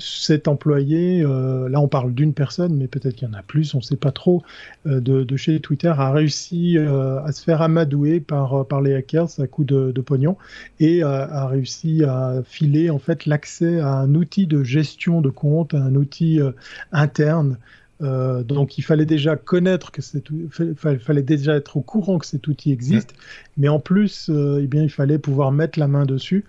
[0.03, 3.75] cet employé, euh, là on parle d'une personne, mais peut-être qu'il y en a plus,
[3.75, 4.43] on ne sait pas trop,
[4.87, 9.29] euh, de, chez Twitter a réussi euh, à se faire amadouer par, par les hackers
[9.39, 10.37] à coup de, pognon
[10.81, 15.75] et a réussi à filer en fait l'accès à un outil de gestion de compte,
[15.75, 16.41] un outil
[16.91, 17.57] interne.
[18.01, 20.25] donc il fallait déjà connaître que c'est,
[20.77, 23.15] fallait, fallait déjà être au courant que cet outil existe,
[23.57, 26.45] mais en plus, eh bien il fallait pouvoir mettre la main dessus.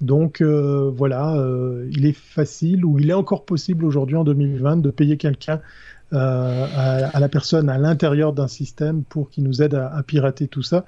[0.00, 4.78] Donc euh, voilà, euh, il est facile ou il est encore possible aujourd'hui en 2020
[4.78, 5.60] de payer quelqu'un
[6.12, 6.66] euh,
[7.12, 10.84] à, la personne à l'intérieur d'un système pour qu'il nous aide à, pirater tout ça.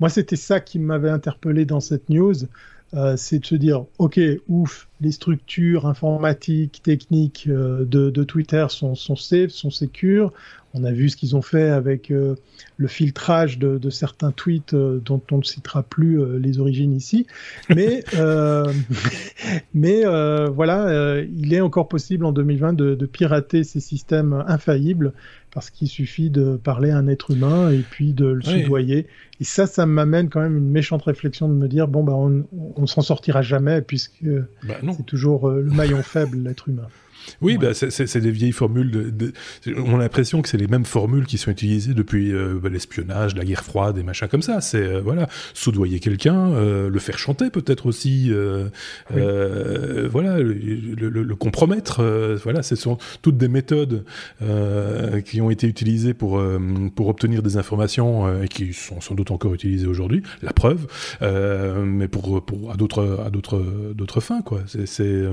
[0.00, 2.34] Moi, c'était ça qui m'avait interpellé dans cette news.
[3.16, 9.16] C'est de se dire, ok, ouf, les structures informatiques, techniques de, de, Twitter sont, sont
[9.16, 10.32] safe, sont sécures.
[10.76, 12.34] On a vu ce qu'ils ont fait avec euh,
[12.78, 17.28] le filtrage de, certains tweets euh, dont on ne citera plus euh, les origines ici.
[17.70, 18.02] Mais,
[19.74, 20.04] mais
[20.48, 25.12] voilà, il est encore possible en 2020 de, de pirater ces systèmes infaillibles
[25.54, 29.06] parce qu'il suffit de parler à un être humain et puis de le soudoyer.
[29.40, 32.44] Et ça, ça m'amène quand même une méchante réflexion de me dire bon, bah, on,
[32.76, 34.24] on s'en sortira jamais puisque
[34.66, 36.88] bah, c'est toujours le maillon faible, l'être humain.
[37.40, 38.90] Oui, bah, c'est des vieilles formules.
[38.90, 39.32] De,
[39.76, 43.44] on a l'impression que c'est les mêmes formules qui sont utilisées depuis euh, l'espionnage, la
[43.44, 44.60] guerre froide et machin comme ça.
[44.60, 48.32] C'est euh, voilà, soudoyer quelqu'un, euh, le faire chanter peut-être aussi,
[49.10, 52.02] voilà, le, compromettre.
[52.42, 54.04] voilà, ce sont toutes des méthodes
[55.24, 56.42] qui ont été utilisées pour
[56.94, 60.22] pour obtenir des informations et qui sont sans doute encore utilisées aujourd'hui.
[60.42, 60.86] La preuve,
[61.20, 64.62] mais pour pour à d'autres à d'autres d'autres fins quoi.
[64.66, 65.28] C'est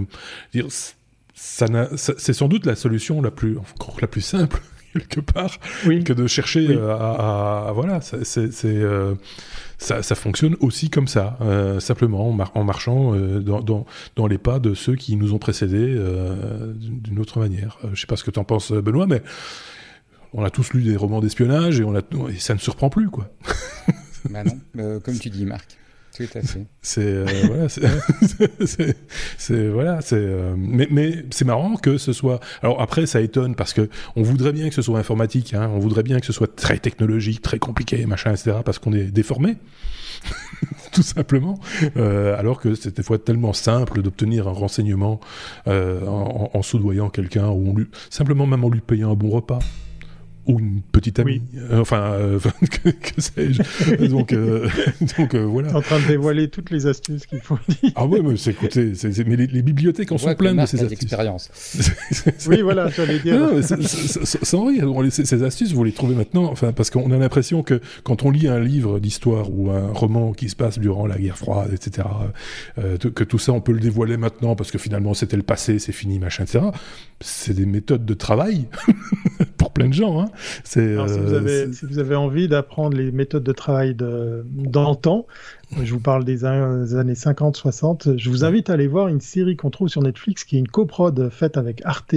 [0.54, 0.68] dire
[1.42, 3.58] c'est sans doute la solution la plus,
[4.00, 4.62] la plus simple
[4.94, 9.16] quelque part que de chercher euh, à, voilà, c'est euh,
[9.80, 13.86] ça, ça, fonctionne aussi comme ça, euh, simplement en, marchant dans, dans,
[14.16, 15.98] dans, les pas de ceux qui nous ont précédés
[16.76, 17.80] d'une autre manière.
[17.94, 19.24] je sais pas ce que tu en penses, Benoît, mais
[20.34, 23.10] on a tous lu des romans d'espionnage et, on a, et ça ne surprend plus,
[23.10, 23.30] quoi.
[24.30, 25.78] bah non, comme tu dis, Marc.
[26.82, 27.70] C'est voilà,
[29.38, 32.40] c'est voilà, c'est euh, mais, mais c'est marrant que ce soit.
[32.62, 35.80] Alors après, ça étonne parce que on voudrait bien que ce soit informatique, hein, on
[35.80, 38.58] voudrait bien que ce soit très technologique, très compliqué, machin, etc.
[38.66, 39.58] Parce qu'on est déformé,
[40.92, 41.60] tout simplement.
[41.98, 45.20] Euh, alors que c'est des fois tellement simple d'obtenir un renseignement
[45.68, 49.30] euh, en, en, soudoyant quelqu'un ou on lui, simplement même en lui payant un bon
[49.30, 49.60] repas
[50.48, 52.40] ou une petite amie, euh, enfin, euh,
[52.84, 54.06] que, sais-je.
[54.08, 54.68] donc, euh,
[55.18, 55.76] donc voilà.
[55.76, 57.92] en train de dévoiler toutes les astuces qu'il faut dire.
[57.96, 58.94] Ah ouais, mais c'est écoutez,
[59.28, 62.48] mais les, bibliothèques en sont pleines de ces astuces.
[62.48, 63.40] oui, voilà, j'allais dire.
[63.40, 67.80] Non, sans rire, ces astuces, vous les trouvez maintenant, enfin, parce qu'on a l'impression que
[68.04, 71.38] quand on lit un livre d'histoire ou un roman qui se passe durant la guerre
[71.38, 72.08] froide, etc.,
[72.76, 75.92] que tout ça, on peut le dévoiler maintenant parce que finalement c'était le passé, c'est
[75.92, 76.66] fini, machin, etc.
[77.20, 78.68] C'est des méthodes de travail
[79.58, 80.22] pour plein de gens.
[80.22, 80.31] Hein.
[80.78, 81.08] Euh,
[81.72, 85.28] si, vous avez, envie d'apprendre les méthodes de travail de, d'antan,
[85.82, 89.70] je vous parle des, années 50-60, je vous invite à aller voir une série qu'on
[89.70, 92.16] trouve sur Netflix qui est une coprode faite avec Arte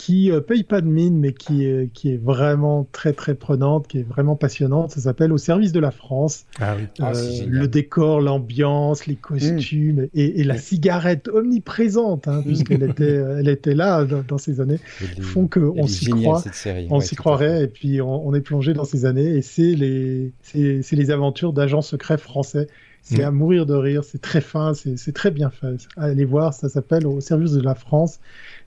[0.00, 3.86] qui euh, paye pas de mine, mais qui est, qui est vraiment très très prenante,
[3.86, 4.92] qui est vraiment passionnante.
[4.92, 6.46] Ça s'appelle Au service de la France.
[6.58, 6.84] Ah oui.
[7.00, 13.48] Euh, ah, le décor, l'ambiance, les costumes et, la cigarette omniprésente, hein, puisqu'elle était, elle
[13.50, 14.78] était là dans, ces années,
[15.20, 16.42] font qu'on s'y croit.
[16.88, 20.92] On s'y croirait et puis on, est plongé dans ces années et c'est les, c'est
[20.92, 22.68] les aventures d'agents secrets français.
[23.02, 23.26] C'est mm.
[23.26, 25.88] à mourir de rire, c'est très fin, c'est très bien fait.
[25.96, 28.18] Allez voir, ça s'appelle Au service de la France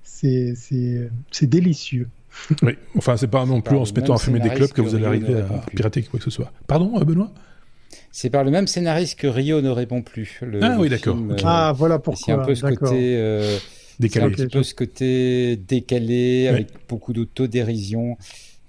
[0.03, 1.09] c'est
[1.43, 2.07] délicieux.
[2.61, 4.95] oui, enfin, c'est pas non plus en se mettant à fumer des clubs que, vous
[4.95, 6.51] allez arriver à pirater quoi que ce soit.
[6.67, 7.31] Pardon, euh, Benoît?
[8.11, 10.41] C'est par le même scénariste que Rio ne répond plus.
[10.61, 11.17] ah oui, d'accord.
[11.17, 12.23] Euh, ah, voilà pourquoi.
[12.25, 13.15] C'est un peu ce côté.
[13.17, 13.57] Euh,
[13.99, 14.43] décalé.
[14.43, 18.17] Un peu ce côté décalé, avec beaucoup d'autodérision.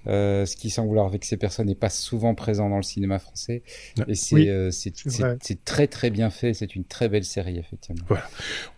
[0.06, 3.62] Euh, ce qui, sans vouloir vexer personne, n'est pas souvent présent dans le cinéma français.
[4.08, 6.54] Et c'est euh, c'est très très bien fait.
[6.54, 8.04] C'est une très belle série, effectivement.
[8.08, 8.28] Voilà.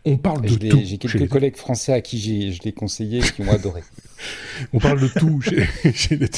[0.05, 0.81] On parle de tout.
[0.85, 3.83] J'ai quelques collègues français à qui je l'ai conseillé qui ont adoré.
[4.73, 6.29] on parle de tout chez, chez les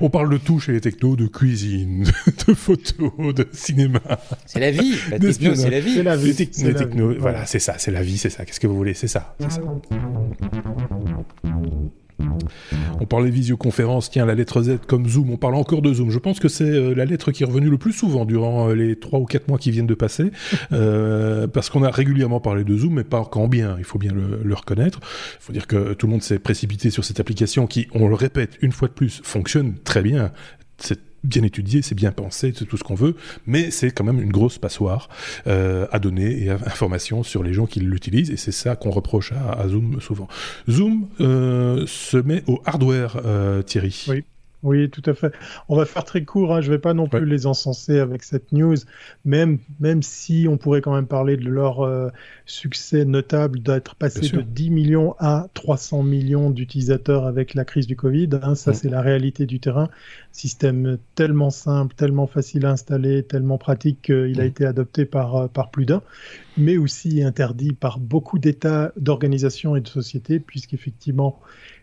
[0.00, 2.04] on parle de tout chez les technos, de cuisine,
[2.46, 4.00] de photos, de cinéma.
[4.46, 4.94] C'est la vie.
[5.10, 5.94] La techno, c'est la vie.
[5.94, 6.32] C'est la vie.
[6.32, 8.44] Les, techno, voilà, c'est ça, c'est la vie, c'est ça.
[8.44, 8.94] Qu'est-ce que vous voulez?
[8.94, 9.36] C'est ça.
[13.00, 16.10] On parlait visioconférence, tiens, la lettre Z comme Zoom, on parle encore de Zoom.
[16.10, 18.74] Je pense que c'est euh, la lettre qui est revenue le plus souvent durant euh,
[18.74, 20.30] les trois ou quatre mois qui viennent de passer,
[20.72, 24.12] euh, parce qu'on a régulièrement parlé de Zoom, mais pas quand bien, il faut bien
[24.12, 24.98] le, reconnaître.
[25.02, 28.14] Il faut dire que tout le monde s'est précipité sur cette application qui, on le
[28.14, 30.32] répète une fois de plus, fonctionne très bien.
[30.78, 33.16] C'est bien étudié, c'est bien pensé, c'est tout ce qu'on veut,
[33.46, 35.08] mais c'est quand même une grosse passoire
[35.46, 38.90] euh, à donner et à information sur les gens qui l'utilisent, et c'est ça qu'on
[38.90, 40.28] reproche à, Zoom souvent.
[40.68, 44.06] Zoom euh, se met au hardware, euh, Thierry.
[44.64, 45.32] Oui, tout à fait.
[45.68, 46.60] On va faire très court, hein.
[46.60, 48.74] je ne vais pas non plus les encenser avec cette news,
[49.24, 52.08] même, même si on pourrait quand même parler de leur euh,
[52.44, 57.94] succès notable d'être passé de 10 millions à 300 millions d'utilisateurs avec la crise du
[57.94, 58.30] Covid.
[58.42, 58.56] Hein.
[58.56, 58.74] ça, mm.
[58.74, 59.88] c'est la réalité du terrain.
[60.32, 64.48] Système tellement simple, tellement facile à installer, tellement pratique qu'il a mm.
[64.48, 66.02] été adopté par, euh, par plus d'un,
[66.56, 71.38] mais aussi interdit par beaucoup d'États, d'organisations et de sociétés, puisqu'effectivement,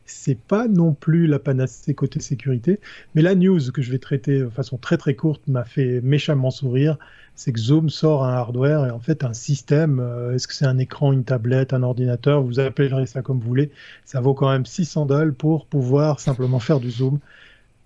[0.06, 2.80] c'est pas non plus la panacée côté sécurité.
[3.15, 6.52] Mais la news que je vais traiter de façon très très courte m'a fait méchamment
[6.52, 6.98] sourire.
[7.36, 9.99] C'est que Zoom sort un hardware et en fait un système.
[9.99, 12.41] Euh, est-ce que c'est un écran, une tablette, un ordinateur?
[12.41, 13.72] Vous appellerez ça comme vous voulez.
[14.06, 17.19] Ça vaut quand même 600 dollars pour pouvoir simplement faire du Zoom.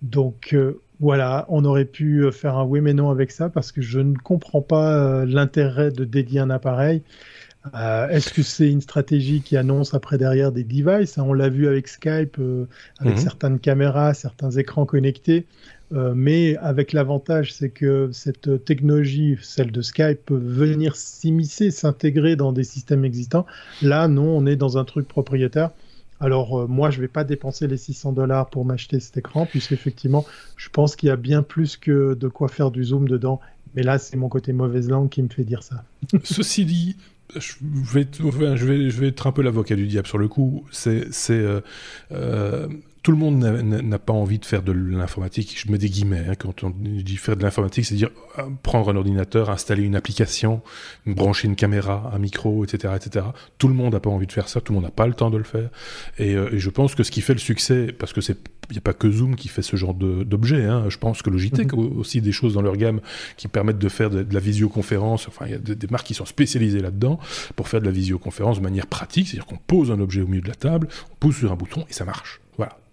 [0.02, 3.72] Donc euh, voilà, on aurait pu euh, faire un oui mais non avec ça parce
[3.72, 7.02] que je ne comprends pas l'intérêt de dédier un appareil.
[7.74, 11.68] Euh, est-ce que c'est une stratégie qui annonce après derrière des devices On l'a vu
[11.68, 12.66] avec Skype, euh,
[12.98, 13.20] avec mhm.
[13.20, 15.46] certaines caméras, certains écrans connectés.
[15.92, 22.36] Euh, mais avec l'avantage, c'est que cette technologie, celle de Skype, peut venir s'immiscer, s'intégrer
[22.36, 23.44] dans des systèmes existants.
[23.82, 25.70] Là, non, on est dans un truc propriétaire.
[26.20, 30.24] Alors moi, je ne vais pas dépenser les 600 dollars pour m'acheter cet écran, puisqu'effectivement,
[30.56, 33.40] je pense qu'il y a bien plus que de quoi faire du zoom dedans.
[33.74, 35.84] Mais là, c'est mon côté mauvaise langue qui me fait dire ça.
[36.24, 36.96] Ceci dit,
[37.36, 37.54] je
[37.94, 40.64] vais, je vais, je vais être un peu l'avocat du diable sur le coup.
[40.70, 41.60] C'est, euh,
[42.12, 42.68] euh,
[43.02, 45.58] tout le monde n'a pas envie de faire de l'informatique.
[45.58, 48.90] Je mets des guillemets hein, quand on dit faire de l'informatique, c'est dire euh, prendre
[48.90, 50.60] un ordinateur, installer une application,
[51.06, 53.26] brancher une caméra, un micro, etc., etc.
[53.58, 54.60] Tout le monde n'a pas envie de faire ça.
[54.60, 55.70] Tout le monde n'a pas le temps de le faire.
[56.18, 58.36] Et, et, je pense que ce qui fait le succès, parce que c'est
[58.70, 60.64] il n'y a pas que Zoom qui fait ce genre d'objet.
[60.64, 60.84] Hein.
[60.88, 61.80] Je pense que Logitech mhm.
[61.80, 63.00] a aussi des choses dans leur gamme
[63.36, 65.28] qui permettent de faire de, la visioconférence.
[65.28, 67.18] Enfin, il y a des, marques qui sont spécialisées là-dedans
[67.56, 69.28] pour faire de la visioconférence de manière pratique.
[69.28, 71.84] C'est-à-dire qu'on pose un objet au milieu de la table, on pousse sur un bouton
[71.88, 72.40] et ça marche.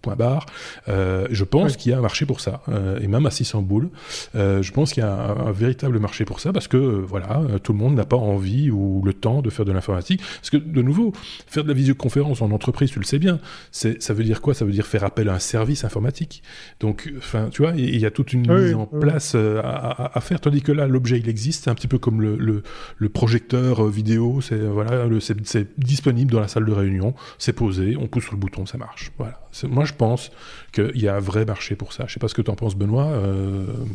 [0.00, 0.46] Point barre.
[0.88, 3.62] Euh, je pense qu'il y a un marché pour ça, euh, et même à 600
[3.62, 3.90] boules.
[4.36, 7.72] Euh, je pense qu'il y a un, véritable marché pour ça, parce que voilà, tout
[7.72, 10.22] le monde n'a pas envie ou le temps de faire de l'informatique.
[10.36, 11.12] Parce que de nouveau,
[11.46, 13.40] faire de la visioconférence en entreprise, tu le sais bien,
[13.72, 14.54] ça veut dire quoi?
[14.54, 16.42] Ça veut dire faire appel à un service informatique.
[16.78, 20.62] Donc, enfin, tu vois, il y a toute une mise en place à, faire, tandis
[20.62, 24.58] que là, l'objet il existe, c'est un petit peu comme le, le, projecteur vidéo, c'est
[24.58, 28.66] voilà, c'est disponible dans la salle de réunion, c'est posé, on pousse sur le bouton,
[28.66, 29.10] ça marche.
[29.18, 29.40] Voilà.
[29.64, 30.30] Moi, je pense
[30.72, 32.04] qu'il y a un vrai marché pour ça.
[32.06, 33.20] Je sais pas ce que tu en penses, Benoît,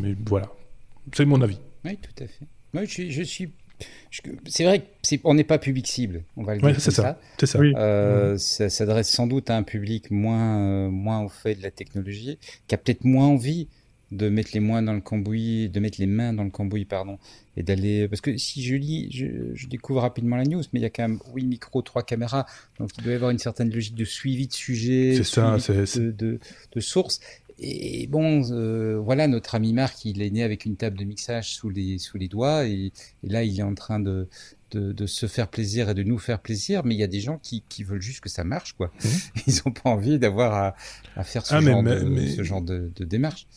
[0.02, 0.49] mais voilà.
[1.14, 1.60] C'est mon avis.
[1.86, 2.45] Oui, tout à fait.
[2.74, 3.52] Moi, je, suis
[4.48, 4.84] c'est vrai
[5.22, 6.80] qu'on n'est pas public cible, on va le dire.
[6.80, 7.20] c'est ça.
[7.40, 7.60] C'est ça.
[7.60, 12.38] Euh, ça s'adresse sans doute à un public moins, moins au fait de la technologie,
[12.68, 13.68] qui a peut-être moins envie
[14.14, 17.18] de mettre les mains dans le cambouis, de mettre les mains dans le cambouis, pardon,
[17.57, 18.07] et d'aller.
[18.07, 21.03] Parce que si je lis, je, découvre rapidement la news, mais il y a quand
[21.03, 22.45] même, oui, micro, trois caméras,
[22.80, 26.40] donc il doit y avoir une certaine logique de suivi de sujet, ça, de, de,
[26.72, 27.19] de, sources.
[27.60, 31.53] Et bon, euh, voilà, notre ami Marc, il est né avec une table de mixage
[31.56, 32.91] sous les, sous les doigts, et,
[33.23, 34.27] et là, il est en train de,
[34.76, 37.38] de, se faire plaisir et de nous faire plaisir, mais il y a des gens
[37.38, 38.91] qui, qui veulent juste que ça marche, quoi.
[39.04, 39.08] Mmh.
[39.48, 40.76] Ils n'ont pas envie d'avoir à,
[41.16, 43.48] à, faire ce, ah, genre, de, ce genre de, de démarche.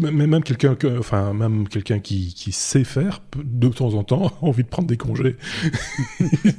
[0.00, 4.44] mais même quelqu'un, enfin même quelqu'un qui, qui, sait faire, de temps en temps, a
[4.44, 5.36] envie de prendre des congés.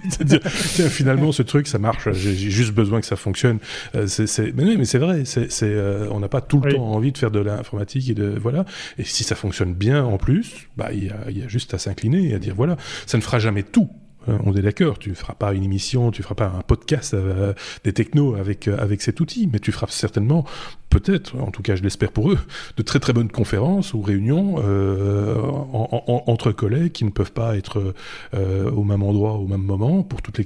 [0.10, 2.12] C'est-à-dire, finalement, ce truc, ça marche.
[2.12, 3.60] J'ai juste besoin que ça fonctionne.
[3.95, 4.08] Euh,
[4.56, 5.24] mais mais c'est vrai.
[5.26, 8.38] C'est, euh, on n'a pas tout le temps envie de faire de l'informatique et de
[8.40, 8.66] voilà.
[8.98, 11.78] Et si ça fonctionne bien en plus, bah il y a, y a juste à
[11.78, 13.89] s'incliner et à dire voilà, ça ne fera jamais tout.
[14.27, 17.53] Hein, on est d'accord, tu feras pas une émission, tu feras pas un podcast euh,
[17.84, 20.45] des technos avec euh, avec cet outil, mais tu feras certainement,
[20.89, 22.39] peut-être, en tout cas je l'espère pour eux,
[22.76, 25.35] de très très bonnes conférences ou réunions euh,
[25.73, 27.94] entre collègues qui ne peuvent pas être
[28.34, 30.45] au même endroit au même moment pour toutes les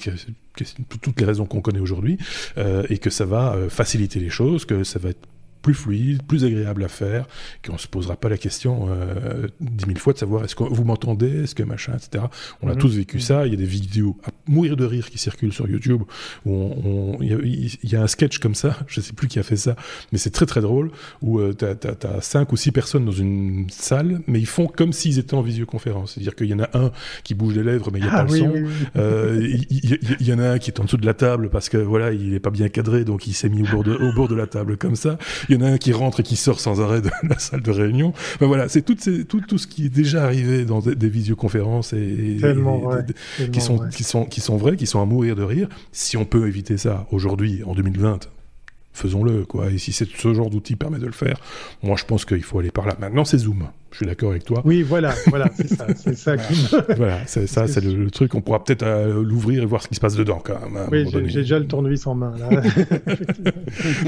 [1.02, 2.18] toutes les raisons qu'on connaît aujourd'hui,
[2.89, 5.27] et que ça va faciliter les choses, que ça va être
[5.62, 7.28] plus fluide, plus agréable à faire,
[7.66, 10.84] qu'on se posera pas la question euh, dix mille fois de savoir est-ce que vous
[10.84, 12.26] m'entendez, est-ce que machin, etc.
[12.62, 12.80] On a mhm.
[12.80, 13.46] tous vécu ça.
[13.46, 16.02] Il y a des vidéos à mourir de rire qui circulent sur YouTube
[16.46, 18.78] où il, y a, un sketch comme ça.
[18.88, 19.76] Je sais plus qui a fait ça,
[20.12, 23.68] mais c'est très très drôle où euh, tu as, cinq ou six personnes dans une
[23.70, 26.14] salle, mais ils font comme s'ils étaient en visioconférence.
[26.14, 26.92] C'est-à-dire qu'il y en a un
[27.24, 28.54] qui bouge les lèvres, mais il n'y a ah pas le son.
[28.96, 31.78] Euh, il, y, en a un qui est en dessous de la table parce que
[31.78, 34.28] voilà, il est pas bien cadré, donc il s'est mis au bord de, au bord
[34.28, 35.18] de la table comme ça
[35.52, 37.61] il y en a un qui rentre et qui sort sans arrêt de la salle
[37.61, 38.14] de réunion.
[38.40, 38.95] voilà, c'est tout,
[39.28, 42.38] tout, tout, ce qui est déjà arrivé dans des, visioconférences et,
[43.52, 45.68] qui, sont, qui, sont, qui sont vrais, qui sont à mourir de rire.
[45.91, 48.30] Si on peut éviter ça aujourd'hui, en 2020,
[48.94, 49.72] faisons-le, quoi.
[49.72, 51.40] Et si ce genre d'outil permet de le faire,
[51.84, 52.96] moi je pense qu'il faut aller par là.
[53.00, 53.68] Maintenant, c'est Zoom.
[53.92, 54.62] Je suis d'accord avec toi.
[54.64, 56.54] Oui, voilà, voilà, c'est ça, c'est ça qui.
[56.96, 58.34] Voilà, c'est ça, c'est le, truc.
[58.36, 60.88] On pourra peut-être euh, l'ouvrir et voir ce qui se passe dedans, quand même.
[60.92, 62.50] Oui, j'ai déjà le tournevis en main, là.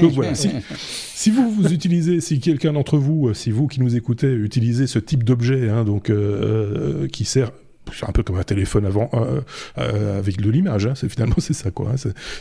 [0.00, 3.80] Donc voilà, si, si, vous, vous utilisez, si quelqu'un d'entre vous, euh, si vous qui
[3.80, 7.52] nous écoutez, utilisez ce type d'objet, hein, donc, euh, qui sert
[7.92, 9.40] c'est un peu comme un téléphone avant euh,
[9.78, 10.86] euh, avec de l'image.
[10.86, 10.94] Hein.
[10.94, 11.68] C'est finalement c'est ça.
[11.68, 11.94] Hein.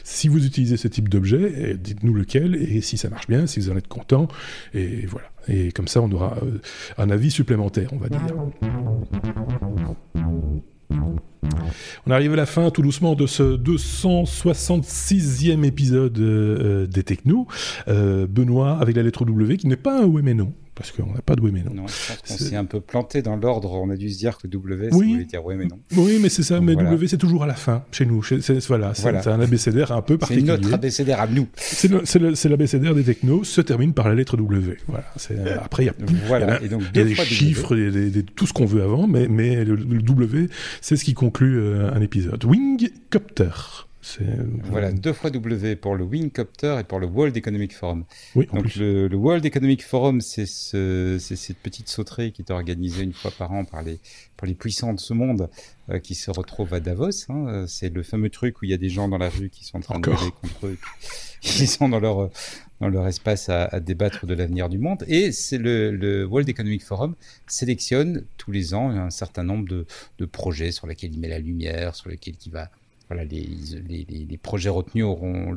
[0.03, 3.60] Si vous utilisez ce type d'objet, eh, dites-nous lequel et si ça marche bien, si
[3.60, 4.28] vous en êtes content
[4.74, 5.28] et voilà.
[5.49, 6.60] Et comme ça, on aura euh,
[6.98, 8.22] un avis supplémentaire, on va dire.
[12.06, 17.48] On arrive à la fin tout doucement de ce 266e épisode des Technos.
[17.88, 21.21] Benoît avec la lettre W qui n'est pas un oui mais non parce qu'on n'a
[21.21, 21.73] pas de oui mais non.
[21.73, 24.89] non on s'est un peu planté dans l'ordre, on a dû se dire que W,
[24.89, 25.79] ça voulait dire oui mais non.
[25.95, 28.23] Oui, mais c'est ça, mais W c'est toujours à la fin chez nous.
[28.23, 30.45] C'est, voilà, c'est, un abécédaire un peu particulier.
[30.47, 31.47] C'est notre abécédaire à nous.
[31.55, 34.77] C'est, l'abécédaire des technos, se termine par la lettre W.
[34.87, 35.05] Voilà.
[35.63, 35.93] après, il y a,
[36.27, 36.61] voilà.
[36.61, 39.63] y a, donc, y a des chiffres, des, tout ce qu'on veut avant, mais, mais
[39.63, 40.49] le, le W,
[40.81, 42.43] c'est ce qui conclut euh, un épisode.
[42.45, 43.49] Wingcopter.
[44.63, 48.05] Voilà, deux fois W pour le Wingcopter et pour le World Economic Forum.
[48.35, 53.13] Oui, Donc le, World Economic Forum, c'est ce, cette petite sauterie qui est organisée une
[53.13, 53.99] fois par an par les,
[54.35, 55.49] par les puissants de ce monde
[55.89, 57.09] euh, qui se retrouvent à Davos.
[57.30, 57.65] Hein.
[57.67, 59.77] C'est le fameux truc où il y a des gens dans la rue qui sont
[59.77, 60.77] en train de gueuler contre eux,
[61.41, 62.30] qui sont dans leur,
[62.81, 65.05] dans leur espace à, à débattre de l'avenir du monde.
[65.07, 67.15] Et c'est le, le, World Economic Forum
[67.47, 69.85] sélectionne tous les ans un certain nombre de,
[70.19, 72.69] de projets sur lesquels il met la lumière, sur lesquels il va
[73.09, 73.47] voilà, les,
[73.88, 75.55] les, les, projets retenus auront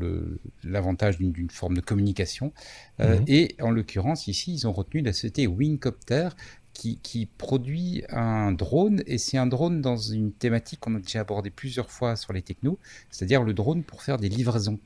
[0.64, 2.52] l'avantage d'une forme de communication.
[3.01, 3.24] Euh, mhm.
[3.28, 6.31] Et en l'occurrence, ici, ils ont retenu la société Wingcopter
[6.73, 11.20] qui, qui, produit un drone, et c'est un drone dans une thématique qu'on a déjà
[11.20, 12.78] abordée plusieurs fois sur les technos,
[13.10, 14.78] c'est-à-dire le drone pour faire des livraisons.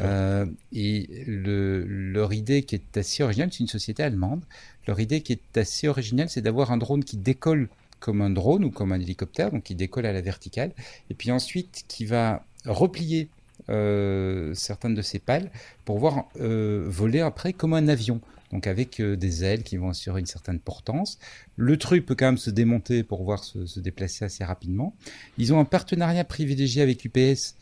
[0.00, 4.42] Euh, et le, leur idée qui est assez originale, c'est une société allemande,
[4.88, 7.68] leur idée qui est assez originale, c'est d'avoir un drone qui décolle
[8.00, 10.72] comme un drone ou comme un hélicoptère, donc qui décolle à la verticale,
[11.10, 13.28] et puis ensuite qui va replier
[13.70, 15.50] euh, certaines de ses pales
[15.84, 18.20] pour voir euh, voler après comme un avion,
[18.52, 21.18] donc avec euh, des ailes qui vont assurer une certaine portance.
[21.56, 24.94] Le truc peut quand même se démonter pour voir se, déplacer assez rapidement.
[25.36, 27.56] Ils ont un partenariat privilégié avec UPS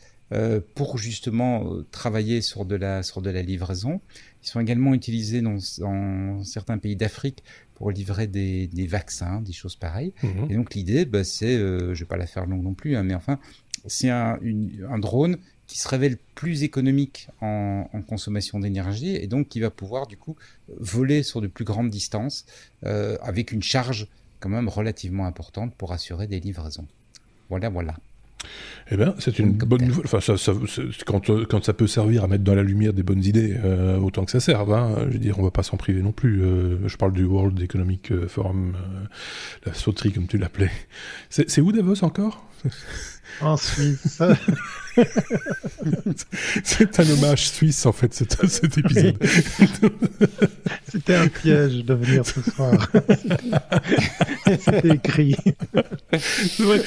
[0.75, 4.01] pour justement travailler sur de la sur de la livraison.
[4.43, 7.43] Ils sont également utilisés dans, dans certains pays d'Afrique
[7.77, 10.11] pour livrer des, vaccins, des choses pareilles.
[10.23, 10.47] Mhm.
[10.49, 13.03] Et donc l'idée, bah, c'est, euh, je vais pas la faire longue non plus, hein,
[13.03, 13.37] mais enfin,
[13.85, 14.39] c'est un,
[14.97, 15.37] drone
[15.67, 20.35] qui se révèle plus économique en, consommation d'énergie et donc qui va pouvoir du coup
[20.75, 22.45] voler sur de plus grandes distances
[22.83, 24.07] euh, avec une charge
[24.39, 26.87] quand même relativement importante pour assurer des livraisons.
[27.49, 27.95] Voilà, voilà.
[28.89, 30.05] Eh bien, c'est une bonne nouvelle.
[30.05, 30.53] Enfin, ça, ça,
[31.05, 33.97] quand, euh, quand, ça peut servir à mettre dans la lumière des bonnes idées, euh,
[33.97, 34.73] autant que ça serve.
[34.73, 34.95] Hein.
[35.07, 36.41] Je veux dire, on va pas s'en priver non plus.
[36.41, 38.75] Euh, je parle du World Economic Forum,
[39.65, 40.71] la sauterie comme tu l'appelais.
[41.29, 42.47] C'est où Davos encore?
[43.41, 44.21] En Suisse.
[46.63, 49.17] c'est un hommage suisse en fait, cet, cet épisode.
[50.89, 52.89] C'était un piège de venir ce soir.
[54.59, 55.35] C'était écrit.
[56.59, 56.81] Vrai,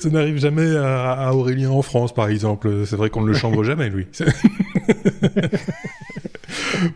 [0.00, 2.84] ça n'arrive jamais à, Aurélien en France, par exemple.
[2.86, 4.06] C'est vrai qu'on ne le chambre jamais, lui.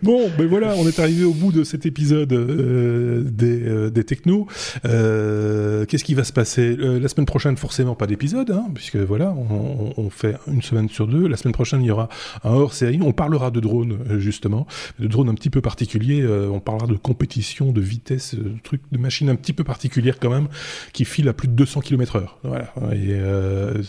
[0.02, 4.04] bon, ben voilà, on est arrivé au bout de cet épisode euh, des, euh, des
[4.04, 4.46] technos.
[4.84, 6.76] Euh, Qu'est-ce qui va se passer?
[6.76, 11.26] La semaine prochaine, forcément pas d'épisode, hein, puisque voilà, on, fait une semaine sur deux.
[11.26, 12.08] La semaine prochaine, il y aura
[12.44, 13.00] un hors-série.
[13.02, 14.66] On parlera de drones, justement,
[14.98, 16.26] de drones un petit peu particuliers.
[16.26, 20.30] on parlera de compétition, de vitesse, de trucs, de machines un petit peu particulières quand
[20.30, 20.48] même,
[20.92, 22.26] qui filent à plus de 200 km/h.
[22.42, 22.72] Voilà.
[22.94, 23.18] Et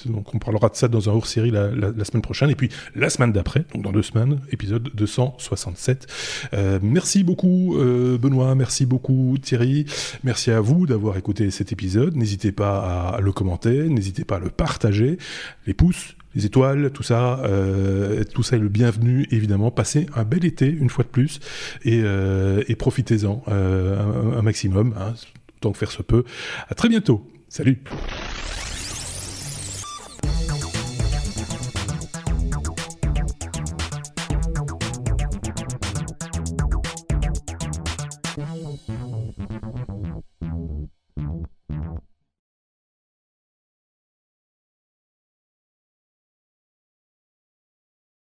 [0.05, 1.71] donc on parlera de ça dans un hors-série la,
[2.05, 2.49] semaine prochaine.
[2.49, 5.56] Et puis la semaine d'après, donc dans deux semaines, épisode 260.
[6.53, 9.85] Euh, merci beaucoup euh, Benoît, merci beaucoup Thierry,
[10.23, 12.15] merci à vous d'avoir écouté cet épisode.
[12.15, 15.17] N'hésitez pas à le commenter, n'hésitez pas à le partager,
[15.65, 19.71] les pouces, les étoiles, tout ça, euh, tout ça est le bienvenu évidemment.
[19.71, 21.39] Passez un bel été une fois de plus
[21.83, 22.03] et,
[22.75, 25.13] profitez-en un, maximum, hein,
[25.61, 26.23] tant que faire se peut.
[26.69, 27.25] À très bientôt.
[27.49, 27.81] Salut.